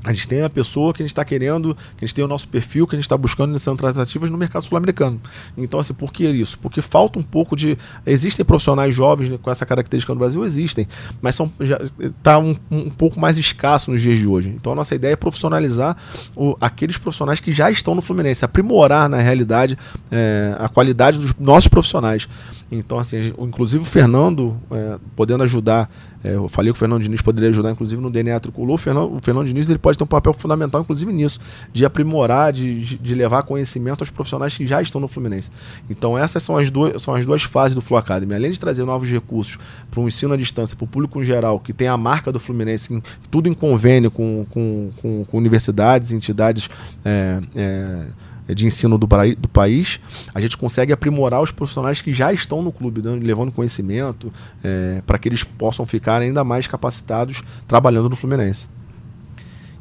A 0.04 0.12
gente 0.12 0.26
tem 0.26 0.42
a 0.42 0.50
pessoa 0.50 0.92
que 0.92 1.02
a 1.02 1.04
gente 1.04 1.12
está 1.12 1.24
querendo, 1.24 1.74
que 1.96 2.04
a 2.04 2.06
gente 2.06 2.14
tem 2.14 2.24
o 2.24 2.28
nosso 2.28 2.48
perfil, 2.48 2.86
que 2.86 2.96
a 2.96 2.98
gente 2.98 3.04
está 3.04 3.16
buscando 3.16 3.52
nessas 3.52 3.76
tratativas 3.76 4.30
no 4.30 4.36
mercado 4.36 4.64
sul-americano. 4.64 5.20
Então, 5.56 5.78
assim, 5.78 5.94
por 5.94 6.12
que 6.12 6.24
isso? 6.24 6.58
Porque 6.58 6.82
falta 6.82 7.18
um 7.18 7.22
pouco 7.22 7.54
de. 7.54 7.78
Existem 8.04 8.44
profissionais 8.44 8.94
jovens 8.94 9.28
né, 9.28 9.38
com 9.40 9.50
essa 9.50 9.64
característica 9.64 10.12
no 10.12 10.18
Brasil, 10.18 10.44
existem, 10.44 10.88
mas 11.20 11.36
são 11.36 11.52
está 12.00 12.38
um, 12.38 12.56
um 12.70 12.90
pouco 12.90 13.20
mais 13.20 13.38
escasso 13.38 13.90
nos 13.90 14.00
dias 14.00 14.18
de 14.18 14.26
hoje. 14.26 14.48
Então, 14.48 14.72
a 14.72 14.76
nossa 14.76 14.94
ideia 14.94 15.12
é 15.12 15.16
profissionalizar 15.16 15.96
o, 16.34 16.56
aqueles 16.60 16.98
profissionais 16.98 17.38
que 17.38 17.52
já 17.52 17.70
estão 17.70 17.94
no 17.94 18.02
Fluminense, 18.02 18.44
aprimorar, 18.44 19.08
na 19.08 19.18
realidade, 19.18 19.78
é, 20.10 20.56
a 20.58 20.68
qualidade 20.68 21.18
dos 21.18 21.32
nossos 21.38 21.68
profissionais. 21.68 22.28
Então, 22.72 22.98
assim, 22.98 23.32
inclusive 23.38 23.82
o 23.82 23.86
Fernando, 23.86 24.58
é, 24.70 24.98
podendo 25.14 25.44
ajudar 25.44 25.90
é, 26.24 26.34
eu 26.34 26.48
falei 26.48 26.72
que 26.72 26.76
o 26.76 26.78
Fernando 26.78 27.02
Diniz 27.02 27.20
poderia 27.20 27.50
ajudar, 27.50 27.72
inclusive, 27.72 28.00
no 28.00 28.08
DNA 28.08 28.38
tricolor. 28.38 28.74
O 28.74 28.78
Fernando, 28.78 29.16
o 29.16 29.20
Fernando 29.20 29.46
Diniz 29.46 29.68
ele 29.68 29.78
pode 29.78 29.98
ter 29.98 30.04
um 30.04 30.06
papel 30.06 30.32
fundamental, 30.32 30.80
inclusive, 30.80 31.12
nisso, 31.12 31.40
de 31.72 31.84
aprimorar, 31.84 32.52
de, 32.52 32.96
de 32.96 33.14
levar 33.14 33.42
conhecimento 33.42 34.02
aos 34.02 34.10
profissionais 34.10 34.56
que 34.56 34.64
já 34.64 34.80
estão 34.80 35.00
no 35.00 35.08
Fluminense. 35.08 35.50
Então, 35.90 36.16
essas 36.16 36.42
são 36.42 36.56
as 36.56 36.70
duas, 36.70 37.02
são 37.02 37.14
as 37.14 37.26
duas 37.26 37.42
fases 37.42 37.74
do 37.74 37.80
Flu 37.80 37.96
Academy. 37.96 38.34
Além 38.34 38.52
de 38.52 38.60
trazer 38.60 38.84
novos 38.84 39.10
recursos 39.10 39.58
para 39.90 40.00
um 40.00 40.06
ensino 40.06 40.32
à 40.34 40.36
distância, 40.36 40.76
para 40.76 40.84
o 40.84 40.88
público 40.88 41.20
em 41.20 41.24
geral, 41.24 41.58
que 41.58 41.72
tem 41.72 41.88
a 41.88 41.96
marca 41.96 42.30
do 42.30 42.38
Fluminense, 42.38 42.94
em, 42.94 43.02
tudo 43.30 43.48
em 43.48 43.54
convênio 43.54 44.10
com, 44.10 44.46
com, 44.48 44.90
com, 44.96 45.24
com 45.24 45.36
universidades, 45.36 46.12
entidades. 46.12 46.70
É, 47.04 47.40
é, 47.56 48.02
de 48.48 48.66
ensino 48.66 48.98
do, 48.98 49.06
do 49.38 49.48
país, 49.48 50.00
a 50.34 50.40
gente 50.40 50.56
consegue 50.56 50.92
aprimorar 50.92 51.40
os 51.40 51.50
profissionais 51.50 52.02
que 52.02 52.12
já 52.12 52.32
estão 52.32 52.62
no 52.62 52.72
clube, 52.72 53.00
dando, 53.00 53.24
levando 53.24 53.52
conhecimento 53.52 54.32
é, 54.62 55.02
para 55.06 55.18
que 55.18 55.28
eles 55.28 55.44
possam 55.44 55.86
ficar 55.86 56.20
ainda 56.20 56.42
mais 56.42 56.66
capacitados 56.66 57.42
trabalhando 57.66 58.08
no 58.08 58.16
Fluminense. 58.16 58.68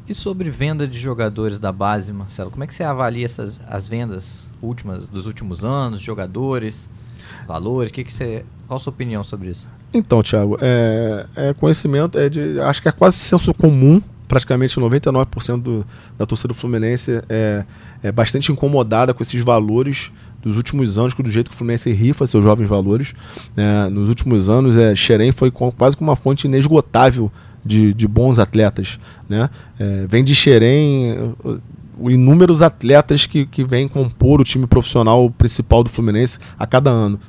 E 0.08 0.14
sobre 0.14 0.50
venda 0.50 0.86
de 0.86 0.98
jogadores 0.98 1.58
da 1.58 1.70
base, 1.70 2.12
Marcelo, 2.12 2.50
como 2.50 2.64
é 2.64 2.66
que 2.66 2.74
você 2.74 2.82
avalia 2.82 3.24
essas, 3.24 3.60
as 3.68 3.86
vendas 3.86 4.48
últimas 4.60 5.06
dos 5.06 5.26
últimos 5.26 5.64
anos, 5.64 6.00
jogadores, 6.00 6.88
valores? 7.46 7.92
Que 7.92 8.02
que 8.02 8.12
você, 8.12 8.44
qual 8.66 8.76
a 8.76 8.80
sua 8.80 8.92
opinião 8.92 9.22
sobre 9.22 9.50
isso? 9.50 9.68
Então, 9.94 10.22
Thiago, 10.22 10.58
é, 10.60 11.26
é 11.36 11.54
conhecimento, 11.54 12.18
é 12.18 12.28
de, 12.28 12.60
acho 12.60 12.82
que 12.82 12.88
é 12.88 12.92
quase 12.92 13.18
senso 13.18 13.54
comum 13.54 14.02
praticamente 14.32 14.80
99% 14.80 15.60
do, 15.60 15.86
da 16.16 16.24
torcida 16.24 16.48
do 16.48 16.54
Fluminense 16.54 17.22
é, 17.28 17.66
é 18.02 18.10
bastante 18.10 18.50
incomodada 18.50 19.12
com 19.12 19.22
esses 19.22 19.38
valores 19.42 20.10
dos 20.40 20.56
últimos 20.56 20.98
anos, 20.98 21.12
do 21.12 21.30
jeito 21.30 21.50
que 21.50 21.54
o 21.54 21.58
Fluminense 21.58 21.92
rifa 21.92 22.26
seus 22.26 22.42
jovens 22.42 22.66
valores. 22.66 23.12
É, 23.54 23.90
nos 23.90 24.08
últimos 24.08 24.48
anos, 24.48 24.74
é, 24.74 24.96
Xerém 24.96 25.32
foi 25.32 25.50
com, 25.50 25.70
quase 25.70 25.98
como 25.98 26.08
uma 26.10 26.16
fonte 26.16 26.46
inesgotável 26.46 27.30
de, 27.62 27.92
de 27.92 28.08
bons 28.08 28.38
atletas. 28.38 28.98
Né? 29.28 29.50
É, 29.78 30.06
vem 30.08 30.24
de 30.24 30.34
Xerém 30.34 31.34
inúmeros 32.00 32.62
atletas 32.62 33.26
que, 33.26 33.44
que 33.44 33.62
vêm 33.62 33.86
compor 33.86 34.40
o 34.40 34.44
time 34.44 34.66
profissional 34.66 35.28
principal 35.28 35.84
do 35.84 35.90
Fluminense 35.90 36.38
a 36.58 36.66
cada 36.66 36.88
ano. 36.88 37.20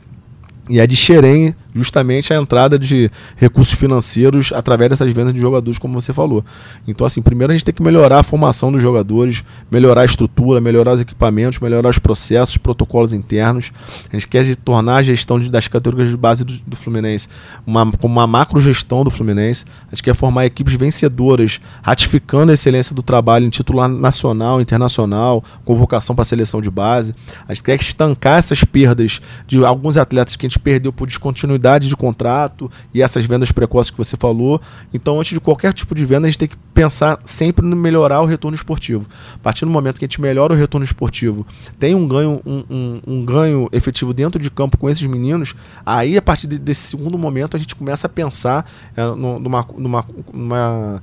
E 0.69 0.79
é 0.79 0.87
de 0.87 0.95
Xerém 0.95 1.53
justamente 1.75 2.33
a 2.33 2.38
entrada 2.38 2.77
de 2.77 3.09
recursos 3.36 3.77
financeiros 3.77 4.51
através 4.53 4.89
dessas 4.91 5.12
vendas 5.12 5.33
de 5.33 5.39
jogadores, 5.39 5.79
como 5.79 5.99
você 5.99 6.13
falou. 6.13 6.43
Então, 6.88 7.05
assim, 7.05 7.21
primeiro 7.21 7.51
a 7.51 7.55
gente 7.55 7.65
tem 7.65 7.73
que 7.73 7.81
melhorar 7.81 8.19
a 8.19 8.23
formação 8.23 8.71
dos 8.71 8.81
jogadores, 8.81 9.43
melhorar 9.71 10.01
a 10.01 10.05
estrutura, 10.05 10.62
melhorar 10.62 10.93
os 10.93 11.01
equipamentos, 11.01 11.59
melhorar 11.59 11.89
os 11.89 11.99
processos, 11.99 12.57
protocolos 12.57 13.13
internos. 13.13 13.71
A 14.12 14.15
gente 14.15 14.27
quer 14.27 14.55
tornar 14.57 14.97
a 14.97 15.03
gestão 15.03 15.39
de, 15.39 15.49
das 15.49 15.67
categorias 15.67 16.09
de 16.09 16.17
base 16.17 16.43
do, 16.43 16.53
do 16.65 16.75
Fluminense 16.75 17.27
uma, 17.65 17.91
como 17.93 18.15
uma 18.15 18.27
macro 18.27 18.59
gestão 18.59 19.03
do 19.03 19.09
Fluminense. 19.09 19.65
A 19.88 19.95
gente 19.95 20.03
quer 20.03 20.15
formar 20.15 20.45
equipes 20.45 20.73
vencedoras, 20.73 21.59
ratificando 21.81 22.51
a 22.51 22.53
excelência 22.53 22.95
do 22.95 23.01
trabalho 23.01 23.45
em 23.45 23.49
título 23.49 23.88
nacional, 23.88 24.62
internacional, 24.62 25.43
convocação 25.65 26.15
para 26.15 26.23
a 26.23 26.25
seleção 26.25 26.62
de 26.62 26.69
base. 26.69 27.15
A 27.47 27.53
gente 27.53 27.63
quer 27.63 27.79
estancar 27.79 28.38
essas 28.38 28.63
perdas 28.63 29.19
de 29.47 29.63
alguns 29.63 29.97
atletas 29.97 30.36
que 30.36 30.45
a 30.45 30.49
gente 30.49 30.59
perdeu 30.59 30.91
por 30.91 31.07
descontinuidade 31.07 31.62
de 31.88 31.95
contrato 31.95 32.69
e 32.93 33.02
essas 33.02 33.26
vendas 33.26 33.52
precoces 33.52 33.89
que 33.89 33.97
você 33.97 34.17
falou. 34.17 34.62
Então, 34.93 35.19
antes 35.19 35.32
de 35.34 35.39
qualquer 35.39 35.73
tipo 35.73 35.95
de 35.95 36.06
venda, 36.06 36.28
a 36.28 36.30
gente 36.30 36.39
tem 36.39 36.47
que 36.47 36.58
pensar 36.73 37.19
sempre 37.26 37.65
no 37.65 37.76
melhorar 37.76 38.21
o 38.21 38.26
retorno 38.26 38.56
esportivo. 38.56 39.06
A 39.36 39.39
partir 39.39 39.65
do 39.65 39.71
momento 39.71 39.99
que 39.99 40.06
a 40.06 40.08
gente 40.08 40.19
melhora 40.19 40.54
o 40.54 40.58
retorno 40.58 40.84
esportivo, 40.84 41.45
tem 41.80 41.95
um 41.95 42.08
ganho, 42.08 42.41
um, 42.45 42.63
um, 42.69 43.02
um 43.08 43.26
ganho 43.26 43.69
efetivo 43.71 44.13
dentro 44.13 44.41
de 44.41 44.49
campo 44.49 44.78
com 44.78 44.89
esses 44.89 45.06
meninos, 45.06 45.56
aí 45.86 46.17
a 46.17 46.21
partir 46.21 46.47
de, 46.47 46.58
desse 46.58 46.82
segundo 46.82 47.17
momento 47.17 47.56
a 47.56 47.60
gente 47.60 47.76
começa 47.76 48.08
a 48.08 48.10
pensar 48.10 48.69
é, 48.95 49.04
numa, 49.06 49.65
numa, 49.78 50.06
numa, 50.34 51.02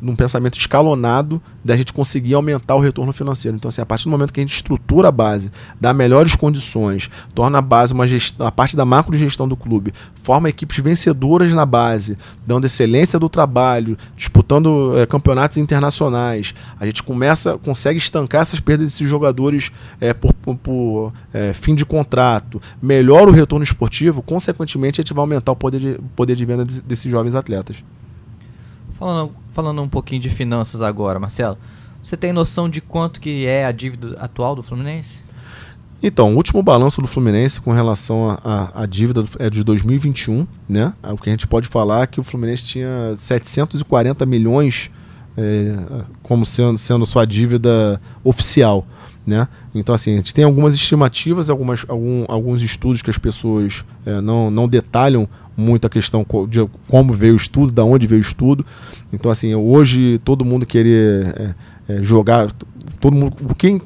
num 0.00 0.14
pensamento 0.14 0.58
escalonado 0.58 1.40
da 1.64 1.76
gente 1.76 1.92
conseguir 1.92 2.34
aumentar 2.34 2.74
o 2.74 2.80
retorno 2.80 3.12
financeiro. 3.12 3.56
Então, 3.56 3.68
assim, 3.68 3.80
a 3.80 3.86
partir 3.86 4.04
do 4.04 4.10
momento 4.10 4.32
que 4.32 4.40
a 4.40 4.42
gente 4.42 4.54
estrutura 4.54 5.08
a 5.08 5.12
base, 5.12 5.50
dá 5.80 5.94
melhores 5.94 6.36
condições, 6.36 7.08
torna 7.34 7.58
a 7.58 7.62
base 7.62 7.92
uma 7.92 8.06
gestão, 8.06 8.46
a 8.46 8.52
parte 8.52 8.76
da 8.76 8.84
macro 8.84 9.16
gestão 9.16 9.48
do 9.48 9.56
clube, 9.56 9.92
forma 10.22 10.48
equipes 10.48 10.78
vencedoras 10.78 11.52
na 11.52 11.66
base, 11.66 12.16
dando 12.46 12.64
excelência 12.64 13.18
do 13.18 13.28
trabalho, 13.28 13.98
disputando 14.16 14.96
é, 14.96 15.04
campeonatos 15.04 15.56
internacionais. 15.56 16.54
A 16.78 16.86
gente 16.86 17.02
começa, 17.02 17.58
consegue 17.58 17.98
estancar 17.98 18.42
essas 18.42 18.60
perdas 18.60 18.86
desses 18.86 19.08
jogadores 19.08 19.72
é, 20.00 20.14
por, 20.14 20.32
por, 20.32 20.56
por 20.56 21.12
é, 21.32 21.52
fim 21.52 21.74
de 21.74 21.84
contrato, 21.84 22.62
melhora 22.80 23.30
o 23.30 23.32
retorno 23.32 23.64
esportivo, 23.64 24.22
consequentemente 24.22 25.00
a 25.00 25.02
gente 25.02 25.12
vai 25.12 25.22
aumentar 25.22 25.52
o 25.52 25.56
poder 25.56 25.80
de, 25.80 25.98
poder 26.14 26.36
de 26.36 26.44
venda 26.44 26.64
desses 26.64 27.10
jovens 27.10 27.34
atletas. 27.34 27.84
Falando, 28.94 29.32
falando 29.52 29.82
um 29.82 29.88
pouquinho 29.88 30.20
de 30.20 30.30
finanças 30.30 30.80
agora, 30.80 31.18
Marcelo, 31.18 31.58
você 32.02 32.16
tem 32.16 32.32
noção 32.32 32.68
de 32.68 32.80
quanto 32.80 33.20
que 33.20 33.46
é 33.46 33.64
a 33.64 33.72
dívida 33.72 34.16
atual 34.20 34.54
do 34.54 34.62
Fluminense? 34.62 35.22
Então, 36.02 36.32
o 36.32 36.36
último 36.36 36.62
balanço 36.62 37.00
do 37.00 37.06
Fluminense 37.06 37.60
com 37.60 37.70
relação 37.70 38.36
à 38.42 38.84
dívida 38.86 39.24
é 39.38 39.48
de 39.48 39.62
2021, 39.62 40.46
né? 40.68 40.92
O 41.02 41.16
que 41.16 41.30
a 41.30 41.32
gente 41.32 41.46
pode 41.46 41.68
falar 41.68 42.02
é 42.02 42.06
que 42.06 42.18
o 42.18 42.24
Fluminense 42.24 42.64
tinha 42.64 43.14
740 43.16 44.26
milhões 44.26 44.90
é, 45.36 45.76
como 46.22 46.44
sendo, 46.44 46.76
sendo 46.78 47.06
sua 47.06 47.24
dívida 47.24 48.00
oficial. 48.24 48.86
Né? 49.24 49.46
Então, 49.72 49.94
assim, 49.94 50.14
a 50.14 50.16
gente 50.16 50.34
tem 50.34 50.44
algumas 50.44 50.74
estimativas, 50.74 51.48
algumas, 51.48 51.84
algum, 51.86 52.24
alguns 52.26 52.60
estudos 52.60 53.02
que 53.02 53.10
as 53.10 53.18
pessoas 53.18 53.84
é, 54.04 54.20
não, 54.20 54.50
não 54.50 54.66
detalham 54.66 55.28
muito 55.56 55.86
a 55.86 55.90
questão 55.90 56.26
de 56.48 56.66
como 56.88 57.12
veio 57.12 57.34
o 57.34 57.36
estudo, 57.36 57.72
da 57.72 57.84
onde 57.84 58.06
veio 58.06 58.20
o 58.20 58.24
estudo. 58.24 58.66
Então, 59.12 59.30
assim, 59.30 59.54
hoje 59.54 60.18
todo 60.24 60.44
mundo 60.44 60.66
querer 60.66 61.54
é, 61.88 61.94
é, 61.94 62.02
jogar, 62.02 62.48
todo 63.02 63.16
mundo, 63.16 63.34
quem 63.58 63.82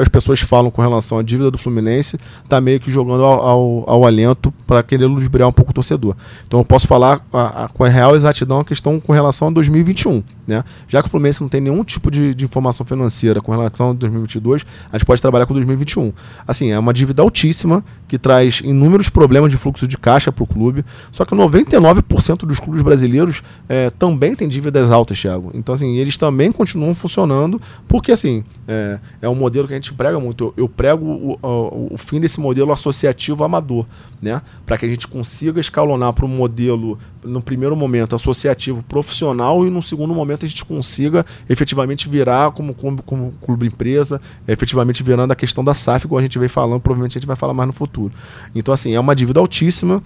as 0.00 0.08
pessoas 0.08 0.40
falam 0.40 0.72
com 0.72 0.82
relação 0.82 1.18
à 1.18 1.22
dívida 1.22 1.52
do 1.52 1.56
Fluminense 1.56 2.18
está 2.42 2.60
meio 2.60 2.80
que 2.80 2.90
jogando 2.90 3.24
ao, 3.24 3.40
ao, 3.40 3.84
ao 3.90 4.04
alento 4.04 4.52
para 4.66 4.82
querer 4.82 5.06
ludibriar 5.06 5.48
um 5.48 5.52
pouco 5.52 5.70
o 5.70 5.74
torcedor. 5.74 6.16
Então 6.44 6.58
eu 6.58 6.64
posso 6.64 6.88
falar 6.88 7.24
a, 7.32 7.64
a, 7.64 7.68
com 7.68 7.84
a 7.84 7.88
real 7.88 8.16
exatidão 8.16 8.58
a 8.58 8.64
questão 8.64 8.98
com 8.98 9.12
relação 9.12 9.48
a 9.48 9.50
2021. 9.52 10.20
Né? 10.46 10.62
Já 10.86 11.02
que 11.02 11.08
o 11.08 11.10
Fluminense 11.10 11.40
não 11.40 11.48
tem 11.48 11.60
nenhum 11.60 11.82
tipo 11.82 12.10
de, 12.10 12.34
de 12.34 12.44
informação 12.44 12.86
financeira 12.86 13.40
com 13.40 13.50
relação 13.50 13.90
a 13.90 13.92
2022, 13.92 14.64
a 14.92 14.96
gente 14.96 15.06
pode 15.06 15.20
trabalhar 15.20 15.46
com 15.46 15.54
2021. 15.54 16.12
Assim, 16.46 16.70
é 16.70 16.78
uma 16.78 16.94
dívida 16.94 17.22
altíssima 17.22 17.84
que 18.06 18.18
traz 18.18 18.60
inúmeros 18.62 19.08
problemas 19.08 19.50
de 19.50 19.56
fluxo 19.56 19.88
de 19.88 19.98
caixa 19.98 20.30
para 20.30 20.44
o 20.44 20.46
clube. 20.46 20.84
Só 21.10 21.24
que 21.24 21.34
99% 21.34 22.46
dos 22.46 22.60
clubes 22.60 22.82
brasileiros 22.82 23.42
é, 23.68 23.90
também 23.90 24.34
têm 24.34 24.48
dívidas 24.48 24.90
altas, 24.90 25.20
Thiago. 25.20 25.50
Então, 25.54 25.74
assim, 25.74 25.96
eles 25.96 26.16
também 26.16 26.52
continuam 26.52 26.94
funcionando, 26.94 27.60
porque, 27.88 28.12
assim, 28.12 28.44
é, 28.68 28.98
é 29.22 29.28
um 29.28 29.34
modelo 29.34 29.66
que 29.66 29.74
a 29.74 29.76
gente 29.76 29.92
prega 29.92 30.20
muito. 30.20 30.44
Eu, 30.44 30.54
eu 30.56 30.68
prego 30.68 31.04
o, 31.04 31.38
o, 31.42 31.94
o, 31.94 31.98
fim 31.98 32.20
desse 32.20 32.40
modelo 32.40 32.72
associativo 32.72 33.42
amador, 33.42 33.86
né? 34.20 34.42
Para 34.64 34.78
que 34.78 34.86
a 34.86 34.88
gente 34.88 35.08
consiga 35.08 35.60
escalonar 35.60 36.12
para 36.12 36.24
um 36.24 36.28
modelo, 36.28 36.98
no 37.24 37.42
primeiro 37.42 37.74
momento, 37.74 38.14
associativo 38.14 38.82
profissional 38.82 39.66
e 39.66 39.70
no 39.70 39.80
segundo 39.80 40.14
momento 40.14 40.35
a 40.44 40.48
gente 40.48 40.64
consiga 40.64 41.24
efetivamente 41.48 42.08
virar 42.08 42.50
como, 42.52 42.74
como, 42.74 43.02
como 43.02 43.32
clube 43.40 43.66
empresa, 43.66 44.20
efetivamente 44.46 45.02
virando 45.02 45.32
a 45.32 45.36
questão 45.36 45.64
da 45.64 45.72
SAF, 45.72 46.04
igual 46.04 46.18
a 46.18 46.22
gente 46.22 46.38
vem 46.38 46.48
falando, 46.48 46.80
provavelmente 46.80 47.16
a 47.16 47.20
gente 47.20 47.26
vai 47.26 47.36
falar 47.36 47.54
mais 47.54 47.68
no 47.68 47.72
futuro. 47.72 48.12
Então, 48.54 48.74
assim, 48.74 48.94
é 48.94 49.00
uma 49.00 49.14
dívida 49.14 49.40
altíssima. 49.40 50.02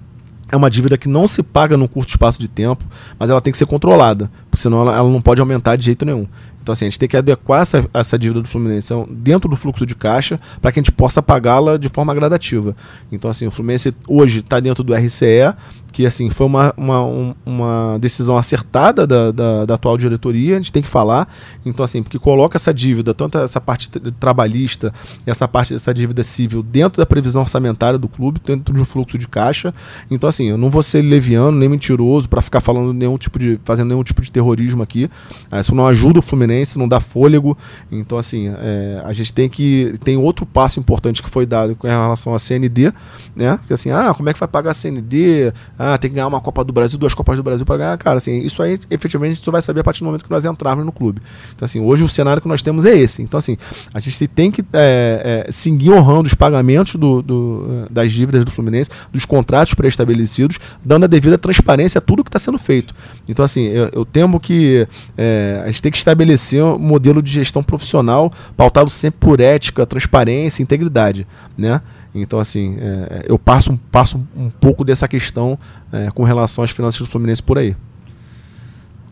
É 0.52 0.56
uma 0.56 0.68
dívida 0.68 0.98
que 0.98 1.08
não 1.08 1.28
se 1.28 1.44
paga 1.44 1.76
num 1.76 1.86
curto 1.86 2.08
espaço 2.08 2.40
de 2.40 2.48
tempo, 2.48 2.84
mas 3.16 3.30
ela 3.30 3.40
tem 3.40 3.52
que 3.52 3.58
ser 3.58 3.66
controlada, 3.66 4.28
porque 4.50 4.60
senão 4.60 4.80
ela, 4.80 4.96
ela 4.96 5.08
não 5.08 5.22
pode 5.22 5.40
aumentar 5.40 5.76
de 5.76 5.84
jeito 5.84 6.04
nenhum. 6.04 6.26
Então, 6.70 6.74
assim, 6.74 6.84
a 6.84 6.88
gente 6.88 6.98
tem 7.00 7.08
que 7.08 7.16
adequar 7.16 7.62
essa, 7.62 7.84
essa 7.92 8.16
dívida 8.16 8.40
do 8.40 8.48
Fluminense 8.48 8.94
dentro 9.10 9.50
do 9.50 9.56
fluxo 9.56 9.84
de 9.84 9.96
caixa 9.96 10.38
para 10.62 10.70
que 10.70 10.78
a 10.78 10.82
gente 10.82 10.92
possa 10.92 11.20
pagá-la 11.20 11.76
de 11.76 11.88
forma 11.88 12.14
gradativa. 12.14 12.76
Então, 13.10 13.28
assim, 13.28 13.44
o 13.44 13.50
Fluminense 13.50 13.92
hoje 14.06 14.38
está 14.38 14.60
dentro 14.60 14.84
do 14.84 14.94
RCE, 14.94 15.52
que 15.90 16.06
assim 16.06 16.30
foi 16.30 16.46
uma, 16.46 16.72
uma, 16.76 17.34
uma 17.44 17.98
decisão 17.98 18.36
acertada 18.36 19.06
da, 19.06 19.32
da, 19.32 19.64
da, 19.64 19.74
atual 19.74 19.98
diretoria, 19.98 20.54
a 20.54 20.60
gente 20.60 20.72
tem 20.72 20.82
que 20.82 20.88
falar. 20.88 21.28
Então, 21.64 21.84
assim, 21.84 22.02
porque 22.02 22.18
coloca 22.18 22.56
essa 22.56 22.72
dívida, 22.72 23.12
tanto 23.12 23.38
essa 23.38 23.60
parte 23.60 23.90
trabalhista 24.18 24.92
e 25.26 25.30
essa 25.30 25.48
parte 25.48 25.72
dessa 25.72 25.92
dívida 25.92 26.22
civil 26.22 26.62
dentro 26.62 26.98
da 26.98 27.06
previsão 27.06 27.42
orçamentária 27.42 27.98
do 27.98 28.08
clube, 28.08 28.40
dentro 28.44 28.72
do 28.72 28.84
fluxo 28.84 29.18
de 29.18 29.26
caixa. 29.26 29.74
Então, 30.10 30.28
assim, 30.28 30.46
eu 30.46 30.58
não 30.58 30.70
vou 30.70 30.82
ser 30.82 31.02
leviano 31.02 31.58
nem 31.58 31.68
mentiroso 31.68 32.28
para 32.28 32.40
ficar 32.40 32.60
falando 32.60 32.92
nenhum 32.92 33.18
tipo 33.18 33.38
de. 33.38 33.58
fazendo 33.64 33.88
nenhum 33.88 34.04
tipo 34.04 34.22
de 34.22 34.30
terrorismo 34.30 34.82
aqui. 34.82 35.10
Ah, 35.50 35.60
isso 35.60 35.74
não 35.74 35.86
ajuda 35.86 36.20
o 36.20 36.22
Fluminense, 36.22 36.59
não 36.78 36.88
dá 36.88 37.00
fôlego. 37.00 37.56
Então, 37.90 38.18
assim, 38.18 38.48
é, 38.48 39.02
a 39.04 39.12
gente 39.12 39.32
tem 39.32 39.48
que. 39.48 39.94
Tem 40.04 40.16
outro 40.16 40.44
passo 40.46 40.78
importante 40.80 41.22
que 41.22 41.30
foi 41.30 41.46
dado 41.46 41.74
com 41.76 41.86
relação 41.86 42.34
à 42.34 42.38
CND, 42.38 42.92
né? 43.34 43.56
Porque 43.56 43.74
assim, 43.74 43.90
ah, 43.90 44.12
como 44.14 44.28
é 44.28 44.32
que 44.32 44.40
vai 44.40 44.48
pagar 44.48 44.70
a 44.70 44.74
CND? 44.74 45.52
ah, 45.78 45.96
tem 45.98 46.10
que 46.10 46.14
ganhar 46.14 46.26
uma 46.26 46.40
Copa 46.40 46.64
do 46.64 46.72
Brasil, 46.72 46.98
duas 46.98 47.14
Copas 47.14 47.36
do 47.36 47.42
Brasil 47.42 47.64
para 47.64 47.76
ganhar. 47.76 47.98
Cara, 47.98 48.18
assim, 48.18 48.40
isso 48.40 48.62
aí 48.62 48.78
efetivamente 48.90 49.40
só 49.42 49.50
vai 49.50 49.62
saber 49.62 49.80
a 49.80 49.84
partir 49.84 50.00
do 50.00 50.06
momento 50.06 50.24
que 50.24 50.30
nós 50.30 50.44
entrarmos 50.44 50.84
no 50.84 50.92
clube. 50.92 51.20
Então, 51.54 51.64
assim, 51.64 51.80
hoje 51.80 52.04
o 52.04 52.08
cenário 52.08 52.40
que 52.40 52.48
nós 52.48 52.62
temos 52.62 52.84
é 52.84 52.96
esse. 52.96 53.22
Então, 53.22 53.38
assim, 53.38 53.56
a 53.92 54.00
gente 54.00 54.28
tem 54.28 54.50
que 54.50 54.62
é, 54.72 55.44
é, 55.48 55.52
seguir 55.52 55.90
honrando 55.90 56.26
os 56.26 56.34
pagamentos 56.34 56.96
do, 56.96 57.22
do, 57.22 57.86
das 57.90 58.12
dívidas 58.12 58.44
do 58.44 58.50
Fluminense, 58.50 58.90
dos 59.12 59.24
contratos 59.24 59.74
pré-estabelecidos, 59.74 60.58
dando 60.84 61.04
a 61.04 61.06
devida 61.06 61.38
transparência 61.38 61.98
a 61.98 62.02
tudo 62.02 62.24
que 62.24 62.28
está 62.28 62.38
sendo 62.38 62.58
feito. 62.58 62.94
Então, 63.28 63.44
assim, 63.44 63.66
eu, 63.66 63.88
eu 63.92 64.04
temo 64.04 64.38
que 64.38 64.86
é, 65.16 65.62
a 65.64 65.66
gente 65.70 65.82
tem 65.82 65.92
que 65.92 65.98
estabelecer 65.98 66.39
um 66.62 66.78
modelo 66.78 67.22
de 67.22 67.30
gestão 67.30 67.62
profissional 67.62 68.32
pautado 68.56 68.90
sempre 68.90 69.20
por 69.20 69.40
ética, 69.40 69.86
transparência, 69.86 70.62
integridade, 70.62 71.26
né? 71.56 71.80
Então, 72.14 72.40
assim, 72.40 72.76
é, 72.80 73.26
eu 73.28 73.38
passo, 73.38 73.78
passo 73.90 74.20
um 74.36 74.50
pouco 74.50 74.84
dessa 74.84 75.06
questão 75.06 75.58
é, 75.92 76.10
com 76.10 76.24
relação 76.24 76.64
às 76.64 76.70
finanças 76.70 77.00
do 77.00 77.06
Fluminense 77.06 77.42
por 77.42 77.58
aí. 77.58 77.76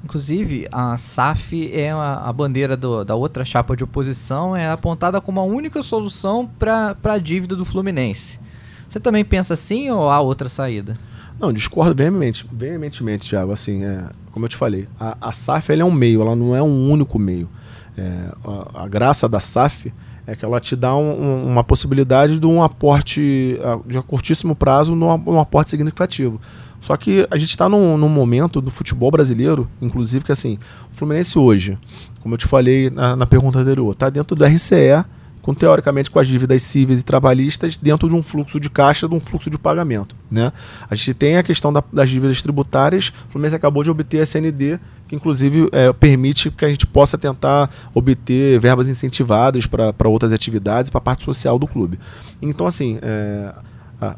Inclusive, 0.05 0.67
a 0.73 0.97
SAF 0.97 1.71
é 1.73 1.91
a, 1.91 2.23
a 2.25 2.33
bandeira 2.33 2.77
do, 2.77 3.05
da 3.05 3.15
outra 3.15 3.45
chapa 3.45 3.77
de 3.77 3.85
oposição, 3.85 4.57
é 4.57 4.69
apontada 4.71 5.21
como 5.21 5.39
a 5.39 5.45
única 5.45 5.83
solução 5.83 6.49
para 6.59 6.97
a 7.05 7.19
dívida 7.19 7.55
do 7.55 7.65
Fluminense. 7.65 8.39
Você 8.89 8.99
também 8.99 9.25
pensa 9.25 9.55
assim 9.55 9.91
ou 9.91 10.09
há 10.09 10.21
outra 10.21 10.49
saída? 10.49 10.95
Não, 11.39 11.53
discordo 11.53 11.95
veemente, 11.95 12.47
veementemente, 12.51 13.29
Thiago. 13.29 13.53
Assim, 13.53 13.85
é, 13.85 14.05
como 14.33 14.47
eu 14.47 14.49
te 14.49 14.57
falei, 14.57 14.89
a, 14.99 15.17
a 15.21 15.33
SAF 15.33 15.73
é 15.73 15.85
um 15.85 15.91
meio, 15.91 16.21
ela 16.21 16.35
não 16.35 16.55
é 16.55 16.63
um 16.63 16.91
único 16.91 17.19
meio. 17.19 17.49
É, 17.97 18.31
a, 18.45 18.85
a, 18.85 18.89
graça 18.89 19.29
da 19.29 19.41
SAF 19.41 19.93
é 20.27 20.35
que 20.35 20.45
ela 20.45 20.61
te 20.61 20.75
dá 20.75 20.95
um, 20.97 21.23
um, 21.23 21.47
uma 21.47 21.63
possibilidade 21.63 22.39
de 22.39 22.47
um 22.47 22.63
aporte 22.63 23.59
de 23.87 24.03
curtíssimo 24.03 24.55
prazo 24.55 24.95
num, 24.95 25.17
num 25.19 25.41
aporte 25.41 25.71
significativo. 25.71 26.41
Só 26.81 26.97
que 26.97 27.27
a 27.31 27.37
gente 27.37 27.51
está 27.51 27.69
num, 27.69 27.97
num, 27.97 28.09
momento 28.09 28.61
do 28.61 28.71
futebol 28.71 29.11
brasileiro, 29.11 29.69
inclusive 29.81 30.25
que 30.25 30.33
assim, 30.33 30.59
o 30.93 30.95
Fluminense 30.95 31.39
hoje, 31.39 31.79
como 32.21 32.35
eu 32.35 32.39
te 32.39 32.47
falei 32.47 32.89
na, 32.91 33.17
na 33.17 33.27
pergunta 33.27 33.59
anterior, 33.59 33.93
está 33.93 34.09
dentro 34.11 34.37
do 34.37 34.45
RCE, 34.45 35.05
com 35.49 35.55
teoricamente 35.55 36.11
com 36.11 36.19
as 36.19 36.29
dívidas 36.29 36.61
cíveis 36.61 37.01
e 37.01 37.03
trabalhistas 37.03 37.75
dentro 37.79 38.07
de 38.07 38.15
um 38.15 38.23
fluxo 38.23 38.61
de 38.61 38.69
caixa, 38.69 39.09
de 39.09 39.15
um 39.15 39.19
fluxo 39.19 39.49
de 39.49 39.57
pagamento. 39.57 40.15
Né? 40.31 40.53
A 40.91 40.95
gente 40.95 41.15
tem 41.15 41.39
a 41.39 41.43
questão 41.43 41.73
da, 41.73 41.83
das 41.91 42.11
dívidas 42.11 42.43
tributárias, 42.43 43.15
o 43.27 43.33
Fluminense 43.33 43.57
acabou 43.57 43.83
de 43.83 43.89
obter 43.89 44.21
a 44.21 44.25
SND, 44.25 44.79
que 45.09 45.17
inclusive 45.17 45.71
é, 45.73 45.91
permite 45.91 46.51
que 46.51 46.67
a 46.67 46.69
gente 46.69 46.87
possa 46.87 47.17
tentar 47.17 47.71
obter 47.95 48.61
verbas 48.61 48.91
incentivadas 48.91 49.65
para 49.65 50.07
outras 50.11 50.35
atividades, 50.35 50.91
para 50.91 50.99
a 50.99 51.01
parte 51.01 51.25
social 51.25 51.59
do 51.59 51.67
clube. 51.67 51.99
Então, 52.43 52.67
assim, 52.67 52.99
é, 53.01 53.55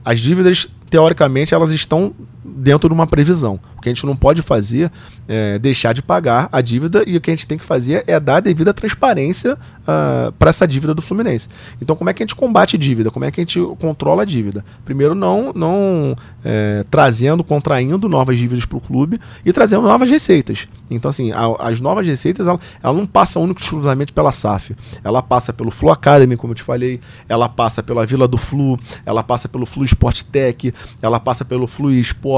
as 0.05 0.19
dívidas, 0.19 0.67
teoricamente, 0.91 1.55
elas 1.55 1.71
estão 1.71 2.13
dentro 2.45 2.89
de 2.89 2.95
uma 2.95 3.07
previsão. 3.07 3.61
O 3.77 3.81
que 3.81 3.89
a 3.89 3.93
gente 3.93 4.05
não 4.05 4.17
pode 4.17 4.43
fazer 4.43 4.91
é 5.27 5.59
deixar 5.59 5.93
de 5.93 6.03
pagar 6.03 6.49
a 6.53 6.61
dívida 6.61 7.03
e 7.07 7.17
o 7.17 7.21
que 7.21 7.31
a 7.31 7.35
gente 7.35 7.47
tem 7.47 7.57
que 7.57 7.65
fazer 7.65 8.05
é 8.07 8.19
dar 8.19 8.37
a 8.37 8.41
devida 8.41 8.75
transparência 8.75 9.55
uh, 9.55 9.59
ah, 9.87 10.33
para 10.39 10.51
essa 10.51 10.67
dívida 10.67 10.95
do 10.95 11.01
Fluminense. 11.03 11.49
Então, 11.81 11.97
como 11.97 12.11
é 12.11 12.13
que 12.13 12.23
a 12.23 12.27
gente 12.27 12.35
combate 12.35 12.77
dívida? 12.77 13.11
Como 13.11 13.25
é 13.25 13.31
que 13.31 13.41
a 13.41 13.45
gente 13.45 13.61
controla 13.79 14.23
a 14.23 14.25
dívida? 14.25 14.65
Primeiro, 14.85 15.15
não, 15.15 15.53
não 15.55 16.17
é, 16.45 16.85
trazendo, 16.91 17.43
contraindo 17.43 18.09
novas 18.09 18.39
dívidas 18.39 18.65
para 18.65 18.79
o 18.79 18.81
clube 18.81 19.21
e 19.45 19.53
trazendo 19.53 19.83
novas 19.83 20.11
receitas. 20.11 20.69
Então, 20.91 21.09
assim, 21.09 21.33
a, 21.33 21.47
as 21.59 21.81
novas 21.81 22.07
receitas, 22.07 22.47
ela, 22.47 22.59
ela 22.83 22.93
não 22.93 23.07
passa 23.07 23.39
único 23.39 23.61
exclusivamente 23.61 24.13
pela 24.13 24.33
SAF. 24.33 24.77
Ela 25.03 25.23
passa 25.23 25.53
pelo 25.53 25.71
Flu 25.71 25.91
Academy, 25.91 26.37
como 26.37 26.53
eu 26.53 26.57
te 26.57 26.63
falei, 26.63 27.01
ela 27.29 27.49
passa 27.49 27.83
pela 27.83 28.05
Vila 28.05 28.27
do 28.27 28.37
Flu, 28.37 28.79
ela 29.07 29.23
passa 29.23 29.49
pelo 29.49 29.65
Flu 29.65 29.85
Sport 29.85 30.23
Tech, 30.25 30.75
ela 31.01 31.21
passa 31.21 31.45
pelo 31.45 31.67
Flu 31.67 31.93
Esporte, 31.93 32.30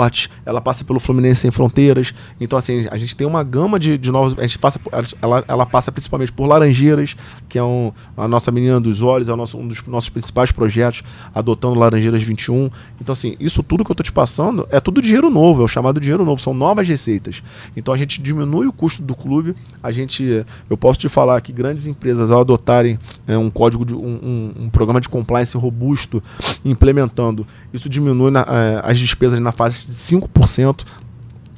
ela 0.46 0.60
passa 0.60 0.84
pelo 0.84 1.00
Fluminense 1.00 1.42
Sem 1.42 1.50
Fronteiras. 1.50 2.14
Então, 2.40 2.58
assim, 2.58 2.86
a 2.90 2.96
gente 2.96 3.16
tem 3.16 3.26
uma 3.26 3.42
gama 3.42 3.78
de, 3.78 3.98
de 3.98 4.10
novos. 4.10 4.38
A 4.38 4.42
gente 4.42 4.58
passa, 4.58 4.80
ela, 5.20 5.44
ela 5.46 5.66
passa 5.66 5.90
principalmente 5.90 6.32
por 6.32 6.46
Laranjeiras, 6.46 7.16
que 7.48 7.58
é 7.58 7.62
um, 7.62 7.92
a 8.16 8.28
nossa 8.28 8.50
menina 8.50 8.80
dos 8.80 9.02
olhos, 9.02 9.28
é 9.28 9.34
nosso, 9.34 9.58
um 9.58 9.66
dos 9.66 9.84
nossos 9.86 10.10
principais 10.10 10.52
projetos, 10.52 11.02
adotando 11.34 11.78
Laranjeiras 11.78 12.22
21. 12.22 12.70
Então, 13.00 13.12
assim, 13.12 13.36
isso 13.40 13.62
tudo 13.62 13.84
que 13.84 13.90
eu 13.90 13.94
estou 13.94 14.04
te 14.04 14.12
passando 14.12 14.66
é 14.70 14.80
tudo 14.80 15.02
dinheiro 15.02 15.30
novo, 15.30 15.62
é 15.62 15.64
o 15.64 15.68
chamado 15.68 16.00
dinheiro 16.00 16.24
novo, 16.24 16.40
são 16.40 16.54
novas 16.54 16.88
receitas. 16.88 17.42
Então, 17.76 17.92
a 17.92 17.96
gente 17.96 18.22
diminui 18.22 18.66
o 18.66 18.72
custo 18.72 19.02
do 19.02 19.14
clube. 19.14 19.54
A 19.82 19.90
gente, 19.90 20.44
eu 20.68 20.76
posso 20.76 20.98
te 20.98 21.08
falar 21.08 21.40
que 21.40 21.52
grandes 21.52 21.86
empresas, 21.86 22.30
ao 22.30 22.40
adotarem 22.40 22.98
é, 23.26 23.36
um 23.36 23.50
código 23.50 23.84
de 23.84 23.94
um, 23.94 23.98
um, 23.98 24.52
um, 24.64 24.70
programa 24.70 25.00
de 25.00 25.08
compliance 25.08 25.56
robusto, 25.56 26.22
implementando, 26.64 27.46
isso 27.72 27.88
diminui 27.88 28.30
na, 28.30 28.40
é, 28.40 28.90
as 28.90 28.98
despesas 28.98 29.38
na 29.38 29.52
fase 29.52 29.81
5% 29.90 30.84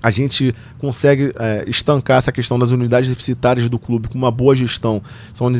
a 0.04 0.10
gente 0.10 0.54
consegue 0.78 1.32
é, 1.38 1.64
estancar 1.66 2.18
essa 2.18 2.30
questão 2.30 2.58
das 2.58 2.70
unidades 2.70 3.08
deficitárias 3.08 3.70
do 3.70 3.78
clube 3.78 4.06
com 4.06 4.18
uma 4.18 4.30
boa 4.30 4.54
gestão. 4.54 5.00
São 5.32 5.50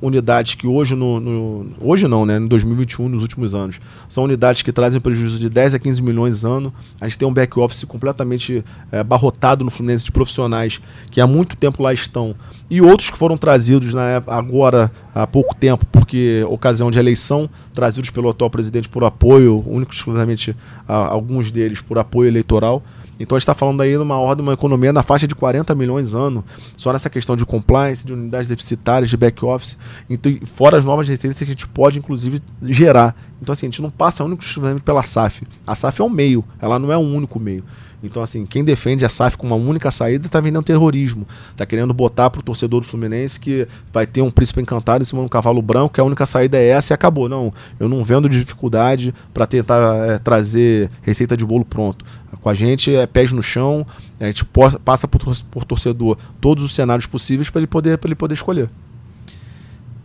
unidades 0.00 0.56
que 0.56 0.66
hoje, 0.66 0.96
no, 0.96 1.20
no, 1.20 1.66
hoje 1.80 2.08
não, 2.08 2.26
né, 2.26 2.36
em 2.36 2.48
2021, 2.48 3.08
nos 3.08 3.22
últimos 3.22 3.54
anos, 3.54 3.80
são 4.08 4.24
unidades 4.24 4.62
que 4.62 4.72
trazem 4.72 5.00
prejuízo 5.00 5.38
de 5.38 5.48
10 5.48 5.74
a 5.74 5.78
15 5.78 6.02
milhões 6.02 6.44
ano. 6.44 6.74
A 7.00 7.06
gente 7.06 7.16
tem 7.16 7.28
um 7.28 7.32
back-office 7.32 7.84
completamente 7.84 8.64
é, 8.90 8.98
abarrotado 8.98 9.64
no 9.64 9.70
Fluminense 9.70 10.04
de 10.04 10.10
profissionais 10.10 10.80
que 11.08 11.20
há 11.20 11.26
muito 11.26 11.56
tempo 11.56 11.80
lá 11.80 11.92
estão. 11.92 12.34
E 12.68 12.82
outros 12.82 13.08
que 13.08 13.16
foram 13.16 13.36
trazidos 13.36 13.94
na 13.94 14.16
agora 14.26 14.90
há 15.14 15.28
pouco 15.28 15.54
tempo, 15.54 15.86
porque 15.86 16.44
ocasião 16.48 16.90
de 16.90 16.98
eleição, 16.98 17.48
trazidos 17.72 18.10
pelo 18.10 18.28
atual 18.28 18.50
presidente 18.50 18.88
por 18.88 19.04
apoio, 19.04 19.62
único 19.64 19.94
exclusivamente 19.94 20.56
a, 20.88 20.96
alguns 21.06 21.52
deles 21.52 21.80
por 21.80 21.98
apoio 21.98 22.26
eleitoral. 22.26 22.82
Então 23.22 23.36
a 23.36 23.38
gente 23.38 23.44
está 23.44 23.54
falando 23.54 23.80
aí 23.80 23.92
de 23.92 23.98
uma 23.98 24.18
ordem, 24.18 24.42
uma 24.44 24.52
economia 24.52 24.92
na 24.92 25.02
faixa 25.02 25.28
de 25.28 25.34
40 25.34 25.72
milhões 25.76 26.12
ano, 26.12 26.44
só 26.76 26.92
nessa 26.92 27.08
questão 27.08 27.36
de 27.36 27.46
compliance, 27.46 28.04
de 28.04 28.12
unidades 28.12 28.48
deficitárias, 28.48 29.08
de 29.08 29.16
back-office, 29.16 29.78
então, 30.10 30.36
fora 30.44 30.76
as 30.76 30.84
novas 30.84 31.08
receitas 31.08 31.38
que 31.38 31.44
a 31.44 31.46
gente 31.46 31.68
pode, 31.68 32.00
inclusive, 32.00 32.40
gerar. 32.62 33.14
Então, 33.42 33.52
assim, 33.52 33.66
a 33.66 33.70
gente 33.70 33.82
não 33.82 33.90
passa 33.90 34.22
único 34.22 34.44
exclusivamente 34.44 34.84
pela 34.84 35.02
SAF. 35.02 35.42
A 35.66 35.74
SAF 35.74 36.00
é 36.00 36.04
um 36.04 36.08
meio, 36.08 36.44
ela 36.60 36.78
não 36.78 36.92
é 36.92 36.96
um 36.96 37.12
único 37.12 37.40
meio. 37.40 37.64
Então, 38.00 38.22
assim, 38.22 38.46
quem 38.46 38.62
defende 38.62 39.04
a 39.04 39.08
SAF 39.08 39.36
com 39.36 39.46
uma 39.46 39.56
única 39.56 39.90
saída 39.90 40.26
está 40.26 40.40
vendendo 40.40 40.62
terrorismo. 40.62 41.26
Está 41.50 41.66
querendo 41.66 41.92
botar 41.92 42.30
para 42.30 42.38
o 42.40 42.42
torcedor 42.42 42.80
do 42.80 42.86
Fluminense 42.86 43.40
que 43.40 43.66
vai 43.92 44.06
ter 44.06 44.22
um 44.22 44.30
príncipe 44.30 44.60
encantado 44.60 45.02
em 45.02 45.04
cima 45.04 45.20
de 45.22 45.26
um 45.26 45.28
cavalo 45.28 45.60
branco, 45.60 45.94
que 45.94 46.00
a 46.00 46.04
única 46.04 46.24
saída 46.24 46.56
é 46.56 46.68
essa 46.68 46.92
e 46.92 46.94
acabou. 46.94 47.28
Não, 47.28 47.52
eu 47.80 47.88
não 47.88 48.04
vendo 48.04 48.28
de 48.28 48.38
dificuldade 48.38 49.12
para 49.34 49.44
tentar 49.44 49.96
é, 50.06 50.18
trazer 50.18 50.88
receita 51.02 51.36
de 51.36 51.44
bolo 51.44 51.64
pronto. 51.64 52.04
Com 52.40 52.48
a 52.48 52.54
gente 52.54 52.94
é 52.94 53.06
pés 53.06 53.32
no 53.32 53.42
chão, 53.42 53.84
a 54.20 54.26
gente 54.26 54.44
passa 54.84 55.08
por, 55.08 55.20
por 55.50 55.64
torcedor 55.64 56.16
todos 56.40 56.64
os 56.64 56.74
cenários 56.74 57.06
possíveis 57.06 57.50
para 57.50 57.60
ele, 57.60 57.66
poder, 57.66 57.98
ele 58.04 58.14
poder 58.14 58.34
escolher. 58.34 58.68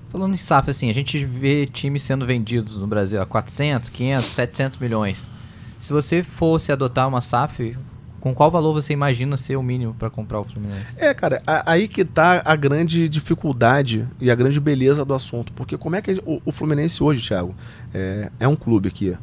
Falando 0.10 0.34
em 0.34 0.38
SAF, 0.38 0.70
assim, 0.70 0.90
a 0.90 0.94
gente 0.94 1.24
vê 1.26 1.66
times 1.66 2.04
sendo 2.04 2.26
vendidos 2.26 2.78
no 2.78 2.88
Brasil 2.88 3.22
a 3.22 3.26
400, 3.26 3.90
500, 3.90 4.30
700 4.30 4.80
milhões. 4.80 5.30
Se 5.80 5.94
você 5.94 6.24
fosse 6.24 6.72
adotar 6.72 7.08
uma 7.08 7.22
SAF, 7.22 7.78
com 8.20 8.34
qual 8.34 8.50
valor 8.50 8.74
você 8.74 8.94
imagina 8.94 9.38
ser 9.38 9.56
o 9.58 9.64
mínimo 9.64 9.94
para 9.94 10.10
comprar 10.10 10.40
o 10.40 10.44
Fluminense? 10.44 10.86
É, 10.98 11.14
cara, 11.14 11.42
aí 11.46 11.88
que 11.88 12.04
tá 12.04 12.42
a 12.44 12.56
grande 12.56 13.08
dificuldade 13.08 14.08
e 14.20 14.32
a 14.32 14.36
grande 14.36 14.60
beleza 14.60 15.06
do 15.06 15.14
assunto. 15.14 15.54
Porque 15.54 15.78
como 15.78 15.96
é 15.96 16.02
que 16.02 16.22
o, 16.26 16.42
o 16.44 16.52
Fluminense 16.52 17.04
hoje, 17.04 17.26
Thiago, 17.26 17.54
é, 17.94 18.32
é 18.40 18.48
um 18.48 18.56
clube 18.56 18.88
aqui. 18.88 19.16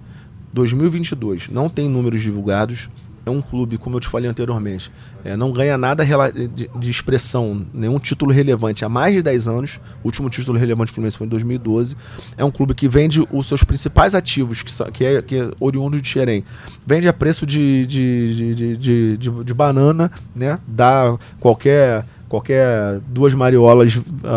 2022 0.53 1.49
não 1.49 1.69
tem 1.69 1.89
números 1.89 2.23
divulgados, 2.23 2.89
é 3.27 3.31
um 3.31 3.41
clube, 3.41 3.79
como 3.79 3.97
eu 3.97 4.01
te 4.01 4.09
falei 4.09 4.29
anteriormente, 4.29 4.93
é, 5.25 5.37
não 5.37 5.51
ganha 5.53 5.79
nada 5.79 6.05
de, 6.05 6.69
de, 6.69 6.91
expressão, 6.91 7.67
nenhum 7.73 7.99
título 7.99 8.31
relevante 8.33 8.85
há 8.85 8.89
mais 8.89 9.15
de 9.15 9.23
10 9.23 9.49
anos. 9.49 9.81
O 10.03 10.09
último 10.09 10.29
título 10.29 10.59
relevante 10.59 10.93
do 10.93 10.95
Fluminense 10.95 11.17
foi 11.17 11.27
em 11.27 11.31
2012. 11.31 11.97
É 12.37 12.45
um 12.45 12.51
clube 12.51 12.75
que 12.75 12.87
vende 12.87 13.27
os 13.33 13.47
seus 13.47 13.65
principais 13.65 14.15
ativos, 14.15 14.63
que, 14.63 14.71
são, 14.71 14.91
que, 14.91 15.05
é, 15.05 15.23
que 15.23 15.37
é 15.37 15.51
oriundo 15.59 16.01
de 16.01 16.07
Xerém. 16.07 16.45
Vende 16.87 17.09
a 17.09 17.13
preço 17.13 17.47
de, 17.47 17.87
de, 17.87 18.55
de, 18.55 18.77
de, 18.77 19.17
de, 19.17 19.45
de 19.45 19.55
banana, 19.55 20.11
né? 20.35 20.59
Dá 20.67 21.17
qualquer 21.41 22.05
qualquer 22.35 22.99
duas 23.07 23.33
mariolas, 23.33 23.97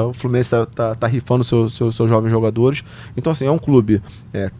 o 0.09 0.13
Fluminense 0.13 0.47
está 0.47 0.65
tá, 0.67 0.93
tá 0.93 1.07
rifando 1.07 1.43
seus 1.43 1.75
seu, 1.75 1.91
seu 1.91 2.07
jovens 2.07 2.29
jogadores. 2.29 2.83
Então, 3.15 3.31
assim, 3.31 3.45
é 3.45 3.51
um 3.51 3.57
clube 3.57 4.01
é, 4.31 4.51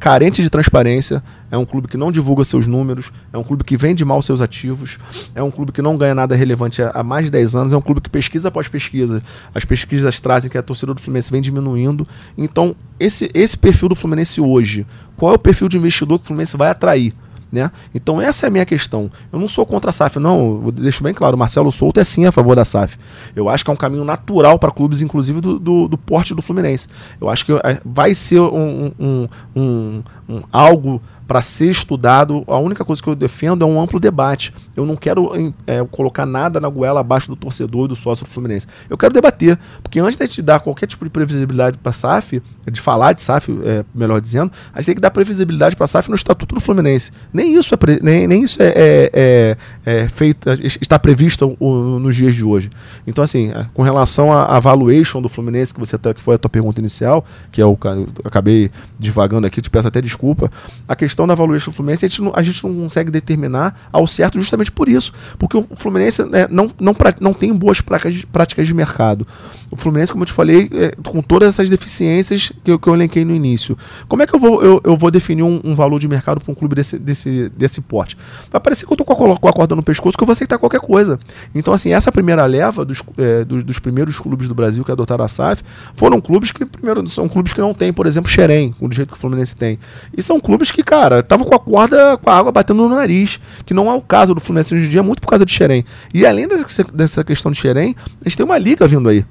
carente 0.00 0.42
de 0.42 0.50
transparência, 0.50 1.22
é 1.52 1.56
um 1.56 1.64
clube 1.64 1.86
que 1.86 1.96
não 1.96 2.10
divulga 2.10 2.42
seus 2.44 2.66
números, 2.66 3.12
é 3.32 3.38
um 3.38 3.44
clube 3.44 3.62
que 3.62 3.76
vende 3.76 4.04
mal 4.04 4.20
seus 4.20 4.40
ativos, 4.40 4.98
é 5.36 5.42
um 5.42 5.52
clube 5.52 5.70
que 5.70 5.80
não 5.80 5.96
ganha 5.96 6.16
nada 6.16 6.34
relevante 6.34 6.82
há, 6.82 6.90
há 6.90 7.04
mais 7.04 7.26
de 7.26 7.30
10 7.30 7.54
anos, 7.54 7.72
é 7.72 7.76
um 7.76 7.80
clube 7.80 8.00
que 8.00 8.10
pesquisa 8.10 8.48
após 8.48 8.66
pesquisa. 8.66 9.22
As 9.54 9.64
pesquisas 9.64 10.18
trazem 10.18 10.50
que 10.50 10.58
a 10.58 10.62
torcida 10.62 10.92
do 10.92 11.00
Fluminense 11.00 11.30
vem 11.30 11.40
diminuindo. 11.40 12.06
Então, 12.36 12.74
esse, 12.98 13.30
esse 13.32 13.56
perfil 13.56 13.88
do 13.88 13.94
Fluminense 13.94 14.40
hoje, 14.40 14.84
qual 15.16 15.32
é 15.32 15.36
o 15.36 15.38
perfil 15.38 15.68
de 15.68 15.78
investidor 15.78 16.18
que 16.18 16.24
o 16.24 16.26
Fluminense 16.26 16.56
vai 16.56 16.70
atrair? 16.70 17.14
Né? 17.50 17.70
Então 17.94 18.20
essa 18.20 18.46
é 18.46 18.48
a 18.48 18.50
minha 18.50 18.66
questão. 18.66 19.10
Eu 19.32 19.38
não 19.38 19.48
sou 19.48 19.64
contra 19.64 19.90
a 19.90 19.92
SAF, 19.92 20.18
não. 20.18 20.62
Eu 20.66 20.72
deixo 20.72 21.02
bem 21.02 21.14
claro, 21.14 21.34
o 21.34 21.38
Marcelo 21.38 21.72
Souto 21.72 21.98
é 21.98 22.04
sim 22.04 22.26
a 22.26 22.32
favor 22.32 22.54
da 22.54 22.64
SAF. 22.64 22.98
Eu 23.34 23.48
acho 23.48 23.64
que 23.64 23.70
é 23.70 23.72
um 23.72 23.76
caminho 23.76 24.04
natural 24.04 24.58
para 24.58 24.70
clubes, 24.70 25.00
inclusive 25.00 25.40
do, 25.40 25.58
do, 25.58 25.88
do, 25.88 25.96
porte 25.96 26.34
do 26.34 26.42
Fluminense. 26.42 26.88
Eu 27.20 27.28
acho 27.28 27.46
que 27.46 27.52
é, 27.52 27.80
vai 27.84 28.14
ser 28.14 28.40
um, 28.40 28.92
um, 28.98 29.28
um, 29.56 30.02
um 30.28 30.42
algo 30.52 31.00
para 31.28 31.42
ser 31.42 31.70
estudado. 31.70 32.42
A 32.46 32.58
única 32.58 32.84
coisa 32.84 33.02
que 33.02 33.08
eu 33.08 33.14
defendo 33.14 33.62
é 33.62 33.68
um 33.68 33.80
amplo 33.80 34.00
debate. 34.00 34.54
Eu 34.74 34.86
não 34.86 34.96
quero 34.96 35.30
é, 35.66 35.84
colocar 35.90 36.24
nada 36.24 36.58
na 36.58 36.68
goela 36.68 37.00
abaixo 37.00 37.28
do 37.28 37.36
torcedor 37.36 37.84
e 37.84 37.88
do 37.88 37.96
sócio 37.96 38.24
do 38.24 38.30
Fluminense. 38.30 38.66
Eu 38.88 38.96
quero 38.96 39.12
debater, 39.12 39.58
porque 39.82 40.00
antes 40.00 40.16
de 40.16 40.24
a 40.24 40.26
gente 40.26 40.40
dar 40.42 40.60
qualquer 40.60 40.86
tipo 40.86 41.04
de 41.04 41.10
previsibilidade 41.10 41.76
para 41.76 41.90
a 41.90 41.92
SAF, 41.92 42.42
de 42.70 42.80
falar 42.80 43.12
de 43.12 43.22
SAF, 43.22 43.56
é, 43.64 43.84
melhor 43.94 44.20
dizendo, 44.20 44.50
a 44.72 44.80
gente 44.80 44.86
tem 44.86 44.94
que 44.94 45.00
dar 45.00 45.10
previsibilidade 45.10 45.76
para 45.76 45.84
a 45.84 45.88
SAF 45.88 46.08
no 46.08 46.14
Estatuto 46.14 46.54
do 46.54 46.60
Fluminense. 46.60 47.12
Nem 47.32 47.54
isso 47.56 47.74
é, 47.74 47.78
nem, 48.02 48.26
nem 48.26 48.42
isso 48.42 48.62
é, 48.62 48.68
é, 48.68 49.10
é, 49.12 49.56
é 49.84 50.08
feito, 50.08 50.48
está 50.80 50.98
previsto 50.98 51.56
nos 51.60 52.16
dias 52.16 52.34
de 52.34 52.44
hoje. 52.44 52.70
Então, 53.06 53.22
assim, 53.22 53.50
é, 53.50 53.66
com 53.74 53.82
relação 53.82 54.32
à 54.32 54.58
valuation 54.58 55.20
do 55.20 55.28
Fluminense, 55.28 55.74
que, 55.74 55.80
você 55.80 55.98
que 55.98 56.22
foi 56.22 56.36
a 56.36 56.38
tua 56.38 56.48
pergunta 56.48 56.80
inicial, 56.80 57.24
que 57.52 57.60
é 57.60 57.66
o 57.66 57.76
eu 57.88 58.08
acabei 58.24 58.70
divagando 58.98 59.46
aqui, 59.46 59.60
te 59.60 59.70
peço 59.70 59.88
até 59.88 60.00
desculpa, 60.00 60.50
a 60.86 60.96
questão 60.96 61.17
questão 61.18 61.26
da 61.26 61.34
valuation 61.34 61.70
do 61.70 61.74
Fluminense, 61.74 62.04
a 62.04 62.08
gente, 62.08 62.22
não, 62.22 62.32
a 62.34 62.42
gente 62.42 62.64
não 62.64 62.74
consegue 62.74 63.10
determinar 63.10 63.88
ao 63.92 64.06
certo 64.06 64.40
justamente 64.40 64.70
por 64.70 64.88
isso. 64.88 65.12
Porque 65.36 65.56
o 65.56 65.66
Fluminense 65.74 66.22
né, 66.24 66.46
não, 66.48 66.70
não, 66.78 66.94
não 67.20 67.32
tem 67.32 67.52
boas 67.52 67.80
práticas, 67.80 68.24
práticas 68.24 68.66
de 68.66 68.74
mercado. 68.74 69.26
O 69.70 69.76
Fluminense, 69.76 70.12
como 70.12 70.22
eu 70.22 70.26
te 70.26 70.32
falei, 70.32 70.70
é, 70.72 70.92
com 71.02 71.20
todas 71.20 71.48
essas 71.48 71.68
deficiências 71.68 72.52
que 72.62 72.70
eu, 72.70 72.78
que 72.78 72.88
eu 72.88 72.94
elenquei 72.94 73.24
no 73.24 73.34
início. 73.34 73.76
Como 74.06 74.22
é 74.22 74.26
que 74.26 74.34
eu 74.34 74.38
vou, 74.38 74.62
eu, 74.62 74.80
eu 74.84 74.96
vou 74.96 75.10
definir 75.10 75.42
um, 75.42 75.60
um 75.64 75.74
valor 75.74 75.98
de 75.98 76.06
mercado 76.06 76.40
para 76.40 76.52
um 76.52 76.54
clube 76.54 76.76
desse, 76.76 76.98
desse, 76.98 77.48
desse 77.50 77.80
porte? 77.80 78.16
Vai 78.50 78.60
parecer 78.60 78.86
que 78.86 78.92
eu 78.92 78.94
estou 78.94 79.04
com 79.04 79.32
a, 79.32 79.52
corda 79.52 79.74
no 79.74 79.82
pescoço 79.82 80.16
que 80.16 80.22
eu 80.22 80.26
vou 80.26 80.32
aceitar 80.32 80.56
qualquer 80.58 80.80
coisa. 80.80 81.18
Então, 81.54 81.74
assim, 81.74 81.92
essa 81.92 82.12
primeira 82.12 82.46
leva 82.46 82.84
dos, 82.84 83.02
é, 83.18 83.44
dos, 83.44 83.64
dos, 83.64 83.78
primeiros 83.78 84.18
clubes 84.18 84.46
do 84.46 84.54
Brasil 84.54 84.84
que 84.84 84.92
adotaram 84.92 85.24
a 85.24 85.28
SAF 85.28 85.62
foram 85.94 86.20
clubes 86.20 86.52
que, 86.52 86.64
primeiro, 86.64 87.06
são 87.08 87.28
clubes 87.28 87.52
que 87.52 87.60
não 87.60 87.74
têm, 87.74 87.92
por 87.92 88.06
exemplo, 88.06 88.30
Xerém, 88.30 88.72
com 88.72 88.86
o 88.86 88.92
jeito 88.92 89.10
que 89.10 89.16
o 89.16 89.20
Fluminense 89.20 89.56
tem. 89.56 89.78
E 90.16 90.22
são 90.22 90.38
clubes 90.38 90.70
que, 90.70 90.82
cara, 90.82 91.07
cara, 91.08 91.22
tava 91.22 91.44
com 91.44 91.54
a 91.54 91.58
corda, 91.58 92.16
com 92.18 92.30
a 92.30 92.36
água 92.36 92.52
batendo 92.52 92.86
no 92.86 92.94
nariz, 92.94 93.40
que 93.64 93.72
não 93.72 93.90
é 93.90 93.94
o 93.94 94.00
caso 94.00 94.34
do 94.34 94.40
Fluminense 94.40 94.74
hoje 94.74 94.86
em 94.86 94.88
dia, 94.88 95.02
muito 95.02 95.20
por 95.20 95.28
causa 95.28 95.44
de 95.44 95.52
Xerém. 95.52 95.84
E 96.12 96.26
além 96.26 96.46
dessa, 96.46 96.84
dessa 96.92 97.24
questão 97.24 97.50
de 97.50 97.58
Xerém, 97.58 97.96
a 98.20 98.28
gente 98.28 98.36
tem 98.36 98.44
uma 98.44 98.58
liga 98.58 98.86
vindo 98.86 99.08
aí. 99.08 99.24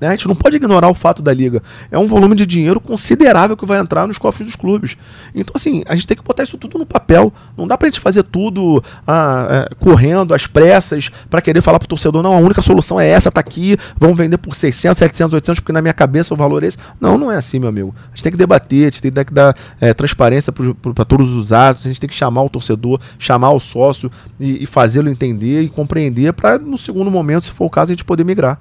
Né? 0.00 0.08
A 0.08 0.10
gente 0.12 0.28
não 0.28 0.34
pode 0.34 0.56
ignorar 0.56 0.88
o 0.88 0.94
fato 0.94 1.22
da 1.22 1.32
liga. 1.32 1.62
É 1.90 1.98
um 1.98 2.06
volume 2.06 2.34
de 2.34 2.46
dinheiro 2.46 2.80
considerável 2.80 3.56
que 3.56 3.66
vai 3.66 3.78
entrar 3.78 4.06
nos 4.06 4.18
cofres 4.18 4.46
dos 4.46 4.56
clubes. 4.56 4.96
Então, 5.34 5.52
assim, 5.54 5.82
a 5.86 5.94
gente 5.94 6.06
tem 6.06 6.16
que 6.16 6.22
botar 6.22 6.42
isso 6.42 6.58
tudo 6.58 6.78
no 6.78 6.86
papel. 6.86 7.32
Não 7.56 7.66
dá 7.66 7.76
pra 7.76 7.88
gente 7.88 8.00
fazer 8.00 8.22
tudo 8.22 8.82
ah, 9.06 9.66
é, 9.70 9.74
correndo, 9.76 10.34
às 10.34 10.46
pressas, 10.46 11.10
para 11.28 11.40
querer 11.40 11.60
falar 11.60 11.78
pro 11.78 11.88
torcedor, 11.88 12.22
não, 12.22 12.34
a 12.34 12.38
única 12.38 12.62
solução 12.62 13.00
é 13.00 13.08
essa, 13.08 13.30
tá 13.30 13.40
aqui, 13.40 13.76
vamos 13.98 14.16
vender 14.16 14.38
por 14.38 14.54
600, 14.54 14.98
700, 14.98 15.34
800, 15.34 15.60
porque 15.60 15.72
na 15.72 15.82
minha 15.82 15.94
cabeça 15.94 16.34
o 16.34 16.36
valor 16.36 16.62
é 16.62 16.66
esse. 16.66 16.78
Não, 17.00 17.18
não 17.18 17.30
é 17.30 17.36
assim, 17.36 17.58
meu 17.58 17.68
amigo. 17.68 17.94
A 18.06 18.14
gente 18.14 18.22
tem 18.22 18.32
que 18.32 18.38
debater, 18.38 18.82
a 18.82 18.90
gente 18.90 19.02
tem 19.02 19.24
que 19.24 19.32
dar 19.32 19.56
é, 19.80 19.92
transparência 19.94 20.52
para 20.52 21.04
todos 21.04 21.32
os 21.34 21.52
atos, 21.52 21.84
a 21.84 21.88
gente 21.88 22.00
tem 22.00 22.08
que 22.08 22.16
chamar 22.16 22.42
o 22.42 22.48
torcedor, 22.48 23.00
chamar 23.18 23.50
o 23.50 23.60
sócio 23.60 24.10
e, 24.38 24.62
e 24.62 24.66
fazê-lo 24.66 25.08
entender 25.08 25.62
e 25.62 25.68
compreender 25.68 26.32
para, 26.32 26.58
no 26.58 26.78
segundo 26.78 27.10
momento, 27.10 27.44
se 27.44 27.50
for 27.50 27.66
o 27.66 27.70
caso, 27.70 27.92
a 27.92 27.94
gente 27.94 28.04
poder 28.04 28.24
migrar. 28.24 28.60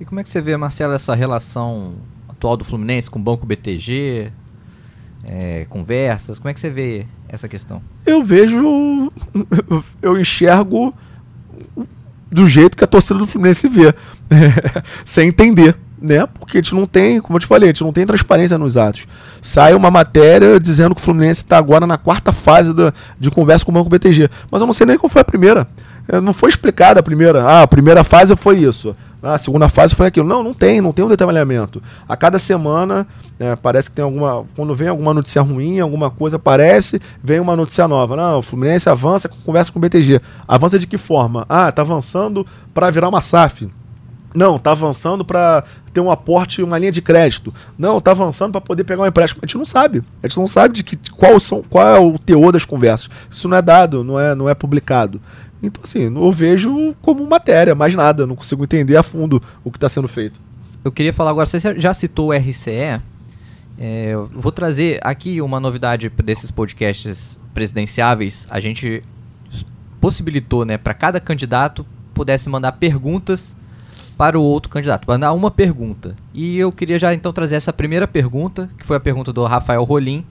E 0.00 0.04
como 0.04 0.20
é 0.20 0.24
que 0.24 0.30
você 0.30 0.40
vê, 0.40 0.56
Marcelo, 0.56 0.92
essa 0.92 1.14
relação 1.14 1.94
atual 2.28 2.56
do 2.56 2.64
Fluminense 2.64 3.10
com 3.10 3.18
o 3.18 3.22
Banco 3.22 3.46
BTG? 3.46 4.32
É, 5.24 5.66
conversas, 5.70 6.38
como 6.40 6.48
é 6.48 6.54
que 6.54 6.60
você 6.60 6.68
vê 6.68 7.06
essa 7.28 7.48
questão? 7.48 7.80
Eu 8.04 8.24
vejo, 8.24 9.12
eu 10.02 10.18
enxergo 10.18 10.92
do 12.28 12.46
jeito 12.46 12.76
que 12.76 12.82
a 12.82 12.88
torcida 12.88 13.18
do 13.18 13.26
Fluminense 13.26 13.68
vê, 13.68 13.92
sem 15.04 15.28
entender, 15.28 15.76
né? 16.00 16.26
Porque 16.26 16.58
a 16.58 16.60
gente 16.60 16.74
não 16.74 16.86
tem, 16.86 17.20
como 17.20 17.36
eu 17.36 17.40
te 17.40 17.46
falei, 17.46 17.68
a 17.68 17.72
gente 17.72 17.84
não 17.84 17.92
tem 17.92 18.04
transparência 18.04 18.58
nos 18.58 18.76
atos. 18.76 19.06
Sai 19.40 19.74
uma 19.74 19.90
matéria 19.90 20.58
dizendo 20.58 20.94
que 20.94 21.00
o 21.00 21.04
Fluminense 21.04 21.42
está 21.42 21.58
agora 21.58 21.86
na 21.86 21.96
quarta 21.96 22.32
fase 22.32 22.74
da, 22.74 22.92
de 23.20 23.30
conversa 23.30 23.64
com 23.64 23.70
o 23.70 23.74
Banco 23.74 23.90
BTG, 23.90 24.28
mas 24.50 24.60
eu 24.60 24.66
não 24.66 24.72
sei 24.72 24.86
nem 24.86 24.98
qual 24.98 25.08
foi 25.10 25.22
a 25.22 25.24
primeira. 25.24 25.68
É, 26.08 26.20
não 26.20 26.32
foi 26.32 26.48
explicada 26.48 26.98
a 26.98 27.02
primeira. 27.02 27.44
Ah, 27.44 27.62
a 27.62 27.66
primeira 27.68 28.02
fase 28.02 28.34
foi 28.34 28.58
isso. 28.58 28.96
Ah, 29.22 29.34
a 29.34 29.38
segunda 29.38 29.68
fase 29.68 29.94
foi 29.94 30.08
aquilo. 30.08 30.26
Não, 30.26 30.42
não 30.42 30.52
tem, 30.52 30.80
não 30.80 30.92
tem 30.92 31.04
um 31.04 31.08
detalhamento. 31.08 31.80
A 32.08 32.16
cada 32.16 32.38
semana 32.38 33.06
é, 33.38 33.54
parece 33.54 33.88
que 33.88 33.96
tem 33.96 34.04
alguma. 34.04 34.44
Quando 34.56 34.74
vem 34.74 34.88
alguma 34.88 35.14
notícia 35.14 35.40
ruim, 35.40 35.78
alguma 35.78 36.10
coisa 36.10 36.36
aparece, 36.36 37.00
vem 37.22 37.38
uma 37.38 37.54
notícia 37.54 37.86
nova. 37.86 38.16
Não, 38.16 38.40
o 38.40 38.42
Fluminense 38.42 38.88
avança, 38.88 39.28
conversa 39.28 39.70
com 39.70 39.78
o 39.78 39.82
BTG. 39.82 40.20
Avança 40.48 40.78
de 40.78 40.86
que 40.86 40.98
forma? 40.98 41.46
Ah, 41.48 41.70
tá 41.70 41.82
avançando 41.82 42.44
para 42.74 42.90
virar 42.90 43.08
uma 43.08 43.20
SAF. 43.20 43.70
Não, 44.34 44.58
tá 44.58 44.72
avançando 44.72 45.24
para 45.24 45.62
ter 45.92 46.00
um 46.00 46.10
aporte, 46.10 46.62
uma 46.62 46.78
linha 46.78 46.90
de 46.90 47.02
crédito. 47.02 47.54
Não, 47.78 48.00
tá 48.00 48.12
avançando 48.12 48.52
para 48.52 48.60
poder 48.60 48.82
pegar 48.84 49.02
um 49.02 49.06
empréstimo. 49.06 49.40
A 49.42 49.46
gente 49.46 49.58
não 49.58 49.64
sabe. 49.64 50.02
A 50.22 50.26
gente 50.26 50.38
não 50.38 50.46
sabe 50.46 50.74
de 50.74 50.82
que, 50.82 50.96
qual, 51.12 51.38
são, 51.38 51.62
qual 51.62 51.86
é 51.86 52.00
o 52.00 52.18
teor 52.18 52.50
das 52.50 52.64
conversas. 52.64 53.10
Isso 53.30 53.46
não 53.46 53.56
é 53.56 53.62
dado, 53.62 54.02
não 54.02 54.18
é, 54.18 54.34
não 54.34 54.48
é 54.48 54.54
publicado. 54.54 55.20
Então, 55.62 55.82
assim, 55.84 56.02
eu 56.02 56.32
vejo 56.32 56.94
como 57.00 57.26
matéria, 57.28 57.74
mais 57.74 57.94
nada. 57.94 58.26
Não 58.26 58.34
consigo 58.34 58.64
entender 58.64 58.96
a 58.96 59.02
fundo 59.02 59.40
o 59.62 59.70
que 59.70 59.76
está 59.76 59.88
sendo 59.88 60.08
feito. 60.08 60.40
Eu 60.84 60.90
queria 60.90 61.12
falar 61.12 61.30
agora, 61.30 61.46
você 61.46 61.58
já 61.78 61.94
citou 61.94 62.30
o 62.30 62.32
RCE. 62.32 63.00
É, 63.78 64.14
vou 64.34 64.50
trazer 64.50 64.98
aqui 65.02 65.40
uma 65.40 65.60
novidade 65.60 66.08
desses 66.08 66.50
podcasts 66.50 67.38
presidenciáveis. 67.54 68.46
A 68.50 68.58
gente 68.58 69.02
possibilitou, 70.00 70.64
né, 70.64 70.76
para 70.76 70.92
cada 70.94 71.20
candidato 71.20 71.86
pudesse 72.12 72.48
mandar 72.48 72.72
perguntas 72.72 73.54
para 74.18 74.38
o 74.38 74.42
outro 74.42 74.70
candidato, 74.70 75.06
mandar 75.06 75.32
uma 75.32 75.50
pergunta. 75.50 76.16
E 76.34 76.58
eu 76.58 76.70
queria 76.70 76.98
já 76.98 77.14
então 77.14 77.32
trazer 77.32 77.54
essa 77.54 77.72
primeira 77.72 78.06
pergunta, 78.06 78.68
que 78.76 78.84
foi 78.84 78.96
a 78.96 79.00
pergunta 79.00 79.32
do 79.32 79.44
Rafael 79.44 79.82
Rolim, 79.84 80.24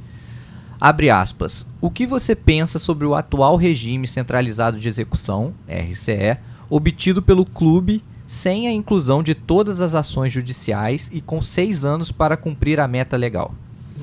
Abre 0.82 1.12
aspas. 1.12 1.64
O 1.80 1.92
que 1.92 2.08
você 2.08 2.36
pensa 2.36 2.80
sobre 2.80 3.06
o 3.06 3.14
atual 3.14 3.56
regime 3.56 4.08
centralizado 4.08 4.80
de 4.80 4.90
execução, 4.90 5.54
RCE, 5.68 6.40
obtido 6.68 7.22
pelo 7.22 7.46
clube 7.46 8.04
sem 8.26 8.68
a 8.68 8.72
inclusão 8.72 9.22
de 9.22 9.36
todas 9.36 9.80
as 9.80 9.94
ações 9.94 10.34
judiciais 10.34 11.08
e 11.14 11.22
com 11.22 11.40
seis 11.40 11.86
anos 11.86 12.12
para 12.12 12.36
cumprir 12.36 12.80
a 12.80 12.88
meta 12.88 13.16
legal? 13.16 13.54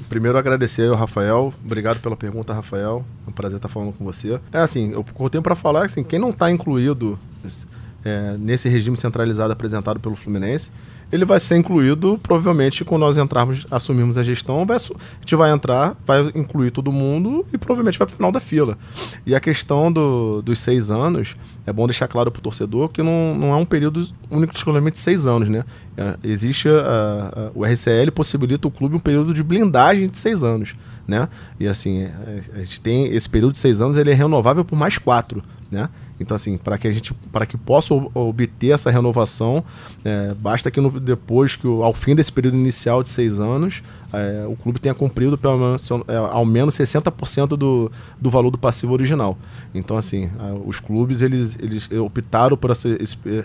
primeiro 0.08 0.38
agradecer 0.38 0.88
ao 0.88 0.94
Rafael. 0.94 1.52
Obrigado 1.64 2.00
pela 2.00 2.16
pergunta, 2.16 2.54
Rafael. 2.54 3.04
É 3.26 3.30
um 3.30 3.32
prazer 3.32 3.56
estar 3.56 3.68
falando 3.68 3.92
com 3.92 4.04
você. 4.04 4.40
É 4.52 4.58
assim, 4.58 4.92
eu 4.92 5.28
tenho 5.28 5.42
para 5.42 5.54
falar 5.54 5.84
assim, 5.84 6.04
quem 6.04 6.18
não 6.18 6.30
está 6.30 6.50
incluído 6.50 7.18
é, 8.04 8.36
nesse 8.38 8.68
regime 8.68 8.96
centralizado 8.96 9.52
apresentado 9.52 10.00
pelo 10.00 10.16
Fluminense, 10.16 10.70
ele 11.10 11.24
vai 11.24 11.40
ser 11.40 11.56
incluído, 11.56 12.18
provavelmente, 12.22 12.84
quando 12.84 13.00
nós 13.00 13.16
entrarmos, 13.16 13.66
assumirmos 13.70 14.18
a 14.18 14.22
gestão, 14.22 14.66
vai, 14.66 14.76
a 14.76 14.80
gente 15.20 15.36
vai 15.36 15.50
entrar, 15.50 15.96
vai 16.06 16.30
incluir 16.34 16.70
todo 16.70 16.92
mundo 16.92 17.46
e 17.52 17.56
provavelmente 17.56 17.98
vai 17.98 18.06
para 18.06 18.12
o 18.12 18.16
final 18.16 18.30
da 18.30 18.40
fila. 18.40 18.76
E 19.24 19.34
a 19.34 19.40
questão 19.40 19.90
do, 19.90 20.42
dos 20.42 20.58
seis 20.58 20.90
anos, 20.90 21.34
é 21.66 21.72
bom 21.72 21.86
deixar 21.86 22.08
claro 22.08 22.30
para 22.30 22.40
o 22.40 22.42
torcedor 22.42 22.90
que 22.90 23.02
não, 23.02 23.34
não 23.34 23.52
é 23.52 23.56
um 23.56 23.64
período 23.64 24.06
único 24.30 24.54
exclusivamente 24.54 24.94
de 24.94 25.00
seis 25.00 25.26
anos, 25.26 25.48
né? 25.48 25.64
É, 25.96 26.16
existe, 26.22 26.68
a, 26.68 26.72
a, 26.72 27.50
o 27.54 27.64
RCL 27.64 28.12
possibilita 28.14 28.68
o 28.68 28.70
clube 28.70 28.94
um 28.94 29.00
período 29.00 29.32
de 29.32 29.42
blindagem 29.42 30.08
de 30.08 30.18
seis 30.18 30.42
anos, 30.42 30.76
né? 31.06 31.28
E 31.58 31.66
assim, 31.66 32.02
é, 32.02 32.42
a 32.54 32.58
gente 32.58 32.80
tem 32.80 33.06
esse 33.14 33.28
período 33.28 33.52
de 33.52 33.58
seis 33.58 33.80
anos, 33.80 33.96
ele 33.96 34.10
é 34.10 34.14
renovável 34.14 34.64
por 34.64 34.76
mais 34.76 34.98
quatro, 34.98 35.42
né? 35.70 35.88
Então, 36.20 36.34
assim, 36.34 36.56
para 36.56 36.76
que 36.76 36.88
a 36.88 36.92
gente, 36.92 37.14
para 37.32 37.46
que 37.46 37.56
possa 37.56 37.94
obter 37.94 38.70
essa 38.70 38.90
renovação, 38.90 39.64
é, 40.04 40.34
basta 40.34 40.70
que 40.70 40.80
no, 40.80 40.98
depois 40.98 41.56
que 41.56 41.66
ao 41.66 41.92
fim 41.92 42.14
desse 42.14 42.32
período 42.32 42.56
inicial 42.56 43.02
de 43.02 43.08
seis 43.08 43.38
anos, 43.38 43.82
é, 44.12 44.46
o 44.48 44.56
clube 44.56 44.80
tenha 44.80 44.94
cumprido 44.94 45.36
pelo 45.36 45.58
menos, 45.58 45.88
é, 46.08 46.16
ao 46.16 46.44
menos 46.44 46.74
60% 46.74 47.48
do, 47.48 47.92
do 48.20 48.30
valor 48.30 48.50
do 48.50 48.58
passivo 48.58 48.92
original. 48.94 49.36
Então, 49.74 49.96
assim, 49.96 50.30
os 50.66 50.80
clubes 50.80 51.20
eles, 51.20 51.56
eles 51.60 51.90
optaram 51.92 52.56
por 52.56 52.70
essa, 52.70 52.88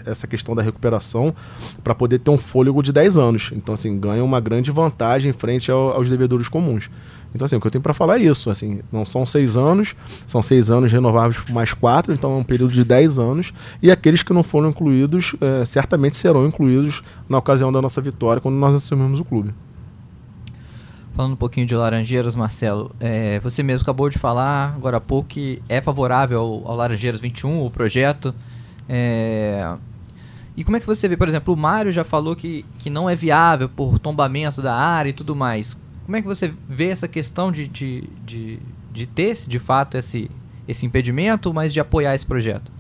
essa 0.06 0.26
questão 0.26 0.56
da 0.56 0.62
recuperação 0.62 1.36
para 1.84 1.94
poder 1.94 2.20
ter 2.20 2.32
um 2.32 2.38
fôlego 2.38 2.82
de 2.82 2.94
10 2.94 3.18
anos. 3.18 3.52
Então, 3.54 3.74
assim, 3.74 4.00
ganham 4.00 4.26
uma 4.26 4.40
grande 4.40 4.72
vantagem 4.72 5.34
frente 5.34 5.70
ao, 5.70 5.92
aos 5.92 6.10
devedores 6.10 6.48
comuns. 6.48 6.90
Então, 7.34 7.46
assim, 7.46 7.56
o 7.56 7.62
que 7.62 7.68
eu 7.68 7.72
tenho 7.72 7.82
para 7.82 7.94
falar 7.94 8.20
é 8.20 8.24
isso. 8.24 8.50
Assim, 8.50 8.82
não 8.92 9.06
são 9.06 9.26
seis 9.26 9.58
anos, 9.58 9.96
são 10.28 10.42
seis 10.42 10.70
anos 10.70 10.92
renováveis 10.92 11.40
por 11.42 11.52
mais 11.52 11.74
quatro, 11.74 12.14
então 12.14 12.34
é 12.34 12.38
um 12.38 12.44
período 12.44 12.74
de 12.74 12.84
dez 12.84 13.18
anos. 13.18 13.54
E 13.82 13.92
aqueles 13.92 14.22
que 14.24 14.34
não 14.34 14.44
foram 14.44 14.70
incluídos, 14.70 15.36
é, 15.42 15.66
certamente 15.66 16.18
serão 16.18 16.46
incluídos 16.46 17.04
na 17.28 17.38
ocasião 17.38 17.72
da 17.72 17.82
nossa 17.82 18.02
vitória, 18.02 18.42
quando 18.42 18.56
nós 18.56 18.76
assumimos 18.76 19.20
o 19.20 19.26
clube. 19.26 19.54
Falando 21.16 21.34
um 21.34 21.38
pouquinho 21.38 21.68
de 21.68 21.76
Laranjeiras, 21.76 22.36
Marcelo, 22.36 22.92
é, 23.00 23.40
você 23.40 23.62
mesmo 23.62 23.84
acabou 23.84 24.10
de 24.10 24.18
falar 24.18 24.74
agora 24.76 24.98
há 24.98 25.02
pouco 25.02 25.30
que 25.30 25.62
é 25.70 25.80
favorável 25.80 26.40
ao, 26.40 26.68
ao 26.72 26.76
Laranjeiras 26.76 27.22
21, 27.22 27.66
o 27.66 27.70
projeto. 27.70 28.34
É, 28.90 29.76
e 30.56 30.64
como 30.64 30.78
é 30.78 30.80
que 30.80 30.86
você 30.86 31.08
vê, 31.08 31.18
por 31.18 31.28
exemplo, 31.28 31.54
o 31.54 31.58
Mário 31.58 31.92
já 31.92 32.04
falou 32.04 32.36
que, 32.36 32.66
que 32.78 32.90
não 32.90 33.10
é 33.10 33.16
viável 33.16 33.68
por 33.68 33.98
tombamento 33.98 34.62
da 34.62 34.74
área 34.76 35.10
e 35.10 35.14
tudo 35.14 35.36
mais. 35.36 35.78
Como 36.06 36.18
é 36.18 36.22
que 36.22 36.28
você 36.28 36.54
vê 36.68 36.90
essa 36.90 37.08
questão 37.08 37.52
de, 37.52 37.68
de, 37.68 38.10
de, 38.26 38.60
de 38.92 39.06
ter, 39.06 39.36
de 39.48 39.60
fato, 39.60 39.98
esse, 39.98 40.30
esse 40.68 40.86
impedimento, 40.86 41.54
mas 41.54 41.74
de 41.74 41.80
apoiar 41.80 42.14
esse 42.14 42.26
projeto? 42.26 42.72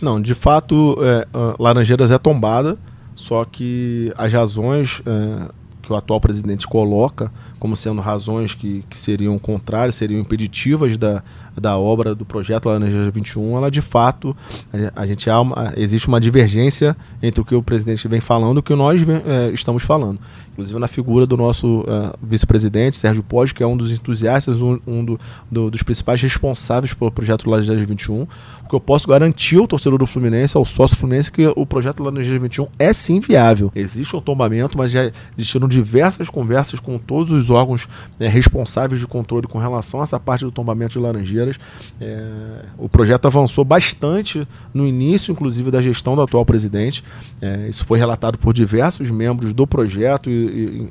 Não, 0.00 0.20
de 0.20 0.34
fato, 0.34 0.96
é, 1.00 1.26
Laranjeiras 1.58 2.10
é 2.10 2.18
tombada, 2.18 2.76
só 3.14 3.44
que 3.44 4.12
as 4.16 4.32
razões 4.32 5.00
é, 5.06 5.48
que 5.84 5.92
o 5.92 5.96
atual 5.96 6.20
presidente 6.20 6.66
coloca 6.66 7.30
como 7.58 7.76
sendo 7.76 8.00
razões 8.00 8.54
que, 8.54 8.84
que 8.90 8.98
seriam 8.98 9.38
contrárias, 9.38 9.94
seriam 9.94 10.20
impeditivas 10.20 10.96
da, 10.96 11.22
da 11.56 11.78
obra 11.78 12.14
do 12.14 12.24
projeto 12.24 12.68
Laranjeiras 12.68 13.12
21, 13.12 13.56
ela 13.56 13.70
de 13.70 13.80
fato, 13.80 14.36
a, 14.72 15.02
a 15.02 15.06
gente 15.06 15.30
há 15.30 15.40
uma, 15.40 15.72
existe 15.76 16.08
uma 16.08 16.20
divergência 16.20 16.96
entre 17.22 17.40
o 17.40 17.44
que 17.44 17.54
o 17.54 17.62
presidente 17.62 18.06
vem 18.08 18.20
falando 18.20 18.56
e 18.56 18.60
o 18.60 18.62
que 18.62 18.74
nós 18.74 19.00
vem, 19.00 19.16
é, 19.24 19.50
estamos 19.52 19.82
falando 19.82 20.18
inclusive 20.54 20.78
na 20.78 20.86
figura 20.86 21.26
do 21.26 21.36
nosso 21.36 21.80
uh, 21.80 22.16
vice-presidente, 22.22 22.96
Sérgio 22.96 23.24
Pós, 23.24 23.50
que 23.50 23.62
é 23.62 23.66
um 23.66 23.76
dos 23.76 23.90
entusiastas, 23.90 24.62
um, 24.62 24.78
um 24.86 25.04
do, 25.04 25.20
do, 25.50 25.70
dos 25.70 25.82
principais 25.82 26.22
responsáveis 26.22 26.94
pelo 26.94 27.10
projeto 27.10 27.50
Laranjeiras 27.50 27.86
21. 27.86 28.22
O 28.22 28.68
que 28.68 28.74
eu 28.74 28.80
posso 28.80 29.08
garantir 29.08 29.58
ao 29.58 29.66
torcedor 29.66 29.98
do 29.98 30.06
Fluminense, 30.06 30.56
ao 30.56 30.64
sócio 30.64 30.96
Fluminense, 30.96 31.30
que 31.30 31.46
o 31.56 31.66
projeto 31.66 32.04
Laranjeiras 32.04 32.40
21 32.40 32.68
é 32.78 32.92
sim 32.92 33.18
viável. 33.18 33.70
Existe 33.74 34.14
um 34.14 34.20
tombamento, 34.20 34.78
mas 34.78 34.92
já 34.92 35.10
existiram 35.36 35.66
diversas 35.66 36.30
conversas 36.30 36.78
com 36.78 36.98
todos 36.98 37.32
os 37.32 37.50
órgãos 37.50 37.88
né, 38.18 38.28
responsáveis 38.28 39.00
de 39.00 39.06
controle 39.08 39.48
com 39.48 39.58
relação 39.58 40.00
a 40.00 40.02
essa 40.04 40.20
parte 40.20 40.44
do 40.44 40.52
tombamento 40.52 40.92
de 40.92 40.98
Laranjeiras. 41.00 41.58
É, 42.00 42.64
o 42.78 42.88
projeto 42.88 43.26
avançou 43.26 43.64
bastante 43.64 44.46
no 44.72 44.86
início, 44.86 45.32
inclusive, 45.32 45.70
da 45.70 45.82
gestão 45.82 46.14
do 46.14 46.22
atual 46.22 46.46
presidente. 46.46 47.02
É, 47.42 47.68
isso 47.68 47.84
foi 47.84 47.98
relatado 47.98 48.38
por 48.38 48.54
diversos 48.54 49.10
membros 49.10 49.52
do 49.52 49.66
projeto 49.66 50.30
e 50.30 50.43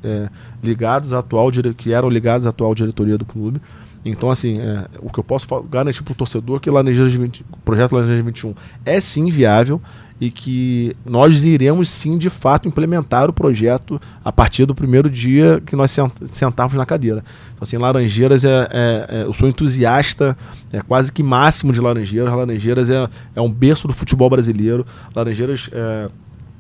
é, 0.04 0.30
ligados 0.64 1.14
à 1.14 1.20
atual 1.20 1.50
que 1.78 1.94
eram 1.94 2.10
ligados 2.10 2.46
à 2.48 2.50
atual 2.50 2.74
diretoria 2.74 3.18
do 3.18 3.26
clube. 3.26 3.62
Então, 4.06 4.30
assim, 4.30 4.60
é, 4.60 4.86
o 5.00 5.10
que 5.10 5.20
eu 5.20 5.24
posso 5.24 5.48
garantir 5.64 6.04
para 6.04 6.12
o 6.12 6.16
torcedor 6.16 6.58
é 6.58 6.60
que 6.60 6.70
o 6.70 7.58
projeto 7.64 7.94
Laranjeiras 7.94 8.26
21 8.26 8.54
é 8.86 9.00
sim 9.00 9.30
viável 9.30 9.82
e 10.20 10.30
que 10.30 10.96
nós 11.06 11.44
iremos 11.44 11.90
sim, 11.90 12.18
de 12.18 12.30
fato, 12.30 12.68
implementar 12.68 13.30
o 13.30 13.34
projeto 13.34 14.00
a 14.24 14.32
partir 14.32 14.66
do 14.66 14.76
primeiro 14.76 15.10
dia 15.10 15.62
que 15.66 15.76
nós 15.76 15.96
sentarmos 16.32 16.76
na 16.76 16.86
cadeira. 16.86 17.24
Então, 17.54 17.64
assim, 17.64 17.78
Laranjeiras 17.78 18.44
é, 18.44 18.68
é, 18.72 19.08
é 19.10 19.24
eu 19.24 19.34
sou 19.34 19.48
entusiasta, 19.48 20.38
é 20.72 20.82
quase 20.82 21.12
que 21.12 21.24
máximo 21.24 21.72
de 21.72 21.80
Laranjeiras. 21.80 22.34
Laranjeiras 22.34 22.90
é, 22.90 23.10
é 23.36 23.42
um 23.42 23.50
berço 23.50 23.88
do 23.88 23.94
futebol 23.94 24.30
brasileiro. 24.30 24.86
Laranjeiras 25.16 25.70
é, 25.72 26.10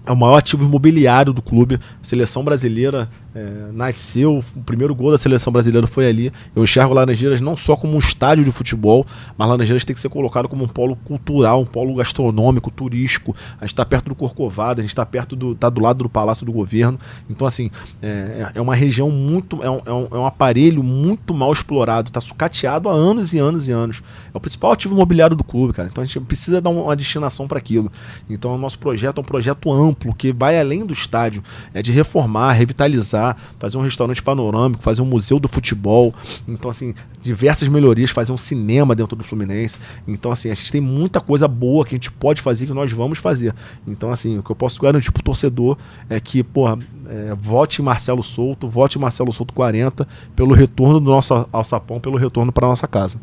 é 0.05 0.11
o 0.11 0.17
maior 0.17 0.37
ativo 0.37 0.65
imobiliário 0.65 1.33
do 1.33 1.41
clube. 1.41 1.75
A 1.75 2.05
seleção 2.05 2.43
brasileira 2.43 3.09
é, 3.33 3.71
nasceu, 3.71 4.43
o 4.55 4.61
primeiro 4.61 4.93
gol 4.93 5.11
da 5.11 5.17
seleção 5.17 5.51
brasileira 5.51 5.87
foi 5.87 6.07
ali. 6.07 6.31
Eu 6.55 6.63
enxergo 6.63 6.93
Laranjeiras 6.93 7.41
não 7.41 7.55
só 7.55 7.75
como 7.75 7.95
um 7.95 7.99
estádio 7.99 8.43
de 8.43 8.51
futebol, 8.51 9.05
mas 9.37 9.47
Laranjeiras 9.47 9.85
tem 9.85 9.93
que 9.93 9.99
ser 9.99 10.09
colocado 10.09 10.47
como 10.47 10.63
um 10.63 10.67
polo 10.67 10.95
cultural, 10.97 11.61
um 11.61 11.65
polo 11.65 11.95
gastronômico, 11.95 12.69
turístico. 12.69 13.35
A 13.59 13.65
gente 13.65 13.73
está 13.73 13.85
perto 13.85 14.09
do 14.09 14.15
Corcovado, 14.15 14.81
a 14.81 14.83
gente 14.83 14.91
está 14.91 15.05
perto 15.05 15.35
do. 15.35 15.55
tá 15.55 15.69
do 15.69 15.81
lado 15.81 16.03
do 16.03 16.09
Palácio 16.09 16.45
do 16.45 16.51
Governo. 16.51 16.99
Então, 17.29 17.47
assim, 17.47 17.71
é, 18.01 18.51
é 18.55 18.61
uma 18.61 18.75
região 18.75 19.09
muito. 19.09 19.63
É 19.63 19.69
um, 19.69 19.81
é 19.85 19.91
um, 19.91 20.07
é 20.11 20.17
um 20.17 20.25
aparelho 20.25 20.83
muito 20.83 21.33
mal 21.33 21.51
explorado, 21.51 22.09
está 22.09 22.21
sucateado 22.21 22.89
há 22.89 22.93
anos 22.93 23.33
e 23.33 23.39
anos 23.39 23.67
e 23.67 23.71
anos. 23.71 24.03
É 24.33 24.37
o 24.37 24.39
principal 24.39 24.71
ativo 24.71 24.93
imobiliário 24.93 25.35
do 25.35 25.43
clube, 25.43 25.73
cara. 25.73 25.87
Então 25.91 26.03
a 26.03 26.05
gente 26.05 26.19
precisa 26.21 26.61
dar 26.61 26.69
uma 26.69 26.95
destinação 26.95 27.47
para 27.47 27.57
aquilo. 27.57 27.91
Então 28.29 28.53
o 28.53 28.57
nosso 28.57 28.77
projeto 28.77 29.17
é 29.17 29.21
um 29.21 29.23
projeto 29.23 29.71
amplo, 29.71 29.92
que 30.15 30.31
vai 30.31 30.59
além 30.59 30.85
do 30.85 30.93
estádio, 30.93 31.43
é 31.73 31.81
de 31.81 31.91
reformar, 31.91 32.53
revitalizar 32.53 33.37
fazer 33.59 33.77
um 33.77 33.81
restaurante 33.81 34.21
panorâmico, 34.21 34.83
fazer 34.83 35.01
um 35.01 35.05
museu 35.05 35.39
do 35.39 35.47
futebol. 35.47 36.13
Então, 36.47 36.69
assim, 36.69 36.93
diversas 37.21 37.67
melhorias, 37.67 38.11
fazer 38.11 38.31
um 38.31 38.37
cinema 38.37 38.95
dentro 38.95 39.15
do 39.15 39.23
Fluminense. 39.23 39.77
Então, 40.07 40.31
assim, 40.31 40.49
a 40.49 40.55
gente 40.55 40.71
tem 40.71 40.81
muita 40.81 41.19
coisa 41.21 41.47
boa 41.47 41.85
que 41.85 41.95
a 41.95 41.97
gente 41.97 42.11
pode 42.11 42.41
fazer, 42.41 42.67
que 42.67 42.73
nós 42.73 42.91
vamos 42.91 43.19
fazer. 43.19 43.53
Então, 43.87 44.11
assim, 44.11 44.37
o 44.37 44.43
que 44.43 44.51
eu 44.51 44.55
posso 44.55 44.81
garantir 44.81 45.11
pro 45.11 45.23
torcedor 45.23 45.77
é 46.09 46.19
que, 46.19 46.43
porra, 46.43 46.77
é, 47.07 47.35
vote 47.35 47.81
Marcelo 47.81 48.23
Souto, 48.23 48.67
vote 48.67 48.99
Marcelo 48.99 49.31
Souto 49.31 49.53
40 49.53 50.07
pelo 50.35 50.53
retorno 50.53 50.99
do 50.99 51.09
nosso 51.09 51.47
alçapão, 51.51 51.99
pelo 51.99 52.17
retorno 52.17 52.51
para 52.51 52.67
nossa 52.67 52.87
casa. 52.87 53.19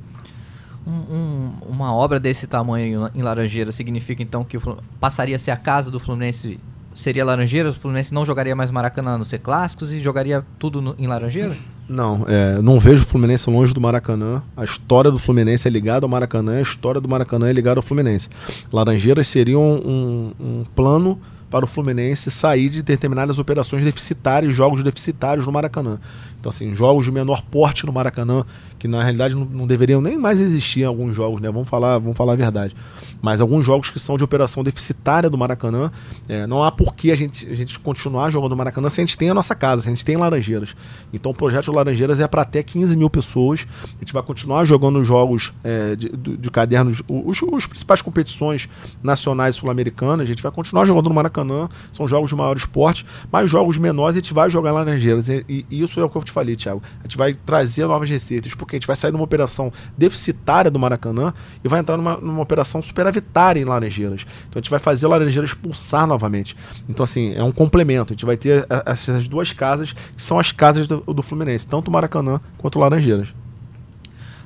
Um, 0.87 1.15
um, 1.15 1.53
uma 1.69 1.95
obra 1.95 2.19
desse 2.19 2.47
tamanho 2.47 3.11
em 3.15 3.23
Laranjeira 3.23 3.71
significa 3.71 4.23
então 4.23 4.43
que 4.43 4.59
passaria 4.99 5.37
a 5.37 5.39
ser 5.39 5.51
a 5.51 5.57
casa 5.57 5.91
do 5.91 6.01
Fluminense 6.01 6.59
seria 6.95 7.25
Laranjeiras? 7.25 7.77
O 7.77 7.81
Fluminense 7.81 8.13
não 8.13 8.25
jogaria 8.27 8.55
mais 8.55 8.71
Maracanã 8.71 9.17
no 9.19 9.25
ser 9.25 9.39
clássicos 9.39 9.93
e 9.93 10.01
jogaria 10.01 10.45
tudo 10.59 10.81
no, 10.81 10.95
em 10.99 11.07
Laranjeiras? 11.07 11.59
Não, 11.89 12.25
é, 12.29 12.61
não 12.61 12.79
vejo 12.79 13.03
o 13.03 13.07
Fluminense 13.07 13.49
longe 13.51 13.75
do 13.75 13.81
Maracanã. 13.81 14.43
A 14.57 14.65
história 14.65 15.11
do 15.11 15.19
Fluminense 15.19 15.67
é 15.67 15.71
ligada 15.71 16.05
ao 16.05 16.11
Maracanã, 16.11 16.59
a 16.59 16.63
história 16.63 17.01
do 17.01 17.09
Maracanã 17.09 17.49
é 17.49 17.53
ligada 17.53 17.79
ao 17.79 17.83
Fluminense. 17.83 18.29
Laranjeiras 18.73 19.27
seria 19.29 19.59
um, 19.59 20.33
um, 20.41 20.45
um 20.45 20.65
plano 20.75 21.21
para 21.51 21.65
o 21.65 21.69
Fluminense 21.69 22.31
sair 22.31 22.69
de 22.69 22.83
determinadas 22.83 23.39
operações 23.39 23.85
deficitárias, 23.85 24.55
jogos 24.55 24.83
deficitários 24.85 25.45
no 25.45 25.53
Maracanã. 25.53 25.99
Então, 26.39 26.49
assim, 26.49 26.73
jogos 26.75 27.05
de 27.05 27.13
menor 27.13 27.43
porte 27.43 27.85
no 27.85 27.93
Maracanã, 27.93 28.47
que 28.79 28.89
na 28.89 29.03
realidade 29.03 29.35
não, 29.35 29.45
não, 29.45 29.67
deveriam 29.67 30.01
nem 30.01 30.17
mais 30.17 30.41
existir 30.41 30.85
alguns 30.85 31.15
jogos, 31.15 31.43
né? 31.43 31.51
Vamos 31.51 31.69
falar, 31.69 31.99
vamos 31.99 32.17
falar 32.17 32.33
a 32.33 32.37
verdade. 32.37 32.75
Mas 33.21 33.43
alguns 33.43 33.67
jogos 33.67 33.91
que 33.91 33.99
são 34.01 34.17
de 34.17 34.25
operação 34.25 34.65
deficitária 34.65 35.29
do 35.29 35.37
Maracanã, 35.37 35.93
é, 36.27 36.47
não 36.47 36.65
há 36.65 36.73
por 36.73 36.95
que 36.95 37.13
a 37.13 37.15
gente, 37.15 37.47
a 37.47 37.55
gente 37.55 37.79
continuar 37.79 38.31
jogando 38.31 38.53
no 38.53 38.57
Maracanã 38.57 38.89
se 38.89 39.03
a 39.03 39.05
gente 39.05 39.19
tem 39.19 39.29
a 39.29 39.35
nossa 39.35 39.55
casa, 39.55 39.83
se 39.83 39.89
a 39.89 39.91
gente 39.91 40.03
tem 40.03 40.17
Laranjeiras. 40.17 40.75
Então 41.13 41.33
o 41.33 41.35
projeto 41.35 41.71
Laranjeiras 41.71 42.21
é 42.21 42.27
para 42.27 42.41
até 42.41 42.63
15 42.63 42.97
mil 42.97 43.11
pessoas. 43.11 43.67
A 43.97 43.99
gente 44.01 44.15
vai 44.15 44.23
continuar 44.23 44.65
jogando 44.65 45.05
jogos 45.05 45.53
é, 45.63 45.95
de, 45.95 46.09
de, 46.09 46.37
de, 46.39 46.51
cadernos, 46.51 47.03
os, 47.07 47.43
os 47.43 47.67
principais 47.67 48.01
competições 48.01 48.67
nacionais 49.03 49.57
sul-americanas, 49.57 50.21
a 50.21 50.25
gente 50.25 50.43
vai 50.43 50.53
continuar 50.53 50.87
jogando 50.87 51.11
no 51.11 51.15
Maracanã 51.15 51.40
Maracanã, 51.41 51.69
são 51.93 52.07
jogos 52.07 52.31
de 52.31 52.37
maior 52.37 52.57
esporte, 52.57 53.05
mas 53.31 53.51
jogos 53.51 53.79
menores 53.79 54.17
a 54.17 54.21
gente 54.21 54.33
vai 54.33 54.51
jogar 54.51 54.73
nas 54.73 54.87
Laranjeiras. 54.87 55.29
E, 55.29 55.45
e, 55.49 55.83
isso 55.83 56.01
é 56.01 56.05
o 56.05 56.09
que 56.09 56.17
eu 56.17 56.23
te 56.23 56.33
falei, 56.33 56.57
Thiago. 56.57 56.83
A 57.01 57.03
gente 57.03 57.17
vai 57.17 57.35
trazer 57.35 57.87
novas 57.87 58.09
receitas, 58.09 58.55
porque 58.55 58.77
a 58.77 58.79
gente 58.79 58.87
vai 58.87 58.97
sair 58.97 59.11
de 59.11 59.17
uma 59.17 59.25
operação 59.25 59.73
deficitária 59.97 60.71
do 60.71 60.79
Maracanã 60.79 61.33
e 61.63 61.69
vai 61.69 61.81
entrar 61.81 61.97
numa, 61.97 62.17
numa 62.17 62.43
operação 62.43 62.83
superavitária 62.83 63.61
em 63.61 63.65
Laranjeiras. 63.65 64.27
Então 64.49 64.59
a 64.59 64.59
gente 64.59 64.71
vai 64.71 64.79
fazer 64.79 65.07
Laranjeiras 65.07 65.55
pulsar 65.55 66.07
novamente. 66.07 66.57
Então, 66.89 67.05
assim, 67.05 67.35
é 67.35 67.43
um 67.43 67.53
complemento. 67.53 68.13
A 68.13 68.15
gente 68.15 68.27
vai 68.27 68.37
ter 68.37 68.67
essas 68.87 69.29
duas 69.29 69.53
casas, 69.53 69.93
que 69.93 70.23
são 70.23 70.39
as 70.39 70.53
casas 70.53 70.87
do, 70.87 71.01
do 71.01 71.23
Fluminense, 71.23 71.67
tanto 71.67 71.89
o 71.89 71.93
Maracanã 71.93 72.41
quanto 72.59 72.77
o 72.77 72.81
Laranjeiras. 72.81 73.33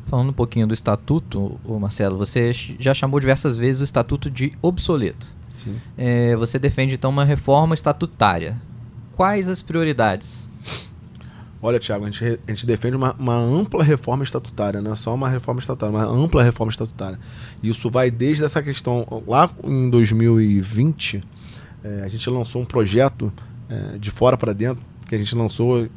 Falando 0.07 0.31
um 0.31 0.35
pouquinho 0.35 0.67
do 0.67 0.75
estatuto, 0.75 1.59
Marcelo, 1.81 2.19
você 2.19 2.53
já 2.79 2.93
chamou 2.93 3.19
diversas 3.19 3.57
vezes 3.57 3.81
o 3.81 3.85
estatuto 3.85 4.31
de 4.31 4.53
obsoleto. 4.61 5.34
É, 5.97 6.37
você 6.37 6.59
defende 6.59 6.95
então 6.95 7.11
uma 7.11 7.25
reforma 7.25 7.75
estatutária. 7.75 8.61
Quais 9.13 9.49
as 9.49 9.63
prioridades? 9.63 10.49
Olha, 11.63 11.79
Tiago, 11.79 12.05
a 12.05 12.11
gente, 12.11 12.39
a 12.47 12.51
gente 12.51 12.67
defende 12.67 12.95
uma, 12.95 13.15
uma, 13.19 13.35
ampla 13.35 13.83
reforma 13.83 14.23
estatutária, 14.23 14.83
não 14.83 14.93
é 14.93 14.97
só 14.97 15.15
uma 15.15 15.31
reforma 15.31 15.61
estatutária, 15.61 15.97
uma 15.97 16.05
ampla 16.05 16.43
reforma 16.43 16.71
estatutária. 16.71 17.19
Isso 17.63 17.91
vai 17.91 18.11
desde 18.11 18.45
essa 18.45 18.63
questão. 18.63 19.07
Lá 19.27 19.51
em 19.63 19.89
2020, 19.89 21.25
é, 21.83 22.03
a 22.05 22.09
gente 22.09 22.29
lançou 22.29 22.61
um 22.61 22.67
projeto 22.67 23.33
é, 23.71 23.97
de 23.97 24.11
fora 24.11 24.37
para 24.37 24.53
dentro, 24.53 24.85
que 25.09 25.15
a 25.15 25.19
gente 25.19 25.35
lançou, 25.35 25.85
é, 25.85 25.91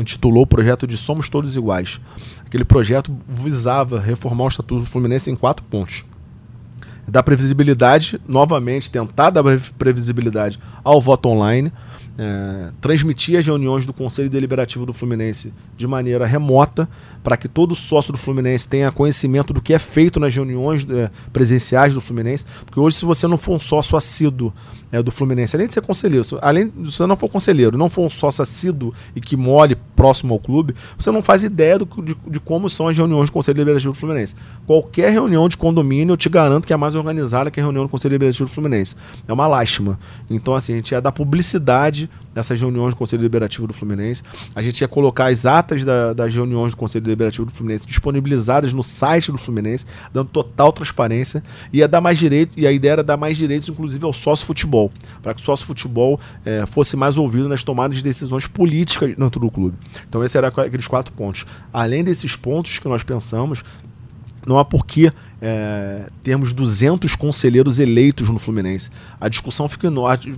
intitulou 0.00 0.44
o 0.44 0.46
projeto 0.46 0.86
de 0.86 0.96
Somos 0.96 1.28
Todos 1.28 1.56
Iguais. 1.56 2.00
Aquele 2.46 2.64
projeto 2.64 3.16
visava 3.26 3.98
reformar 3.98 4.44
o 4.44 4.48
Estatuto 4.48 4.84
do 4.84 4.86
Fluminense 4.86 5.32
em 5.32 5.34
quatro 5.34 5.64
pontos. 5.64 6.04
Dar 7.06 7.22
previsibilidade, 7.22 8.20
novamente, 8.26 8.90
tentar 8.90 9.30
dar 9.30 9.42
previsibilidade 9.78 10.58
ao 10.82 11.00
voto 11.00 11.28
online 11.28 11.72
é, 12.16 12.70
transmitir 12.80 13.38
as 13.38 13.44
reuniões 13.44 13.86
do 13.86 13.92
Conselho 13.92 14.30
Deliberativo 14.30 14.86
do 14.86 14.92
Fluminense 14.92 15.52
de 15.76 15.86
maneira 15.86 16.24
remota, 16.24 16.88
para 17.22 17.36
que 17.36 17.48
todo 17.48 17.74
sócio 17.74 18.12
do 18.12 18.18
Fluminense 18.18 18.68
tenha 18.68 18.90
conhecimento 18.92 19.52
do 19.52 19.60
que 19.60 19.74
é 19.74 19.78
feito 19.78 20.20
nas 20.20 20.34
reuniões 20.34 20.86
é, 20.88 21.10
presenciais 21.32 21.94
do 21.94 22.00
Fluminense. 22.00 22.44
Porque 22.64 22.78
hoje, 22.78 22.96
se 22.96 23.04
você 23.04 23.26
não 23.26 23.36
for 23.36 23.56
um 23.56 23.60
sócio 23.60 23.96
assíduo 23.96 24.52
é, 24.94 25.02
do 25.02 25.10
Fluminense, 25.10 25.56
além 25.56 25.66
de 25.66 25.74
ser 25.74 25.80
conselheiro, 25.80 26.24
além 26.40 26.68
de 26.68 26.92
você 26.92 27.04
não 27.04 27.16
for 27.16 27.28
conselheiro, 27.28 27.76
não 27.76 27.88
for 27.88 28.06
um 28.06 28.10
sócio 28.10 28.42
assíduo 28.42 28.94
e 29.16 29.20
que 29.20 29.36
mole 29.36 29.76
próximo 29.96 30.34
ao 30.34 30.38
clube, 30.38 30.72
você 30.96 31.10
não 31.10 31.20
faz 31.20 31.42
ideia 31.42 31.76
do, 31.76 31.84
de, 32.00 32.16
de 32.28 32.38
como 32.38 32.70
são 32.70 32.86
as 32.86 32.96
reuniões 32.96 33.28
do 33.28 33.32
Conselho 33.32 33.56
Deliberativo 33.56 33.92
do 33.92 33.98
Fluminense. 33.98 34.36
Qualquer 34.64 35.10
reunião 35.10 35.48
de 35.48 35.56
condomínio, 35.56 36.12
eu 36.12 36.16
te 36.16 36.28
garanto 36.28 36.64
que 36.64 36.72
é 36.72 36.76
mais 36.76 36.94
organizada 36.94 37.50
que 37.50 37.58
a 37.58 37.62
reunião 37.62 37.84
do 37.84 37.88
Conselho 37.88 38.10
Deliberativo 38.10 38.48
do 38.48 38.52
Fluminense. 38.52 38.94
É 39.26 39.32
uma 39.32 39.48
lástima. 39.48 39.98
Então, 40.30 40.54
assim, 40.54 40.74
a 40.74 40.76
gente 40.76 40.92
ia 40.92 41.00
dar 41.00 41.10
publicidade 41.10 42.08
nessas 42.34 42.60
reuniões 42.60 42.94
do 42.94 42.96
Conselho 42.96 43.20
Deliberativo 43.20 43.66
do 43.66 43.72
Fluminense. 43.72 44.22
A 44.54 44.62
gente 44.62 44.80
ia 44.80 44.88
colocar 44.88 45.26
as 45.26 45.46
atas 45.46 45.84
da, 45.84 46.12
das 46.12 46.34
reuniões 46.34 46.72
do 46.72 46.76
Conselho 46.76 47.04
Deliberativo 47.04 47.46
do 47.46 47.52
Fluminense 47.52 47.86
disponibilizadas 47.86 48.72
no 48.72 48.82
site 48.82 49.30
do 49.30 49.38
Fluminense, 49.38 49.86
dando 50.12 50.28
total 50.28 50.72
transparência. 50.72 51.42
E 51.72 51.78
ia 51.78 51.88
dar 51.88 52.00
mais 52.00 52.18
direito, 52.18 52.58
e 52.58 52.66
a 52.66 52.72
ideia 52.72 52.92
era 52.92 53.04
dar 53.04 53.16
mais 53.16 53.36
direitos, 53.36 53.68
inclusive, 53.68 54.04
ao 54.04 54.12
sócio 54.12 54.46
futebol, 54.46 54.90
para 55.22 55.34
que 55.34 55.40
o 55.40 55.44
sócio 55.44 55.66
futebol 55.66 56.20
é, 56.44 56.66
fosse 56.66 56.96
mais 56.96 57.16
ouvido 57.16 57.48
nas 57.48 57.62
tomadas 57.62 57.96
de 57.96 58.02
decisões 58.02 58.46
políticas 58.46 59.14
dentro 59.16 59.40
do 59.40 59.50
clube. 59.50 59.76
Então, 60.08 60.24
esse 60.24 60.36
era 60.36 60.48
aqueles 60.48 60.86
quatro 60.86 61.12
pontos. 61.12 61.46
Além 61.72 62.02
desses 62.02 62.36
pontos 62.36 62.78
que 62.78 62.88
nós 62.88 63.02
pensamos, 63.02 63.62
não 64.46 64.58
há 64.58 64.64
porquê 64.64 65.12
é, 65.46 66.08
termos 66.22 66.54
200 66.54 67.14
conselheiros 67.14 67.78
eleitos 67.78 68.30
no 68.30 68.38
Fluminense. 68.38 68.88
A 69.20 69.28
discussão 69.28 69.68
fica, 69.68 69.90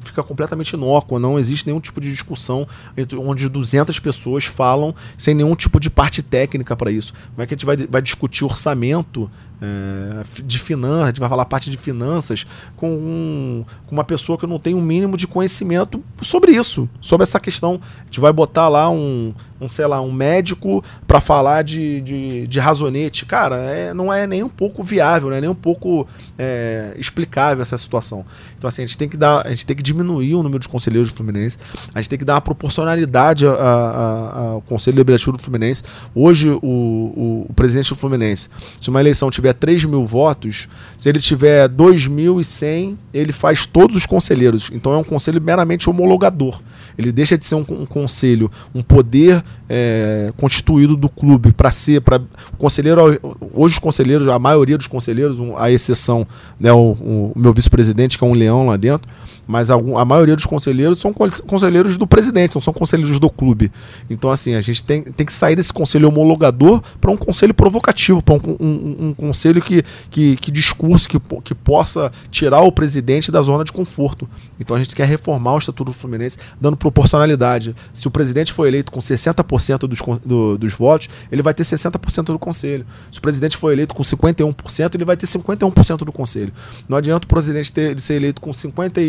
fica 0.05 0.21
completamente 0.25 0.73
inócua, 0.73 1.21
não 1.21 1.39
existe 1.39 1.65
nenhum 1.65 1.79
tipo 1.79 2.01
de 2.01 2.11
discussão 2.11 2.67
entre, 2.97 3.17
onde 3.17 3.49
200 3.49 4.01
pessoas 4.01 4.47
falam 4.47 4.93
sem 5.17 5.33
nenhum 5.33 5.55
tipo 5.55 5.79
de 5.79 5.89
parte 5.89 6.25
técnica 6.25 6.75
para 6.75 6.91
isso. 6.91 7.13
Como 7.31 7.43
é 7.43 7.47
que 7.47 7.55
a 7.55 7.57
gente 7.57 7.65
vai, 7.65 7.77
vai 7.77 8.03
discutir 8.03 8.45
orçamento 8.45 9.31
é, 9.63 10.43
de 10.43 10.59
finanças, 10.59 11.05
a 11.05 11.07
gente 11.07 11.21
vai 11.21 11.29
falar 11.29 11.45
parte 11.45 11.71
de 11.71 11.77
finanças 11.77 12.45
com, 12.77 12.91
um, 12.91 13.65
com 13.87 13.95
uma 13.95 14.05
pessoa 14.05 14.37
que 14.37 14.47
não 14.47 14.59
tem 14.59 14.75
um 14.75 14.83
mínimo 14.83 15.17
de 15.17 15.27
conhecimento 15.27 16.03
sobre 16.21 16.53
isso, 16.53 16.89
sobre 17.01 17.23
essa 17.23 17.39
questão. 17.39 17.81
A 18.01 18.05
gente 18.07 18.21
vai 18.21 18.33
botar 18.33 18.69
lá 18.69 18.91
um, 18.91 19.33
um 19.61 19.69
sei 19.69 19.87
lá, 19.87 20.01
um 20.01 20.13
médico 20.13 20.85
para 21.07 21.21
falar 21.21 21.63
de, 21.63 22.01
de, 22.01 22.47
de 22.47 22.59
razonete. 22.59 23.25
Cara, 23.25 23.57
é, 23.57 23.95
não 23.95 24.13
é 24.13 24.27
nem 24.27 24.43
um 24.43 24.49
pouco 24.49 24.83
viável 24.83 24.96
viável, 24.97 25.29
não 25.29 25.37
é 25.37 25.41
nem 25.41 25.51
um 25.51 25.55
pouco 25.55 26.07
é, 26.39 26.95
explicável 26.99 27.63
essa 27.63 27.77
situação. 27.77 28.25
Então, 28.57 28.69
assim, 28.69 28.83
a 28.83 28.87
gente 28.87 28.97
tem 28.97 29.09
que 29.09 29.17
dar, 29.17 29.47
a 29.47 29.51
gente 29.51 29.67
tem 29.67 29.77
que 29.77 29.83
diminuir 29.83 30.35
o 30.35 30.43
número 30.43 30.61
de 30.61 30.69
conselheiros 30.69 31.11
do 31.11 31.17
Fluminense, 31.17 31.59
a 31.95 32.01
gente 32.01 32.09
tem 32.09 32.19
que 32.19 32.25
dar 32.25 32.35
uma 32.35 32.41
proporcionalidade 32.41 33.47
a, 33.47 33.51
a, 33.51 33.55
a, 33.55 34.39
ao 34.53 34.63
Conselho 34.63 34.97
Deliberativo 34.97 35.33
do 35.33 35.39
Fluminense. 35.39 35.83
Hoje, 36.15 36.49
o, 36.49 36.59
o, 36.63 37.47
o, 37.49 37.55
presidente 37.55 37.91
do 37.91 37.97
Fluminense, 37.97 38.49
se 38.81 38.89
uma 38.89 39.01
eleição 39.01 39.31
tiver 39.31 39.53
3 39.53 39.85
mil 39.85 40.07
votos, 40.07 40.69
se 40.97 41.09
ele 41.09 41.21
tiver 41.21 41.69
2.100, 41.69 42.97
ele 43.13 43.33
faz 43.33 43.67
todos 43.67 43.97
os 43.97 44.07
conselheiros. 44.07 44.71
Então, 44.73 44.93
é 44.93 44.97
um 44.97 45.05
conselho 45.05 45.41
meramente 45.41 45.91
homologador. 45.91 46.61
Ele 46.97 47.13
deixa 47.13 47.37
de 47.37 47.45
ser 47.45 47.55
um, 47.55 47.65
um 47.69 47.85
conselho, 47.85 48.51
um 48.75 48.83
poder 48.83 49.45
é, 49.69 50.33
constituído 50.37 50.97
do 50.97 51.09
clube 51.09 51.53
para 51.53 51.71
ser, 51.71 52.01
para 52.01 52.21
conselheiro, 52.57 53.19
hoje 53.53 53.75
os 53.75 53.79
conselheiros, 53.79 54.29
a 54.29 54.39
maioria 54.39 54.76
dos 54.77 54.87
conselheiros, 54.87 55.39
um, 55.39 55.57
a 55.57 55.71
exceção, 55.71 56.27
né, 56.59 56.73
o, 56.73 56.93
o 56.93 57.33
meu 57.37 57.53
vice-presidente 57.53 58.19
que 58.19 58.25
é 58.25 58.27
um 58.27 58.33
leão 58.33 58.67
lá 58.67 58.77
dentro, 58.77 59.09
mas 59.47 59.71
algum, 59.71 59.97
a 59.97 60.05
maioria 60.05 60.35
dos 60.35 60.45
conselheiros 60.45 60.99
são 60.99 61.13
conselheiros 61.13 61.97
do 61.97 62.07
presidente, 62.07 62.55
não 62.55 62.63
são 62.63 62.73
conselheiros 62.73 63.21
do 63.21 63.31
clube. 63.31 63.71
Então, 64.11 64.31
assim, 64.31 64.55
a 64.55 64.61
gente 64.61 64.83
tem, 64.83 65.03
tem 65.03 65.25
que 65.25 65.33
sair 65.33 65.55
desse 65.55 65.73
conselho 65.73 66.09
homologador 66.09 66.83
para 67.01 67.11
um 67.11 67.17
conselho 67.17 67.55
provocativo, 67.55 68.21
para 68.23 68.35
um, 68.35 68.57
um, 68.59 69.07
um, 69.09 69.15
conselho 69.15 69.63
que, 69.63 69.85
que, 70.11 70.37
que 70.37 70.51
discurse, 70.51 71.09
que, 71.09 71.21
que 71.45 71.55
possa 71.55 72.11
tirar 72.31 72.61
o 72.61 72.73
presidente 72.73 73.31
da 73.31 73.41
zona 73.41 73.63
de 73.63 73.73
conforto. 73.73 74.29
Então, 74.59 74.77
a 74.77 74.81
gente 74.81 74.95
quer 74.97 75.07
reformar 75.07 75.55
o 75.55 75.59
Estatuto 75.59 75.93
do 75.93 75.93
Fluminense, 75.93 76.39
dando 76.61 76.77
proporcionalidade. 76.77 77.75
Se 77.93 78.09
o 78.09 78.11
presidente 78.11 78.53
for 78.53 78.67
eleito 78.67 78.91
com 78.91 78.99
60% 78.99 79.87
dos, 79.87 79.99
do, 80.25 80.59
dos 80.59 80.73
votos, 80.73 81.09
ele 81.31 81.43
vai 81.43 81.55
ter 81.55 81.63
60% 81.63 82.25
do 82.25 82.39
conselho. 82.39 82.85
Se 83.13 83.19
o 83.19 83.23
presidente 83.23 83.57
for 83.57 83.73
eleito 83.73 83.95
com 83.95 84.03
51%, 84.03 84.95
ele 84.95 85.05
vai 85.05 85.17
ter 85.17 85.27
51% 85.27 85.99
do 85.99 86.13
conselho. 86.13 86.53
Não 86.89 86.99
adianta 86.99 87.27
o 87.27 87.29
presidente 87.29 87.71
ter, 87.71 87.99
ser 88.01 88.15
eleito 88.15 88.41
com 88.41 88.53
50 88.53 89.01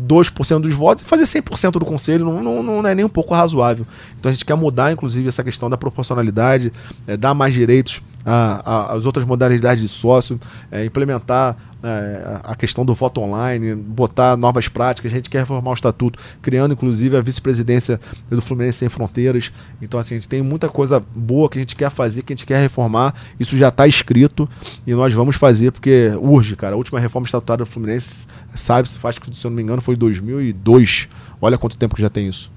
2% 0.00 0.60
dos 0.60 0.74
votos 0.74 1.02
e 1.02 1.06
fazer 1.06 1.24
100% 1.24 1.72
do 1.72 1.84
conselho 1.84 2.24
não, 2.24 2.42
não, 2.42 2.62
não, 2.62 2.88
é 2.88 2.94
nem 2.94 3.04
um 3.04 3.08
pouco 3.08 3.34
razoável. 3.34 3.86
Então 4.18 4.30
a 4.30 4.32
gente 4.32 4.44
quer 4.44 4.54
mudar, 4.54 4.92
inclusive, 4.92 5.28
essa 5.28 5.42
questão 5.42 5.70
da 5.70 5.76
proporcionalidade, 5.76 6.72
é, 7.06 7.16
dar 7.16 7.34
mais 7.34 7.54
direitos 7.54 8.02
às 8.26 9.06
outras 9.06 9.24
modalidades 9.24 9.80
de 9.80 9.88
sócio, 9.88 10.38
é, 10.70 10.84
implementar 10.84 11.56
é, 11.82 12.40
a 12.42 12.56
questão 12.56 12.84
do 12.84 12.92
voto 12.92 13.20
online, 13.20 13.74
botar 13.74 14.36
novas 14.36 14.66
práticas. 14.66 15.12
A 15.12 15.14
gente 15.14 15.30
quer 15.30 15.40
reformar 15.40 15.70
o 15.70 15.74
estatuto, 15.74 16.18
criando 16.42 16.72
inclusive 16.72 17.16
a 17.16 17.20
vice-presidência 17.20 18.00
do 18.28 18.42
Fluminense 18.42 18.78
Sem 18.78 18.88
Fronteiras. 18.88 19.52
Então, 19.80 20.00
assim, 20.00 20.16
a 20.16 20.18
gente 20.18 20.28
tem 20.28 20.42
muita 20.42 20.68
coisa 20.68 21.00
boa 21.14 21.48
que 21.48 21.58
a 21.58 21.60
gente 21.60 21.76
quer 21.76 21.90
fazer, 21.90 22.22
que 22.22 22.32
a 22.32 22.36
gente 22.36 22.46
quer 22.46 22.60
reformar. 22.60 23.14
Isso 23.38 23.56
já 23.56 23.68
está 23.68 23.86
escrito 23.86 24.48
e 24.84 24.92
nós 24.92 25.12
vamos 25.12 25.36
fazer 25.36 25.70
porque 25.70 26.10
urge, 26.20 26.56
cara. 26.56 26.74
A 26.74 26.76
última 26.76 26.98
reforma 26.98 27.26
estatutária 27.26 27.64
do 27.64 27.70
Fluminense, 27.70 28.26
sabe, 28.56 28.88
se 28.88 28.98
faz, 28.98 29.14
se 29.14 29.46
eu 29.46 29.50
não 29.50 29.56
me 29.56 29.62
engano, 29.62 29.80
foi 29.80 29.94
em 29.94 29.98
2002. 29.98 31.08
Olha 31.40 31.56
quanto 31.56 31.76
tempo 31.76 31.94
que 31.94 32.02
já 32.02 32.10
tem 32.10 32.26
isso. 32.26 32.55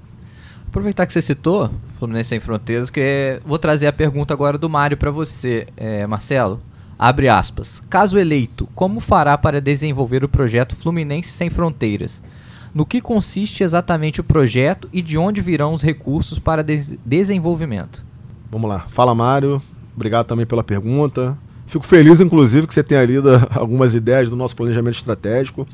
Aproveitar 0.70 1.04
que 1.04 1.12
você 1.12 1.20
citou 1.20 1.68
Fluminense 1.98 2.28
Sem 2.28 2.38
Fronteiras, 2.38 2.90
que 2.90 3.00
é... 3.00 3.40
vou 3.44 3.58
trazer 3.58 3.88
a 3.88 3.92
pergunta 3.92 4.32
agora 4.32 4.56
do 4.56 4.70
Mário 4.70 4.96
para 4.96 5.10
você, 5.10 5.66
é, 5.76 6.06
Marcelo. 6.06 6.60
Abre 6.96 7.28
aspas. 7.28 7.82
Caso 7.90 8.16
eleito, 8.16 8.68
como 8.72 9.00
fará 9.00 9.36
para 9.36 9.60
desenvolver 9.60 10.22
o 10.22 10.28
projeto 10.28 10.76
Fluminense 10.76 11.32
Sem 11.32 11.50
Fronteiras? 11.50 12.22
No 12.72 12.86
que 12.86 13.00
consiste 13.00 13.64
exatamente 13.64 14.20
o 14.20 14.24
projeto 14.24 14.88
e 14.92 15.02
de 15.02 15.18
onde 15.18 15.40
virão 15.40 15.74
os 15.74 15.82
recursos 15.82 16.38
para 16.38 16.62
des 16.62 16.88
desenvolvimento? 17.04 18.06
Vamos 18.48 18.70
lá. 18.70 18.86
Fala, 18.90 19.12
Mário. 19.12 19.60
Obrigado 19.96 20.26
também 20.26 20.46
pela 20.46 20.62
pergunta. 20.62 21.36
Fico 21.66 21.84
feliz, 21.84 22.20
inclusive, 22.20 22.68
que 22.68 22.74
você 22.74 22.84
tenha 22.84 23.04
lido 23.04 23.28
algumas 23.50 23.92
ideias 23.92 24.30
do 24.30 24.36
nosso 24.36 24.54
planejamento 24.54 24.94
estratégico. 24.94 25.66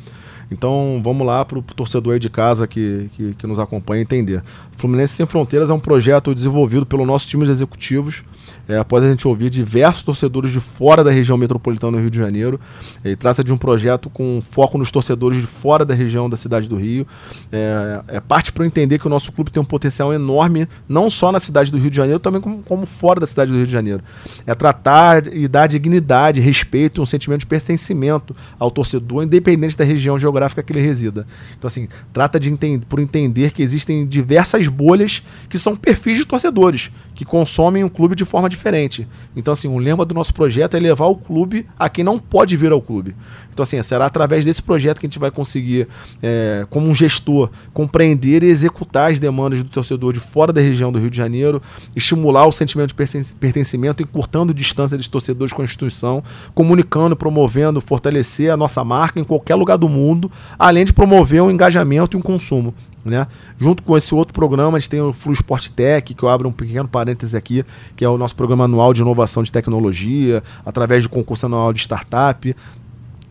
Então 0.50 1.00
vamos 1.02 1.26
lá 1.26 1.44
para 1.44 1.58
o 1.58 1.62
torcedor 1.62 2.14
aí 2.14 2.20
de 2.20 2.30
casa 2.30 2.66
que, 2.66 3.10
que, 3.14 3.34
que, 3.34 3.46
nos 3.46 3.58
acompanha 3.58 4.02
entender. 4.02 4.42
Fluminense 4.72 5.14
Sem 5.14 5.26
Fronteiras 5.26 5.70
é 5.70 5.72
um 5.72 5.80
projeto 5.80 6.34
desenvolvido 6.34 6.86
pelo 6.86 7.04
nosso 7.04 7.26
time 7.26 7.44
de 7.44 7.50
executivos 7.50 8.22
é, 8.68 8.78
após 8.78 9.02
a 9.02 9.08
gente 9.08 9.26
ouvir 9.26 9.50
diversos 9.50 10.02
torcedores 10.02 10.52
de 10.52 10.60
fora 10.60 11.02
da 11.02 11.10
região 11.10 11.36
metropolitana 11.36 11.96
do 11.96 12.00
Rio 12.00 12.10
de 12.10 12.18
Janeiro. 12.18 12.60
Ele 13.04 13.16
trata 13.16 13.42
de 13.42 13.52
um 13.52 13.58
projeto 13.58 14.08
com 14.08 14.40
foco 14.40 14.78
nos 14.78 14.92
torcedores 14.92 15.40
de 15.40 15.46
fora 15.46 15.84
da 15.84 15.94
região 15.94 16.30
da 16.30 16.36
cidade 16.36 16.68
do 16.68 16.76
Rio. 16.76 17.06
É, 17.50 18.00
é 18.08 18.20
parte 18.20 18.52
para 18.52 18.66
entender 18.66 18.98
que 18.98 19.06
o 19.06 19.10
nosso 19.10 19.32
clube 19.32 19.50
tem 19.50 19.60
um 19.60 19.66
potencial 19.66 20.12
enorme, 20.12 20.68
não 20.88 21.10
só 21.10 21.32
na 21.32 21.40
cidade 21.40 21.72
do 21.72 21.78
Rio 21.78 21.90
de 21.90 21.96
Janeiro, 21.96 22.20
também 22.20 22.40
como, 22.40 22.62
como 22.62 22.86
fora 22.86 23.18
da 23.18 23.26
cidade 23.26 23.50
do 23.50 23.56
Rio 23.56 23.66
de 23.66 23.72
Janeiro. 23.72 24.02
É 24.46 24.54
tratar 24.54 25.26
e 25.26 25.48
dar 25.48 25.66
dignidade, 25.66 26.40
respeito 26.40 27.00
e 27.00 27.02
um 27.02 27.06
sentimento 27.06 27.40
de 27.40 27.46
pertencimento 27.46 28.36
ao 28.58 28.70
torcedor, 28.70 29.24
independente 29.24 29.76
da 29.76 29.84
região 29.84 30.18
geográfica 30.18 30.35
geográfica 30.36 30.62
que 30.62 30.72
ele 30.72 30.80
resida. 30.80 31.26
Então, 31.58 31.66
assim, 31.66 31.88
trata 32.12 32.38
de 32.38 32.50
enten 32.50 32.78
por 32.78 33.00
entender 33.00 33.52
que 33.52 33.62
existem 33.62 34.06
diversas 34.06 34.68
bolhas 34.68 35.22
que 35.48 35.58
são 35.58 35.74
perfis 35.74 36.18
de 36.18 36.24
torcedores, 36.24 36.90
que 37.14 37.24
consomem 37.24 37.82
o 37.82 37.90
clube 37.90 38.14
de 38.14 38.24
forma 38.24 38.48
diferente. 38.48 39.08
Então, 39.34 39.52
assim, 39.52 39.68
o 39.68 39.78
lema 39.78 40.04
do 40.04 40.14
nosso 40.14 40.34
projeto 40.34 40.76
é 40.76 40.80
levar 40.80 41.06
o 41.06 41.16
clube 41.16 41.66
a 41.78 41.88
quem 41.88 42.04
não 42.04 42.18
pode 42.18 42.56
vir 42.56 42.72
ao 42.72 42.80
clube. 42.80 43.16
Então, 43.52 43.62
assim, 43.62 43.82
será 43.82 44.06
através 44.06 44.44
desse 44.44 44.62
projeto 44.62 45.00
que 45.00 45.06
a 45.06 45.08
gente 45.08 45.18
vai 45.18 45.30
conseguir, 45.30 45.88
é, 46.22 46.66
como 46.68 46.88
um 46.88 46.94
gestor, 46.94 47.50
compreender 47.72 48.42
e 48.42 48.46
executar 48.46 49.10
as 49.10 49.18
demandas 49.18 49.62
do 49.62 49.70
torcedor 49.70 50.12
de 50.12 50.20
fora 50.20 50.52
da 50.52 50.60
região 50.60 50.92
do 50.92 50.98
Rio 50.98 51.10
de 51.10 51.16
Janeiro, 51.16 51.62
estimular 51.94 52.46
o 52.46 52.52
sentimento 52.52 52.88
de 52.88 53.32
pertencimento, 53.40 54.02
encurtando 54.02 54.52
distância 54.52 54.96
dos 54.96 55.08
torcedores 55.08 55.52
com 55.52 55.62
a 55.62 55.64
instituição, 55.64 56.22
comunicando, 56.54 57.16
promovendo, 57.16 57.80
fortalecer 57.80 58.52
a 58.52 58.56
nossa 58.56 58.84
marca 58.84 59.18
em 59.18 59.24
qualquer 59.24 59.54
lugar 59.54 59.78
do 59.78 59.88
mundo, 59.88 60.25
além 60.58 60.84
de 60.84 60.92
promover 60.92 61.42
um 61.42 61.50
engajamento 61.50 62.16
e 62.16 62.18
um 62.18 62.22
consumo. 62.22 62.74
Né? 63.04 63.24
Junto 63.56 63.84
com 63.84 63.96
esse 63.96 64.12
outro 64.12 64.34
programa, 64.34 64.76
a 64.76 64.80
gente 64.80 64.90
tem 64.90 65.00
o 65.00 65.12
Flu 65.12 65.32
Sport 65.32 65.68
Tech, 65.68 66.12
que 66.12 66.22
eu 66.22 66.28
abro 66.28 66.48
um 66.48 66.52
pequeno 66.52 66.88
parêntese 66.88 67.36
aqui, 67.36 67.64
que 67.94 68.04
é 68.04 68.08
o 68.08 68.18
nosso 68.18 68.34
programa 68.34 68.64
anual 68.64 68.92
de 68.92 69.00
inovação 69.00 69.44
de 69.44 69.52
tecnologia, 69.52 70.42
através 70.64 71.04
do 71.04 71.08
concurso 71.08 71.46
anual 71.46 71.72
de 71.72 71.78
startup. 71.78 72.56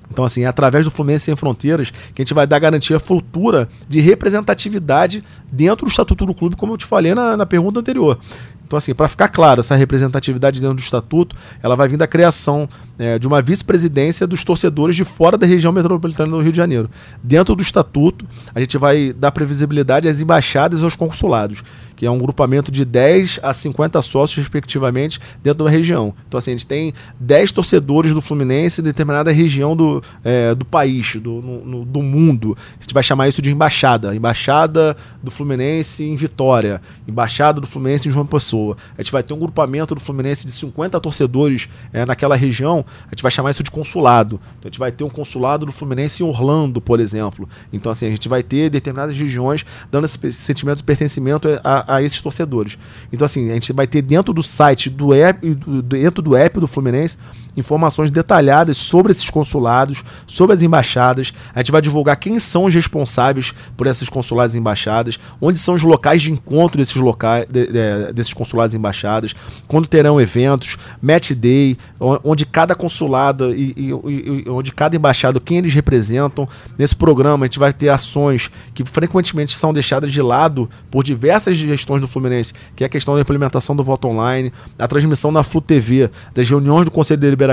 Então, 0.09 0.23
assim, 0.23 0.43
é 0.43 0.45
através 0.45 0.85
do 0.85 0.91
Fluminense 0.91 1.25
Sem 1.25 1.35
Fronteiras 1.35 1.91
que 1.91 2.21
a 2.21 2.23
gente 2.23 2.33
vai 2.33 2.47
dar 2.47 2.57
garantia 2.59 2.99
futura 3.01 3.67
de 3.89 3.99
representatividade 3.99 5.21
dentro 5.51 5.85
do 5.85 5.89
Estatuto 5.89 6.25
do 6.25 6.33
Clube, 6.33 6.55
como 6.55 6.73
eu 6.73 6.77
te 6.77 6.85
falei 6.85 7.13
na, 7.13 7.35
na 7.35 7.45
pergunta 7.45 7.81
anterior. 7.81 8.17
Então, 8.65 8.77
assim, 8.77 8.93
para 8.93 9.07
ficar 9.07 9.27
claro, 9.29 9.59
essa 9.59 9.75
representatividade 9.75 10.59
dentro 10.59 10.75
do 10.75 10.81
estatuto, 10.81 11.35
ela 11.61 11.75
vai 11.75 11.87
vir 11.87 11.97
da 11.97 12.07
criação 12.07 12.67
é, 12.97 13.19
de 13.19 13.27
uma 13.27 13.41
vice-presidência 13.41 14.25
dos 14.25 14.43
torcedores 14.43 14.95
de 14.95 15.03
fora 15.03 15.37
da 15.37 15.45
região 15.45 15.71
metropolitana 15.71 16.31
do 16.31 16.41
Rio 16.41 16.51
de 16.51 16.57
Janeiro. 16.57 16.89
Dentro 17.23 17.55
do 17.55 17.61
estatuto, 17.61 18.25
a 18.53 18.59
gente 18.59 18.77
vai 18.77 19.13
dar 19.13 19.31
previsibilidade 19.31 20.07
às 20.07 20.19
embaixadas 20.19 20.81
e 20.81 20.83
aos 20.83 20.95
consulados 20.95 21.63
que 21.95 22.05
é 22.05 22.11
um 22.11 22.17
grupamento 22.17 22.71
de 22.71 22.83
10 22.83 23.39
a 23.41 23.53
50 23.53 24.01
sócios, 24.01 24.37
respectivamente, 24.37 25.19
dentro 25.41 25.63
da 25.63 25.69
região. 25.69 26.13
Então, 26.27 26.37
assim, 26.37 26.51
a 26.51 26.53
gente 26.53 26.65
tem 26.65 26.93
10 27.19 27.51
torcedores 27.51 28.13
do 28.13 28.21
Fluminense 28.21 28.81
em 28.81 28.83
determinada 28.83 29.31
região 29.31 29.75
do, 29.75 30.03
é, 30.23 30.53
do 30.53 30.65
país, 30.65 31.15
do, 31.15 31.41
no, 31.41 31.85
do 31.85 32.01
mundo. 32.01 32.57
A 32.77 32.81
gente 32.81 32.93
vai 32.93 33.03
chamar 33.03 33.27
isso 33.27 33.41
de 33.41 33.51
embaixada. 33.51 34.15
Embaixada 34.15 34.95
do 35.23 35.31
Fluminense 35.31 36.03
em 36.03 36.15
Vitória, 36.15 36.81
Embaixada 37.07 37.61
do 37.61 37.67
Fluminense 37.67 38.09
em 38.09 38.11
João 38.11 38.25
Pessoa. 38.25 38.77
A 38.97 39.01
gente 39.01 39.11
vai 39.11 39.23
ter 39.23 39.33
um 39.33 39.39
grupamento 39.39 39.95
do 39.95 40.01
Fluminense 40.01 40.45
de 40.45 40.51
50 40.51 40.99
torcedores 40.99 41.69
é, 41.93 42.05
naquela 42.05 42.35
região, 42.35 42.85
a 43.05 43.09
gente 43.09 43.21
vai 43.21 43.31
chamar 43.31 43.51
isso 43.51 43.63
de 43.63 43.71
consulado. 43.71 44.39
Então, 44.59 44.67
a 44.67 44.67
gente 44.67 44.79
vai 44.79 44.91
ter 44.91 45.03
um 45.03 45.09
consulado 45.09 45.65
do 45.65 45.71
Fluminense 45.71 46.23
em 46.23 46.25
Orlando, 46.25 46.81
por 46.81 46.99
exemplo. 46.99 47.47
Então, 47.71 47.91
assim, 47.91 48.07
a 48.07 48.09
gente 48.09 48.27
vai 48.27 48.43
ter 48.43 48.69
determinadas 48.69 49.15
regiões 49.15 49.65
dando 49.91 50.05
esse 50.05 50.33
sentimento 50.33 50.77
de 50.77 50.83
pertencimento 50.83 51.47
a, 51.63 51.84
a, 51.87 52.01
esses 52.01 52.21
torcedores. 52.21 52.77
Então, 53.11 53.25
assim, 53.25 53.49
a 53.49 53.53
gente 53.53 53.71
vai 53.73 53.87
ter 53.87 54.01
dentro 54.01 54.33
do 54.33 54.43
site 54.43 54.89
do 54.89 55.13
app, 55.13 55.55
dentro 55.83 56.21
do 56.21 56.35
app 56.35 56.59
do 56.59 56.67
Fluminense, 56.67 57.17
informações 57.55 58.11
detalhadas 58.11 58.77
sobre 58.77 59.11
esses 59.11 59.29
consulados, 59.29 60.03
sobre 60.27 60.55
as 60.55 60.61
embaixadas. 60.61 61.33
A 61.53 61.59
gente 61.59 61.71
vai 61.71 61.81
divulgar 61.81 62.15
quem 62.17 62.39
são 62.39 62.65
os 62.65 62.73
responsáveis 62.73 63.53
por 63.75 63.87
esses 63.87 64.09
consulados 64.09 64.55
e 64.55 64.59
embaixadas, 64.59 65.19
onde 65.39 65.59
são 65.59 65.75
os 65.75 65.83
locais 65.83 66.21
de 66.21 66.31
encontro 66.31 66.77
desses 66.77 66.95
locais, 66.95 67.45
de, 67.49 67.67
de, 67.67 68.13
desses 68.13 68.33
consulados 68.33 68.73
e 68.73 68.77
embaixadas, 68.77 69.33
quando 69.67 69.87
terão 69.87 70.19
eventos, 70.19 70.77
match 71.01 71.31
day, 71.31 71.77
onde 71.99 72.45
cada 72.45 72.75
consulado 72.75 73.53
e, 73.53 73.73
e, 73.77 73.89
e 73.89 74.49
onde 74.49 74.71
cada 74.71 74.95
embaixada, 74.95 75.39
quem 75.39 75.57
eles 75.57 75.73
representam. 75.73 76.47
Nesse 76.77 76.95
programa 76.95 77.45
a 77.45 77.47
gente 77.47 77.59
vai 77.59 77.73
ter 77.73 77.89
ações 77.89 78.49
que 78.73 78.83
frequentemente 78.83 79.57
são 79.57 79.73
deixadas 79.73 80.11
de 80.11 80.21
lado 80.21 80.69
por 80.91 81.03
diversas 81.03 81.55
gestões 81.55 82.01
do 82.01 82.07
Fluminense, 82.07 82.53
que 82.75 82.83
é 82.83 82.87
a 82.87 82.89
questão 82.89 83.15
da 83.15 83.21
implementação 83.21 83.75
do 83.75 83.83
voto 83.83 84.07
online, 84.07 84.51
a 84.77 84.87
transmissão 84.87 85.31
na 85.31 85.43
Flu 85.43 85.61
TV, 85.61 86.09
das 86.33 86.49
reuniões 86.49 86.85
do 86.85 86.91
Conselho 86.91 87.19
Deliberativo, 87.19 87.44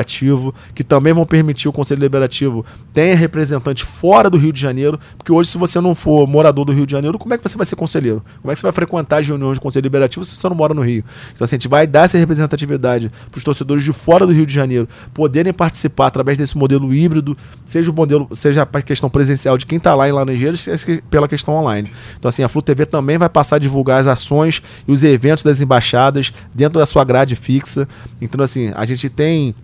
que 0.74 0.82
também 0.82 1.12
vão 1.12 1.26
permitir 1.26 1.68
o 1.68 1.72
Conselho 1.72 2.00
Deliberativo 2.00 2.64
tenha 2.94 3.14
representante 3.14 3.84
fora 3.84 4.28
do 4.28 4.36
Rio 4.36 4.52
de 4.52 4.60
Janeiro, 4.60 4.98
porque 5.16 5.32
hoje 5.32 5.50
se 5.50 5.58
você 5.58 5.80
não 5.80 5.94
for 5.94 6.26
morador 6.26 6.64
do 6.64 6.72
Rio 6.72 6.86
de 6.86 6.92
Janeiro, 6.92 7.18
como 7.18 7.34
é 7.34 7.38
que 7.38 7.42
você 7.42 7.56
vai 7.56 7.66
ser 7.66 7.76
conselheiro? 7.76 8.22
Como 8.40 8.50
é 8.50 8.54
que 8.54 8.60
você 8.60 8.66
vai 8.66 8.72
frequentar 8.72 9.20
as 9.20 9.26
reuniões 9.26 9.58
do 9.58 9.62
Conselho 9.62 9.82
Deliberativo 9.82 10.24
se 10.24 10.36
você 10.36 10.48
não 10.48 10.56
mora 10.56 10.74
no 10.74 10.82
Rio? 10.82 11.04
Então 11.34 11.44
assim, 11.44 11.56
a 11.56 11.58
gente 11.58 11.68
vai 11.68 11.86
dar 11.86 12.04
essa 12.04 12.18
representatividade 12.18 13.10
para 13.30 13.38
os 13.38 13.44
torcedores 13.44 13.84
de 13.84 13.92
fora 13.92 14.26
do 14.26 14.32
Rio 14.32 14.46
de 14.46 14.54
Janeiro 14.54 14.88
poderem 15.14 15.52
participar 15.52 16.06
através 16.06 16.36
desse 16.38 16.56
modelo 16.56 16.92
híbrido, 16.94 17.36
seja 17.64 17.90
o 17.90 17.94
modelo, 17.94 18.28
seja 18.32 18.62
a 18.70 18.82
questão 18.82 19.08
presencial 19.10 19.56
de 19.56 19.66
quem 19.66 19.78
está 19.78 19.94
lá 19.94 20.08
em 20.08 20.12
Laranjeiras, 20.12 20.60
seja 20.60 21.02
pela 21.10 21.28
questão 21.28 21.54
online. 21.54 21.90
Então 22.18 22.28
assim, 22.28 22.42
a 22.42 22.48
Flu 22.48 22.62
TV 22.62 22.86
também 22.86 23.18
vai 23.18 23.28
passar 23.28 23.56
a 23.56 23.58
divulgar 23.58 24.00
as 24.00 24.06
ações 24.06 24.62
e 24.86 24.92
os 24.92 25.02
eventos 25.04 25.42
das 25.42 25.60
embaixadas 25.60 26.32
dentro 26.54 26.78
da 26.78 26.86
sua 26.86 27.04
grade 27.04 27.36
fixa. 27.36 27.88
Então, 28.20 28.42
assim, 28.42 28.72
a 28.74 28.84
gente 28.84 29.08
tem 29.08 29.54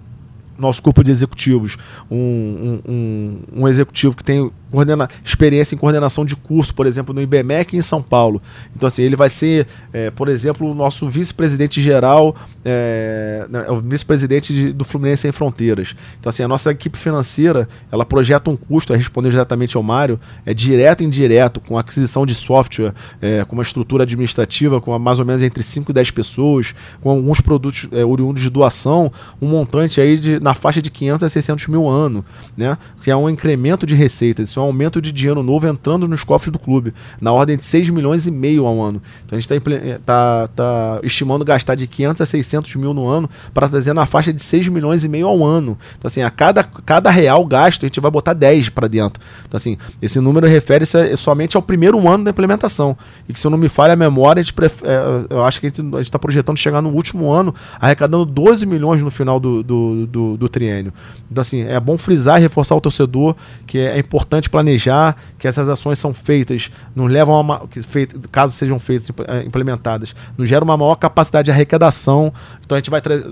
nosso 0.59 0.83
corpo 0.83 1.05
de 1.05 1.11
executivos, 1.11 1.77
um, 2.11 2.17
um, 2.19 2.81
um, 2.93 3.39
um 3.61 3.69
executivo 3.69 4.17
que 4.17 4.25
tem 4.25 4.51
coordena, 4.71 5.09
experiência 5.25 5.75
em 5.75 5.79
coordenação 5.79 6.25
de 6.25 6.37
curso, 6.37 6.75
por 6.75 6.87
exemplo, 6.87 7.15
no 7.15 7.21
IBMEC 7.21 7.77
em 7.77 7.83
São 7.83 8.03
Paulo. 8.03 8.41
Então, 8.77 8.87
assim, 8.87 9.03
ele 9.03 9.17
vai 9.17 9.29
ser, 9.29 9.67
é, 9.93 10.11
por 10.11 10.29
exemplo, 10.29 10.71
o 10.71 10.75
nosso 10.75 11.09
vice-presidente 11.09 11.83
geral, 11.83 12.37
é, 12.65 13.47
né, 13.49 13.67
o 13.71 13.77
vice-presidente 13.81 14.73
do 14.73 14.85
Fluminense 14.85 15.23
Sem 15.23 15.33
Fronteiras. 15.33 15.95
Então, 16.21 16.31
assim, 16.31 16.43
a 16.43 16.49
nossa 16.49 16.71
equipe 16.71 16.99
financeira, 16.99 17.69
ela 17.91 18.05
projeta 18.05 18.51
um 18.51 18.57
custo, 18.57 18.93
a 18.93 18.97
responder 18.97 19.31
diretamente 19.31 19.77
ao 19.77 19.83
Mário, 19.83 20.21
é 20.45 20.53
direto 20.53 21.03
e 21.03 21.07
indireto, 21.07 21.61
com 21.61 21.79
aquisição 21.79 22.27
de 22.27 22.35
software, 22.35 22.93
é, 23.21 23.45
com 23.45 23.57
uma 23.57 23.63
estrutura 23.63 24.05
administrativa, 24.05 24.81
com 24.81 24.97
mais 24.99 25.19
ou 25.19 25.25
menos 25.25 25.43
entre 25.43 25.63
5 25.63 25.91
e 25.91 25.95
10 25.95 26.11
pessoas, 26.11 26.75
com 27.01 27.11
alguns 27.11 27.41
produtos 27.41 27.89
é, 27.93 28.05
oriundos 28.05 28.43
de 28.43 28.51
doação, 28.51 29.11
um 29.41 29.49
montante 29.49 30.01
aí 30.01 30.19
de, 30.19 30.41
na 30.41 30.55
faixa 30.55 30.83
de 30.83 30.91
500 30.91 31.23
a 31.25 31.29
600 31.29 31.67
mil 31.69 31.89
ano, 31.89 32.25
né? 32.57 32.77
Que 33.03 33.11
é 33.11 33.17
um 33.17 33.31
incremento 33.31 33.87
de 33.87 33.95
receitas 33.95 34.51
é 34.59 34.63
um 34.63 34.67
aumento 34.67 35.01
de 35.01 35.13
dinheiro 35.13 35.43
novo 35.43 35.67
entrando 35.67 36.07
nos 36.09 36.25
cofres 36.25 36.53
do 36.53 36.59
clube, 36.59 36.95
na 37.21 37.33
ordem 37.33 37.57
de 37.57 37.65
6 37.65 37.91
milhões 37.91 38.27
e 38.27 38.31
meio 38.31 38.67
ao 38.67 38.81
ano. 38.81 39.03
Então 39.25 39.37
a 39.37 39.41
gente 39.41 39.53
está 39.53 39.73
eh, 39.75 40.01
tá, 40.05 40.49
tá 40.49 41.01
estimando 41.03 41.45
gastar 41.45 41.75
de 41.75 41.87
500 41.87 42.21
a 42.21 42.27
600 42.27 42.77
mil 42.77 42.95
no 42.95 43.07
ano 43.07 43.29
para 43.53 43.69
trazer 43.69 43.93
na 43.93 44.07
faixa 44.07 44.33
de 44.33 44.41
6 44.41 44.69
milhões 44.69 45.05
e 45.05 45.09
meio 45.09 45.27
ao 45.27 45.45
ano. 45.45 45.79
Então 45.97 46.09
assim, 46.09 46.23
a 46.23 46.31
cada, 46.31 46.63
cada 46.65 47.11
real 47.11 47.45
gasto 47.45 47.85
a 47.85 47.89
gente 47.89 48.01
vai 48.01 48.11
botar 48.11 48.33
10 48.33 48.69
para 48.71 48.89
dentro. 48.89 49.23
Então 49.47 49.57
assim, 49.57 49.77
esse 50.01 50.21
número 50.21 50.47
refere-se 50.47 51.17
somente 51.17 51.57
ao 51.57 51.63
primeiro 51.63 52.09
ano 52.09 52.25
da 52.25 52.31
implementação. 52.31 52.97
E 53.29 53.33
que 53.33 53.41
se 53.41 53.47
eu 53.47 53.51
não 53.51 53.59
me 53.59 53.69
falha 53.69 53.93
a 53.93 53.97
memória, 53.97 54.41
a 54.41 54.43
gente 54.43 54.55
é, 54.83 55.35
eu 55.35 55.45
acho 55.45 55.61
que 55.61 55.67
a 55.67 55.71
gente 55.71 56.01
está 56.01 56.19
projetando 56.19 56.57
chegar 56.57 56.83
no 56.83 56.91
último 56.91 57.31
ano 57.31 57.55
arrecadando 57.81 58.25
12 58.25 58.67
milhões 58.67 59.03
no 59.03 59.11
final 59.11 59.39
do, 59.39 59.63
do, 59.63 60.07
do, 60.07 60.37
do 60.37 60.49
triênio. 60.49 60.93
Então 61.31 61.43
assim, 61.43 61.63
é 61.63 61.79
bom 61.79 61.97
frisar 61.97 62.39
e 62.39 62.43
reforçar 62.43 62.75
o 62.75 62.81
torcedor 62.81 63.35
que 63.67 63.79
é 63.79 63.99
importante 63.99 64.48
planejar 64.49 65.17
que 65.39 65.47
essas 65.47 65.69
ações 65.69 65.99
são 65.99 66.13
feitas, 66.13 66.71
nos 66.95 67.11
levam 67.11 67.35
a 67.35 67.41
uma, 67.41 67.67
que 67.69 67.83
feito, 67.83 68.29
caso 68.29 68.53
sejam 68.53 68.79
feitas, 68.79 69.11
eh, 69.27 69.45
implementadas, 69.45 70.15
nos 70.37 70.49
gera 70.49 70.65
uma 70.65 70.77
maior 70.77 70.97
capacidade 70.97 71.47
de 71.47 71.51
arrecadação. 71.51 72.33
Então 72.65 72.77
a 72.77 72.79
gente 72.79 72.91
vai 72.91 73.01
trazer, 73.01 73.31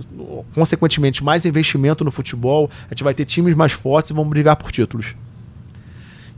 consequentemente, 0.54 1.24
mais 1.24 1.44
investimento 1.44 2.04
no 2.04 2.10
futebol, 2.10 2.70
a 2.86 2.94
gente 2.94 3.04
vai 3.04 3.14
ter 3.14 3.24
times 3.24 3.54
mais 3.54 3.72
fortes 3.72 4.10
e 4.10 4.14
vamos 4.14 4.30
brigar 4.30 4.56
por 4.56 4.70
títulos. 4.70 5.14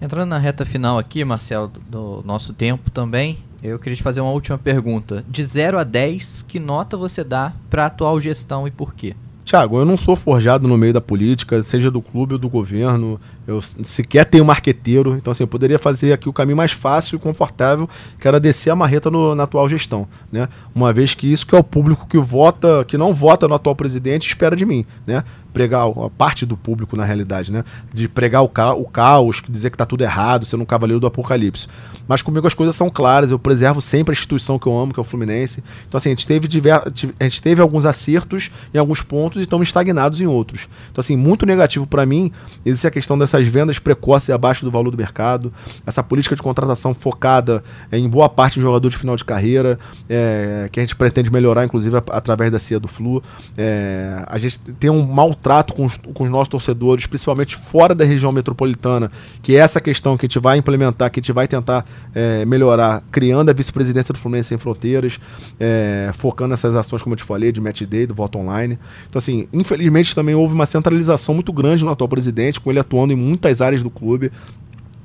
Entrando 0.01 0.29
na 0.29 0.39
reta 0.39 0.64
final 0.64 0.97
aqui, 0.97 1.24
Marcelo, 1.24 1.72
do 1.89 2.22
nosso 2.24 2.55
tempo 2.55 2.91
também, 2.91 3.39
eu 3.62 3.79
queria 3.79 3.97
te 3.97 4.03
fazer 4.03 4.20
uma 4.20 4.31
última 4.31 4.57
pergunta. 4.57 5.24
De 5.29 5.45
0 5.45 5.79
a 5.79 5.85
10, 5.85 6.45
que 6.47 6.61
nota 6.61 6.97
você 6.97 7.24
dá 7.24 7.53
para 7.68 7.83
a 7.83 7.87
atual 7.87 8.20
gestão 8.20 8.66
e 8.66 8.70
por 8.70 8.95
quê? 8.95 9.16
Tiago, 9.49 9.78
eu 9.78 9.84
não 9.86 9.96
sou 9.96 10.14
forjado 10.14 10.68
no 10.68 10.76
meio 10.76 10.92
da 10.92 11.01
política, 11.01 11.62
seja 11.62 11.90
do 11.90 12.03
clube 12.03 12.34
ou 12.34 12.38
do 12.38 12.51
governo. 12.51 13.18
Eu 13.46 13.62
sequer 13.62 14.26
tenho 14.26 14.44
marqueteiro. 14.44 15.16
Então, 15.16 15.30
assim, 15.30 15.42
eu 15.42 15.49
poderia 15.49 15.78
fazer 15.78 16.12
aqui 16.12 16.28
o 16.28 16.34
caminho 16.34 16.59
mais 16.59 16.72
fácil 16.72 17.16
e 17.16 17.18
confortável, 17.18 17.88
que 18.20 18.28
era 18.28 18.38
descer 18.38 18.68
a 18.68 18.76
marreta 18.76 19.11
no, 19.11 19.34
na 19.34 19.44
atual 19.44 19.66
gestão. 19.66 20.07
Né? 20.30 20.46
Uma 20.74 20.92
vez 20.92 21.14
que 21.14 21.32
isso 21.32 21.46
que 21.46 21.55
é 21.55 21.59
o 21.59 21.64
público 21.64 22.07
que 22.07 22.18
vota, 22.18 22.84
que 22.84 22.99
não 22.99 23.14
vota 23.14 23.49
no 23.49 23.55
atual 23.55 23.74
presidente, 23.74 24.28
espera 24.28 24.55
de 24.55 24.66
mim. 24.66 24.84
Né? 25.07 25.24
Pregar 25.53 25.86
a 25.86 26.11
parte 26.11 26.44
do 26.44 26.57
público 26.57 26.96
na 26.96 27.05
realidade, 27.05 27.51
né? 27.51 27.64
De 27.92 28.09
pregar 28.09 28.42
o, 28.42 28.49
ca 28.49 28.74
o 28.74 28.84
caos, 28.84 29.42
dizer 29.49 29.70
que 29.70 29.76
tá 29.76 29.86
tudo 29.86 30.03
errado, 30.03 30.44
sendo 30.44 30.62
um 30.62 30.66
cavaleiro 30.66 31.01
do 31.01 31.07
apocalipse. 31.07 31.66
Mas 32.07 32.22
comigo 32.22 32.46
as 32.46 32.55
coisas 32.55 32.74
são 32.74 32.88
claras, 32.88 33.30
eu 33.30 33.38
preservo 33.38 33.80
sempre 33.80 34.12
a 34.12 34.14
instituição 34.14 34.59
que 34.59 34.66
eu 34.66 34.78
amo, 34.78 34.92
que 34.92 35.01
é 35.01 35.03
o 35.03 35.05
Fluminense. 35.05 35.62
Então 35.86 35.99
assim, 35.99 36.11
a 36.11 36.12
gente 36.12 36.26
teve 36.26 36.49
diver... 36.49 36.74
a 36.74 37.24
gente 37.24 37.42
teve 37.42 37.61
alguns 37.61 37.84
acertos 37.84 38.51
em 38.72 38.78
alguns 38.78 39.03
pontos 39.03 39.38
e 39.38 39.42
estamos 39.42 39.68
estagnados 39.68 40.20
em 40.20 40.26
outros. 40.26 40.68
Então, 40.90 41.01
assim, 41.01 41.16
muito 41.16 41.44
negativo 41.44 41.86
para 41.86 42.07
mim 42.07 42.30
existe 42.64 42.86
a 42.86 42.90
questão 42.90 43.18
dessas 43.18 43.46
vendas 43.46 43.78
precoces 43.78 44.30
abaixo 44.30 44.64
do 44.64 44.70
valor 44.70 44.90
do 44.90 44.96
mercado, 44.96 45.53
essa 45.86 46.03
política 46.03 46.34
de 46.34 46.42
contratação 46.42 46.94
focada 46.94 47.62
em 47.92 48.09
boa 48.09 48.28
parte 48.28 48.55
de 48.55 48.61
jogador 48.61 48.88
de 48.88 48.96
final 48.96 49.16
de 49.16 49.24
carreira, 49.24 49.78
é, 50.09 50.68
que 50.70 50.80
a 50.80 50.82
gente 50.82 50.96
pretende 50.96 51.30
melhorar, 51.30 51.64
inclusive, 51.64 51.96
através 52.11 52.51
da 52.51 52.59
CIA 52.59 52.80
do 52.80 52.88
Flu. 52.88 53.22
É, 53.57 54.24
a 54.26 54.38
gente 54.38 54.59
tem 54.59 54.90
um 54.90 55.03
maltrato 55.39 55.72
com 55.72 55.86
os, 55.86 55.97
com 55.97 56.24
os 56.24 56.30
nossos 56.30 56.49
torcedores, 56.49 57.07
principalmente 57.07 57.57
fora 57.57 57.95
da 57.95 58.05
região 58.05 58.32
metropolitana, 58.32 59.11
que 59.43 59.57
é 59.57 59.61
essa 59.61 59.80
questão 59.80 60.16
que 60.16 60.26
a 60.26 60.28
gente 60.28 60.39
vai 60.39 60.59
implementar, 60.59 61.11
que 61.11 61.20
a 61.20 61.22
gente 61.22 61.32
vai 61.32 61.47
tentar 61.47 61.86
é, 62.14 62.45
melhorar, 62.45 63.03
criando 63.11 63.49
a 63.51 63.53
vice-presidência 63.53 64.12
do 64.12 64.18
Fluminense 64.18 64.49
Sem 64.49 64.59
Fronteiras, 64.59 65.18
é, 65.59 66.11
focando 66.14 66.51
nessas 66.51 66.74
ações, 66.74 67.03
como 67.03 67.14
eu 67.14 67.16
te 67.16 67.24
falei, 67.24 67.53
de 67.53 67.61
match 67.61 67.82
day, 67.82 68.07
do 68.07 68.14
voto 68.14 68.39
online. 68.39 68.78
Então, 69.09 69.18
assim, 69.18 69.49
infelizmente 69.53 70.14
também 70.14 70.34
houve 70.34 70.55
uma 70.55 70.66
centralização 70.66 71.34
muito 71.34 71.53
grande 71.53 71.84
no 71.84 71.91
atual 71.91 72.09
presidente, 72.09 72.61
com 72.61 72.70
ele 72.70 72.80
atuando 72.80 73.12
em 73.12 73.16
muitas 73.16 73.62
áreas 73.62 73.82
do 73.82 73.91
clube 73.91 74.30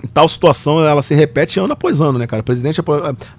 tal 0.07 0.27
situação 0.27 0.83
ela 0.83 1.01
se 1.01 1.13
repete 1.13 1.59
ano 1.59 1.73
após 1.73 2.01
ano, 2.01 2.19
né, 2.19 2.27
cara? 2.27 2.43
Presidente 2.43 2.81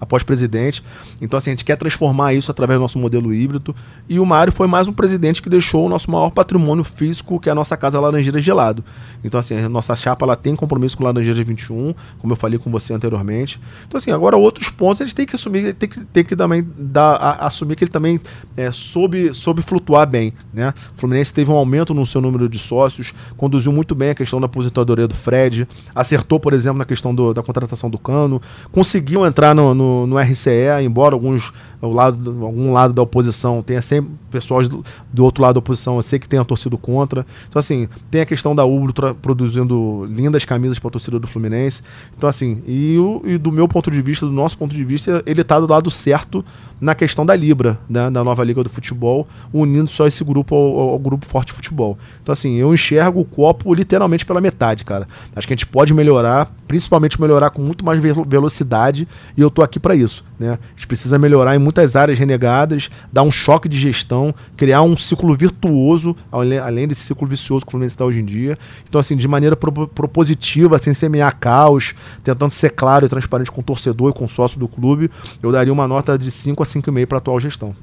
após 0.01 0.23
presidente. 0.23 0.83
Então, 1.21 1.37
assim, 1.37 1.51
a 1.51 1.53
gente 1.53 1.65
quer 1.65 1.77
transformar 1.77 2.33
isso 2.33 2.51
através 2.51 2.79
do 2.79 2.83
nosso 2.83 2.99
modelo 2.99 3.35
híbrido. 3.35 3.75
E 4.09 4.19
o 4.19 4.25
Mário 4.25 4.53
foi 4.53 4.67
mais 4.67 4.89
um 4.89 4.93
presidente 4.93 5.43
que 5.43 5.51
deixou 5.51 5.87
o 5.87 5.89
nosso 5.89 6.11
maior 6.11 6.31
patrimônio 6.31 6.83
físico, 6.83 7.39
que 7.39 7.49
é 7.49 7.53
a 7.53 7.55
nossa 7.55 7.77
casa 7.77 8.01
Laranjeiras 8.01 8.43
de 8.43 8.53
lado. 8.53 8.85
Então, 9.23 9.39
assim, 9.39 9.57
a 9.57 9.69
nossa 9.69 9.95
chapa 9.95 10.25
ela 10.25 10.37
tem 10.37 10.57
compromisso 10.57 10.97
com 10.97 11.05
Laranjeiras 11.05 11.47
21, 11.47 11.95
como 12.19 12.33
eu 12.33 12.37
falei 12.37 12.59
com 12.59 12.71
você 12.71 12.95
anteriormente. 12.95 13.61
Então, 13.87 13.99
assim, 13.99 14.11
agora 14.11 14.37
outros 14.37 14.71
pontos 14.71 15.01
eles 15.01 15.13
têm 15.13 15.27
que 15.27 15.35
assumir, 15.35 15.75
tem 15.75 15.89
que, 15.89 16.01
tem 16.01 16.25
que 16.25 16.35
também 16.35 16.67
dar, 16.79 17.17
a, 17.17 17.47
assumir 17.47 17.77
que 17.77 17.85
ele 17.85 17.91
também 17.91 18.19
é, 18.57 18.73
soube, 18.73 19.35
soube 19.35 19.61
flutuar 19.61 20.07
bem, 20.07 20.33
né? 20.53 20.73
O 20.97 20.99
Fluminense 20.99 21.33
teve 21.33 21.51
um 21.51 21.57
aumento 21.57 21.93
no 21.93 22.07
seu 22.07 22.21
número 22.21 22.49
de 22.49 22.59
sócios, 22.59 23.13
conduziu 23.37 23.73
muito 23.73 23.95
bem 23.95 24.11
a 24.11 24.15
questão 24.15 24.41
da 24.41 24.47
aposentadoria 24.47 25.07
do 25.07 25.15
Fred, 25.15 25.69
acertou, 25.95 26.41
por 26.41 26.54
exemplo, 26.55 26.79
na 26.79 26.85
questão 26.85 27.15
do, 27.15 27.35
da 27.35 27.43
contratação 27.43 27.91
do 27.91 27.99
Cano, 27.99 28.41
conseguiu 28.73 29.27
entrar 29.27 29.55
no, 29.55 29.75
no, 29.75 30.07
no 30.07 30.19
RCE, 30.19 30.83
embora 30.83 31.15
alguns 31.15 31.53
o 31.85 31.93
lado, 31.93 32.45
algum 32.45 32.73
lado 32.73 32.93
da 32.93 33.03
oposição 33.03 33.63
tenha 33.63 33.83
sempre 33.83 34.11
pessoas 34.31 34.69
do, 34.69 34.85
do, 35.13 35.25
outro 35.25 35.43
lado 35.43 35.55
da 35.55 35.59
oposição, 35.59 35.97
eu 35.97 36.03
sei 36.03 36.19
que 36.19 36.29
tenha 36.29 36.45
torcido 36.45 36.77
contra. 36.77 37.25
Então, 37.49 37.59
assim, 37.59 37.89
tem 38.11 38.21
a 38.21 38.27
questão 38.27 38.55
da 38.55 38.65
Ultra 38.65 39.15
produzindo 39.15 40.07
lindas 40.11 40.45
camisas 40.45 40.79
para 40.79 40.89
a 40.89 40.91
torcida 40.93 41.19
do 41.19 41.27
Fluminense. 41.27 41.83
Então, 42.17 42.29
assim, 42.29 42.63
e, 42.67 42.99
o, 42.99 43.23
e, 43.25 43.39
do 43.39 43.53
meu 43.53 43.69
ponto 43.69 43.91
de 43.91 44.03
vista, 44.03 44.27
do 44.27 44.33
nosso 44.33 44.59
ponto 44.59 44.75
de 44.75 44.85
vista, 44.85 45.23
ele 45.27 45.43
está 45.43 45.61
do 45.61 45.71
lado 45.71 45.91
certo 45.91 46.45
na 46.81 46.95
questão 46.95 47.25
da 47.25 47.35
Libra, 47.35 47.79
né, 47.89 48.11
da 48.11 48.25
nova 48.25 48.43
Liga 48.45 48.63
do 48.63 48.69
Futebol, 48.69 49.27
unindo 49.53 49.89
só 49.89 50.07
esse 50.07 50.23
grupo 50.25 50.55
ao, 50.55 50.91
ao 50.91 50.99
grupo 50.99 51.25
Forte 51.27 51.53
Futebol. 51.53 51.99
Então, 52.23 52.33
assim, 52.33 52.57
eu 52.57 52.75
enxergo 52.75 53.21
o 53.21 53.25
copo 53.25 53.73
literalmente 53.73 54.27
pela 54.27 54.41
metade, 54.41 54.85
cara. 54.85 55.07
Acho 55.35 55.47
que 55.47 55.53
a 55.53 55.57
gente 55.57 55.67
pode 55.67 55.95
melhorar, 55.95 56.53
principalmente 56.67 57.21
melhorar 57.21 57.51
com 57.51 57.63
muito 57.63 57.85
mais 57.85 58.01
velocidade, 58.01 59.09
e 59.37 59.41
eu 59.41 59.51
tô 59.51 59.63
aqui 59.63 59.79
para 59.79 59.95
isso, 59.95 60.25
né? 60.39 60.53
A 60.53 60.71
gente 60.75 60.87
precisa 60.87 61.19
melhorar 61.19 61.55
em 61.55 61.59
muitas 61.59 61.97
áreas 61.97 62.19
renegadas, 62.19 62.91
dar 63.13 63.23
um 63.23 63.31
choque 63.31 63.69
de 63.69 63.79
gestão, 63.79 64.35
criar 64.57 64.83
um 64.83 64.97
ciclo 64.97 65.35
virtuoso, 65.35 66.17
além 66.31 66.89
desse 66.89 67.03
ciclo 67.03 67.27
vicioso 67.27 67.65
que 67.65 67.69
o 67.69 67.73
Fluminense 67.73 67.95
está 67.95 68.05
hoje 68.05 68.21
em 68.21 68.25
dia. 68.25 68.59
Então, 68.89 69.01
assim, 69.01 69.17
de 69.17 69.29
maneira 69.29 69.57
pro 69.57 69.87
propositiva, 69.89 70.79
sem 70.79 70.93
semear 70.95 71.39
caos, 71.39 71.95
tentando 72.23 72.51
ser 72.51 72.71
claro 72.71 73.07
e 73.07 73.09
transparente 73.09 73.51
com 73.51 73.61
o 73.61 73.65
torcedor 73.65 74.11
e 74.11 74.15
com 74.15 74.25
o 74.25 74.29
sócio 74.29 74.59
do 74.59 74.69
clube, 74.69 75.11
eu 75.43 75.53
daria 75.53 75.73
uma 75.73 75.87
nota 75.87 76.19
de 76.19 76.31
5 76.31 76.63
a 76.63 76.67
5,5 76.67 77.07
para 77.07 77.19
a 77.19 77.21
atual 77.21 77.39
gestão. 77.39 77.75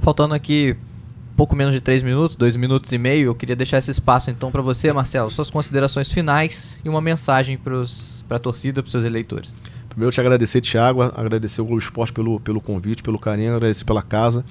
Faltando 0.00 0.34
aqui 0.34 0.76
pouco 1.36 1.56
menos 1.56 1.74
de 1.74 1.80
3 1.80 2.02
minutos, 2.02 2.36
2 2.36 2.56
minutos 2.56 2.92
e 2.92 2.98
meio, 2.98 3.30
eu 3.30 3.34
queria 3.34 3.56
deixar 3.56 3.78
esse 3.78 3.90
espaço 3.90 4.30
então 4.30 4.50
para 4.50 4.62
você, 4.62 4.92
Marcelo, 4.92 5.30
suas 5.30 5.50
considerações 5.50 6.10
finais 6.10 6.78
e 6.84 6.88
uma 6.88 7.00
mensagem 7.00 7.58
para 7.58 8.36
a 8.36 8.38
torcida, 8.38 8.82
para 8.82 8.86
os 8.86 8.92
seus 8.92 9.04
eleitores. 9.04 9.54
Primeiro, 9.94 10.12
te 10.12 10.20
agradecer, 10.20 10.60
Thiago, 10.60 11.02
agradecer 11.02 11.60
o 11.60 11.64
Globo 11.64 11.78
Esporte 11.78 12.12
pelo, 12.12 12.40
pelo 12.40 12.60
convite, 12.60 13.00
pelo 13.00 13.16
carinho, 13.16 13.54
agradecer 13.54 13.84
pela 13.84 14.02
casa. 14.02 14.44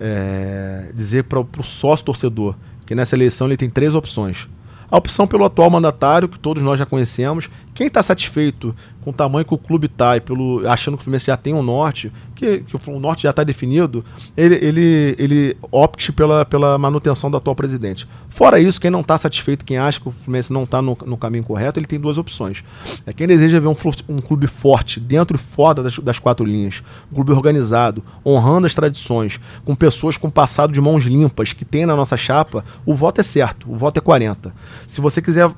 É, 0.00 0.90
dizer 0.92 1.24
para 1.24 1.38
o 1.38 1.62
sócio 1.62 2.04
torcedor 2.06 2.56
que 2.84 2.94
nessa 2.94 3.14
eleição 3.14 3.46
ele 3.46 3.56
tem 3.56 3.70
três 3.70 3.94
opções. 3.94 4.48
A 4.90 4.96
opção 4.96 5.28
pelo 5.28 5.44
atual 5.44 5.70
mandatário, 5.70 6.28
que 6.28 6.40
todos 6.40 6.60
nós 6.60 6.76
já 6.76 6.84
conhecemos. 6.84 7.48
Quem 7.72 7.86
está 7.86 8.02
satisfeito 8.02 8.74
com 9.02 9.10
o 9.10 9.12
tamanho 9.12 9.44
que 9.44 9.54
o 9.54 9.58
clube 9.58 9.86
está 9.86 10.16
e 10.16 10.20
pelo, 10.20 10.66
achando 10.68 10.96
que 10.96 11.02
o 11.02 11.04
Fluminense 11.04 11.26
já 11.26 11.36
tem 11.36 11.54
um 11.54 11.62
norte, 11.62 12.12
que, 12.34 12.60
que 12.60 12.76
o 12.76 13.00
norte 13.00 13.22
já 13.24 13.30
está 13.30 13.42
definido, 13.42 14.04
ele, 14.36 14.54
ele, 14.56 15.16
ele 15.18 15.56
opte 15.70 16.12
pela, 16.12 16.44
pela 16.44 16.76
manutenção 16.78 17.30
do 17.30 17.36
atual 17.36 17.54
presidente. 17.56 18.06
Fora 18.28 18.60
isso, 18.60 18.80
quem 18.80 18.90
não 18.90 19.00
está 19.00 19.16
satisfeito, 19.18 19.64
quem 19.64 19.78
acha 19.78 20.00
que 20.00 20.08
o 20.08 20.10
Fluminense 20.10 20.52
não 20.52 20.64
está 20.64 20.80
no, 20.82 20.96
no, 21.06 21.16
caminho 21.16 21.44
correto, 21.44 21.78
ele 21.78 21.86
tem 21.86 21.98
duas 21.98 22.18
opções. 22.18 22.62
É 23.06 23.12
quem 23.12 23.26
deseja 23.26 23.58
ver 23.58 23.68
um, 23.68 23.76
um 24.08 24.20
clube 24.20 24.46
forte, 24.46 25.00
dentro 25.00 25.36
e 25.36 25.38
fora 25.38 25.82
das, 25.82 25.98
das 25.98 26.18
quatro 26.18 26.44
linhas, 26.44 26.82
um 27.10 27.14
clube 27.14 27.32
organizado, 27.32 28.02
honrando 28.24 28.66
as 28.66 28.74
tradições, 28.74 29.40
com 29.64 29.74
pessoas 29.74 30.16
com 30.16 30.30
passado 30.30 30.72
de 30.72 30.80
mãos 30.80 31.04
limpas, 31.04 31.52
que 31.52 31.64
tem 31.64 31.86
na 31.86 31.96
nossa 31.96 32.16
chapa, 32.16 32.64
o 32.84 32.94
voto 32.94 33.20
é 33.20 33.24
certo, 33.24 33.70
o 33.70 33.76
voto 33.76 33.98
é 33.98 34.00
40. 34.00 34.54
Se 34.86 35.00
você 35.00 35.20
quiser 35.20 35.50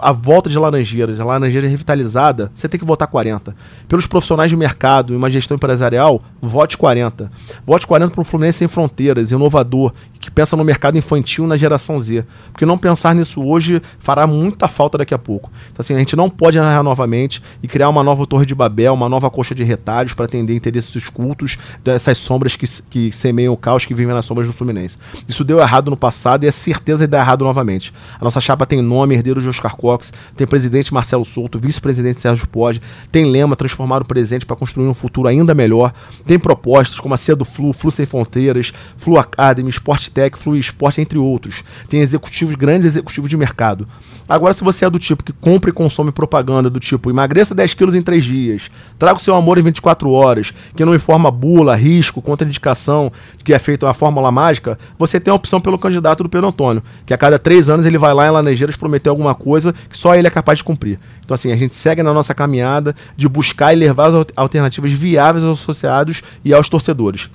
a 0.00 0.12
volta 0.12 0.50
de 0.50 0.58
Laranjeiras, 0.58 1.20
a 1.20 1.24
Laranjeira 1.24 1.66
revitalizada, 1.66 2.50
você 2.54 2.68
tem 2.68 2.78
que 2.78 2.84
votar 2.84 3.08
40. 3.08 3.54
Pelos 3.88 4.06
profissionais 4.06 4.50
de 4.50 4.56
mercado 4.56 5.14
e 5.14 5.16
uma 5.16 5.30
gestão 5.30 5.56
empresarial, 5.56 6.22
vote 6.40 6.76
40. 6.76 7.30
Vote 7.66 7.86
40 7.86 8.12
para 8.12 8.20
um 8.20 8.24
Fluminense 8.24 8.58
sem 8.58 8.68
fronteiras, 8.68 9.32
inovador, 9.32 9.92
que 10.20 10.30
pensa 10.30 10.54
no 10.54 10.62
mercado 10.62 10.98
infantil 10.98 11.46
na 11.46 11.56
geração 11.56 11.98
Z. 11.98 12.24
Porque 12.52 12.66
não 12.66 12.76
pensar 12.76 13.14
nisso 13.14 13.42
hoje 13.42 13.80
fará 13.98 14.26
muita 14.26 14.68
falta 14.68 14.98
daqui 14.98 15.14
a 15.14 15.18
pouco. 15.18 15.50
Então, 15.72 15.80
assim, 15.80 15.94
a 15.94 15.98
gente 15.98 16.14
não 16.14 16.28
pode 16.28 16.58
narrar 16.58 16.82
novamente 16.82 17.42
e 17.62 17.68
criar 17.68 17.88
uma 17.88 18.02
nova 18.02 18.26
Torre 18.26 18.44
de 18.44 18.54
Babel, 18.54 18.92
uma 18.92 19.08
nova 19.08 19.30
coxa 19.30 19.54
de 19.54 19.64
retalhos 19.64 20.12
para 20.12 20.26
atender 20.26 20.54
interesses 20.54 20.92
dos 20.92 21.08
cultos 21.08 21.56
dessas 21.82 22.18
sombras 22.18 22.54
que, 22.54 22.66
que 22.90 23.10
semeiam 23.12 23.54
o 23.54 23.56
caos 23.56 23.86
que 23.86 23.94
vivem 23.94 24.14
nas 24.14 24.26
sombras 24.26 24.46
do 24.46 24.52
Fluminense. 24.52 24.98
Isso 25.26 25.42
deu 25.42 25.58
errado 25.58 25.90
no 25.90 25.96
passado 25.96 26.44
e 26.44 26.46
é 26.46 26.50
certeza 26.50 27.06
de 27.06 27.10
dar 27.10 27.20
errado 27.20 27.44
novamente. 27.44 27.92
A 28.20 28.24
nossa 28.24 28.40
chapa 28.40 28.66
tem 28.66 28.82
nome, 28.82 29.14
herdeiro 29.14 29.40
de 29.40 29.48
Oscar 29.48 29.69
Cox, 29.76 30.12
tem 30.36 30.46
presidente 30.46 30.92
Marcelo 30.92 31.24
Souto, 31.24 31.58
vice-presidente 31.58 32.20
Sérgio 32.20 32.46
Pode, 32.48 32.80
tem 33.10 33.24
lema 33.24 33.56
transformar 33.56 34.02
o 34.02 34.04
presente 34.04 34.46
para 34.46 34.56
construir 34.56 34.88
um 34.88 34.94
futuro 34.94 35.28
ainda 35.28 35.54
melhor, 35.54 35.92
tem 36.26 36.38
propostas 36.38 36.98
como 37.00 37.14
a 37.14 37.16
Cia 37.16 37.36
do 37.36 37.44
Flu, 37.44 37.72
Flu 37.72 37.90
Sem 37.90 38.06
Fronteiras, 38.06 38.72
Flu 38.96 39.18
Academy, 39.18 39.70
Sport 39.70 40.08
Tech, 40.08 40.38
Flu 40.38 40.56
Esporte, 40.56 41.00
entre 41.00 41.18
outros. 41.18 41.62
Tem 41.88 42.00
executivos, 42.00 42.54
grandes 42.54 42.86
executivos 42.86 43.28
de 43.28 43.36
mercado. 43.36 43.86
Agora, 44.28 44.54
se 44.54 44.62
você 44.62 44.84
é 44.84 44.90
do 44.90 44.98
tipo 44.98 45.24
que 45.24 45.32
compra 45.32 45.70
e 45.70 45.72
consome 45.72 46.12
propaganda 46.12 46.70
do 46.70 46.78
tipo 46.78 47.10
emagreça 47.10 47.54
10 47.54 47.74
quilos 47.74 47.94
em 47.94 48.02
3 48.02 48.24
dias, 48.24 48.70
traga 48.98 49.18
o 49.18 49.20
seu 49.20 49.34
amor 49.34 49.58
em 49.58 49.62
24 49.62 50.10
horas, 50.10 50.52
que 50.76 50.84
não 50.84 50.94
informa 50.94 51.30
bula, 51.30 51.74
risco, 51.74 52.22
contraindicação, 52.22 53.10
que 53.44 53.52
é 53.52 53.58
feita 53.58 53.86
uma 53.86 53.94
fórmula 53.94 54.30
mágica, 54.30 54.78
você 54.96 55.18
tem 55.18 55.32
a 55.32 55.34
opção 55.34 55.60
pelo 55.60 55.78
candidato 55.78 56.22
do 56.22 56.28
Pedro 56.28 56.46
Antônio, 56.46 56.82
que 57.04 57.12
a 57.12 57.18
cada 57.18 57.38
três 57.38 57.68
anos 57.68 57.84
ele 57.84 57.98
vai 57.98 58.14
lá 58.14 58.28
em 58.28 58.30
Laranjeiras 58.30 58.76
prometer 58.76 59.08
alguma 59.08 59.34
coisa 59.34 59.59
que 59.88 59.96
só 59.96 60.14
ele 60.14 60.26
é 60.26 60.30
capaz 60.30 60.58
de 60.58 60.64
cumprir. 60.64 60.98
Então, 61.24 61.34
assim, 61.34 61.52
a 61.52 61.56
gente 61.56 61.74
segue 61.74 62.02
na 62.02 62.12
nossa 62.12 62.34
caminhada 62.34 62.94
de 63.16 63.28
buscar 63.28 63.72
e 63.72 63.76
levar 63.76 64.08
as 64.08 64.26
alternativas 64.36 64.92
viáveis 64.92 65.44
aos 65.44 65.60
associados 65.60 66.22
e 66.44 66.52
aos 66.52 66.68
torcedores. 66.68 67.30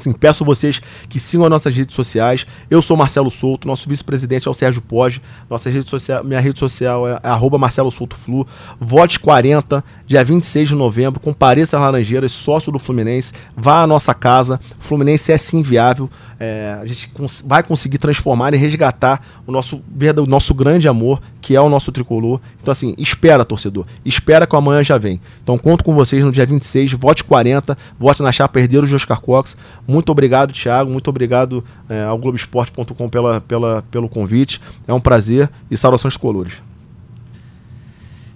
Sim, 0.00 0.12
peço 0.12 0.44
vocês 0.44 0.80
que 1.08 1.20
sigam 1.20 1.44
as 1.44 1.50
nossas 1.50 1.76
redes 1.76 1.94
sociais. 1.94 2.46
Eu 2.70 2.80
sou 2.80 2.96
Marcelo 2.96 3.28
Souto, 3.28 3.68
nosso 3.68 3.88
vice-presidente 3.88 4.48
é 4.48 4.50
o 4.50 4.54
Sérgio 4.54 4.80
Poggi. 4.80 5.20
Nossa 5.48 5.68
rede 5.68 5.88
social, 5.88 6.24
minha 6.24 6.40
rede 6.40 6.58
social 6.58 7.06
é, 7.06 7.20
é 7.22 7.58
Marcelo 7.58 7.90
Souto 7.90 8.16
Flu. 8.16 8.46
Vote 8.80 9.20
40, 9.20 9.84
dia 10.10 10.24
26 10.24 10.70
de 10.70 10.74
novembro. 10.74 11.20
Compareça 11.20 11.76
às 11.76 11.82
Laranjeiras, 11.82 12.32
sócio 12.32 12.72
do 12.72 12.80
Fluminense. 12.80 13.32
Vá 13.56 13.82
à 13.82 13.86
nossa 13.86 14.12
casa. 14.12 14.58
O 14.76 14.82
Fluminense 14.82 15.30
é 15.30 15.38
sim 15.38 15.62
viável. 15.62 16.10
É, 16.40 16.76
a 16.82 16.84
gente 16.84 17.10
cons 17.10 17.44
vai 17.46 17.62
conseguir 17.62 17.98
transformar 17.98 18.52
e 18.52 18.56
resgatar 18.56 19.24
o 19.46 19.52
nosso, 19.52 19.76
o 19.76 20.26
nosso 20.26 20.52
grande 20.52 20.88
amor, 20.88 21.22
que 21.40 21.54
é 21.54 21.60
o 21.60 21.68
nosso 21.68 21.92
tricolor. 21.92 22.40
Então, 22.60 22.72
assim, 22.72 22.92
espera, 22.98 23.44
torcedor. 23.44 23.86
Espera 24.04 24.48
que 24.48 24.56
amanhã 24.56 24.82
já 24.82 24.98
vem. 24.98 25.20
Então, 25.44 25.56
conto 25.56 25.84
com 25.84 25.94
vocês 25.94 26.24
no 26.24 26.32
dia 26.32 26.44
26. 26.44 26.92
Vote 26.94 27.22
40. 27.22 27.78
Vote 27.96 28.20
na 28.20 28.32
chapa 28.32 28.58
Herdeiro 28.58 28.88
de 28.88 28.94
Oscar 28.96 29.20
Cox. 29.20 29.56
Muito 29.86 30.10
obrigado, 30.10 30.52
Thiago. 30.52 30.90
Muito 30.90 31.08
obrigado 31.08 31.64
é, 31.88 32.02
ao 32.02 32.18
Globoesporte.com 32.18 33.08
pela, 33.08 33.40
pela, 33.42 33.84
pelo 33.92 34.08
convite. 34.08 34.60
É 34.88 34.92
um 34.92 35.00
prazer 35.00 35.48
e 35.70 35.76
saudações 35.76 36.16
colores. 36.16 36.60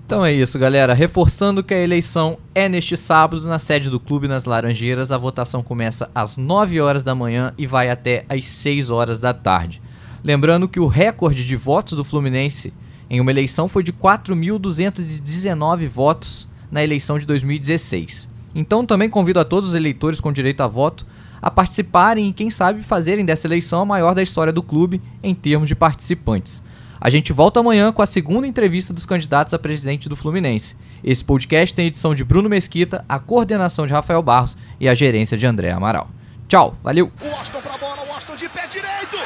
Então 0.07 0.23
é 0.23 0.31
isso, 0.31 0.59
galera. 0.59 0.93
Reforçando 0.93 1.65
que 1.65 1.73
a 1.73 1.83
eleição 1.83 2.37
é 2.55 2.69
neste 2.69 2.95
sábado 2.95 3.49
na 3.49 3.59
sede 3.59 3.89
do 3.89 3.99
clube 3.99 4.29
nas 4.29 4.45
Laranjeiras. 4.45 5.11
A 5.11 5.17
votação 5.17 5.63
começa 5.63 6.11
às 6.15 6.37
9 6.37 6.79
horas 6.79 7.03
da 7.03 7.15
manhã 7.15 7.55
e 7.57 7.67
vai 7.67 7.89
até 7.89 8.27
às 8.29 8.45
6 8.45 8.91
horas 8.91 9.19
da 9.19 9.33
tarde. 9.33 9.81
Lembrando 10.23 10.69
que 10.69 10.79
o 10.79 10.87
recorde 10.87 11.43
de 11.45 11.57
votos 11.57 11.95
do 11.95 12.05
Fluminense 12.05 12.73
em 13.09 13.19
uma 13.19 13.31
eleição 13.31 13.67
foi 13.67 13.83
de 13.83 13.95
4.219 13.95 15.89
votos 15.89 16.47
na 16.71 16.85
eleição 16.85 17.19
de 17.19 17.25
2016. 17.25 18.29
Então 18.55 18.85
também 18.85 19.09
convido 19.09 19.41
a 19.41 19.45
todos 19.45 19.71
os 19.71 19.75
eleitores 19.75 20.21
com 20.21 20.31
direito 20.33 20.61
a 20.61 20.69
voto 20.69 21.07
a 21.41 21.51
participarem 21.51 22.29
e, 22.29 22.33
quem 22.33 22.51
sabe, 22.51 22.83
fazerem 22.83 23.23
dessa 23.23 23.47
eleição 23.47 23.81
a 23.81 23.85
maior 23.85 24.15
da 24.15 24.23
história 24.23 24.53
do 24.53 24.63
clube 24.63 25.01
em 25.23 25.35
termos 25.35 25.69
de 25.69 25.75
participantes. 25.75 26.63
A 27.05 27.11
gente 27.11 27.35
volta 27.35 27.61
amanhã 27.61 27.93
com 27.93 28.01
a 28.01 28.07
segunda 28.07 28.47
entrevista 28.47 28.91
dos 28.91 29.05
candidatos 29.05 29.53
a 29.53 29.59
presidente 29.59 30.09
do 30.09 30.17
Fluminense. 30.17 30.75
Esse 31.05 31.23
podcast 31.23 31.75
tem 31.75 31.89
edição 31.89 32.15
de 32.15 32.25
Bruno 32.25 32.49
Mesquita, 32.49 33.05
a 33.07 33.19
coordenação 33.19 33.87
de 33.87 33.93
Rafael 33.93 34.23
Barros 34.23 34.57
e 34.81 34.89
a 34.89 34.95
gerência 34.95 35.37
de 35.37 35.45
André 35.47 35.71
Amaral. 35.71 36.09
Tchau, 36.49 36.75
valeu! 36.83 37.13
O 37.21 37.27
Austin 37.37 37.61
pra 37.61 37.77
bola, 37.77 38.09
o 38.09 38.11
Austin 38.11 38.37
de 38.37 38.49
pé 38.49 38.67
direito! 38.69 39.19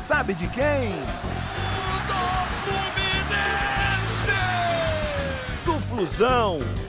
Sabe 0.00 0.32
de 0.32 0.46
quem? 0.46 0.92
Do 2.08 2.22
Fluminense! 2.64 4.32
Do 5.66 5.74
Flusão, 5.90 6.58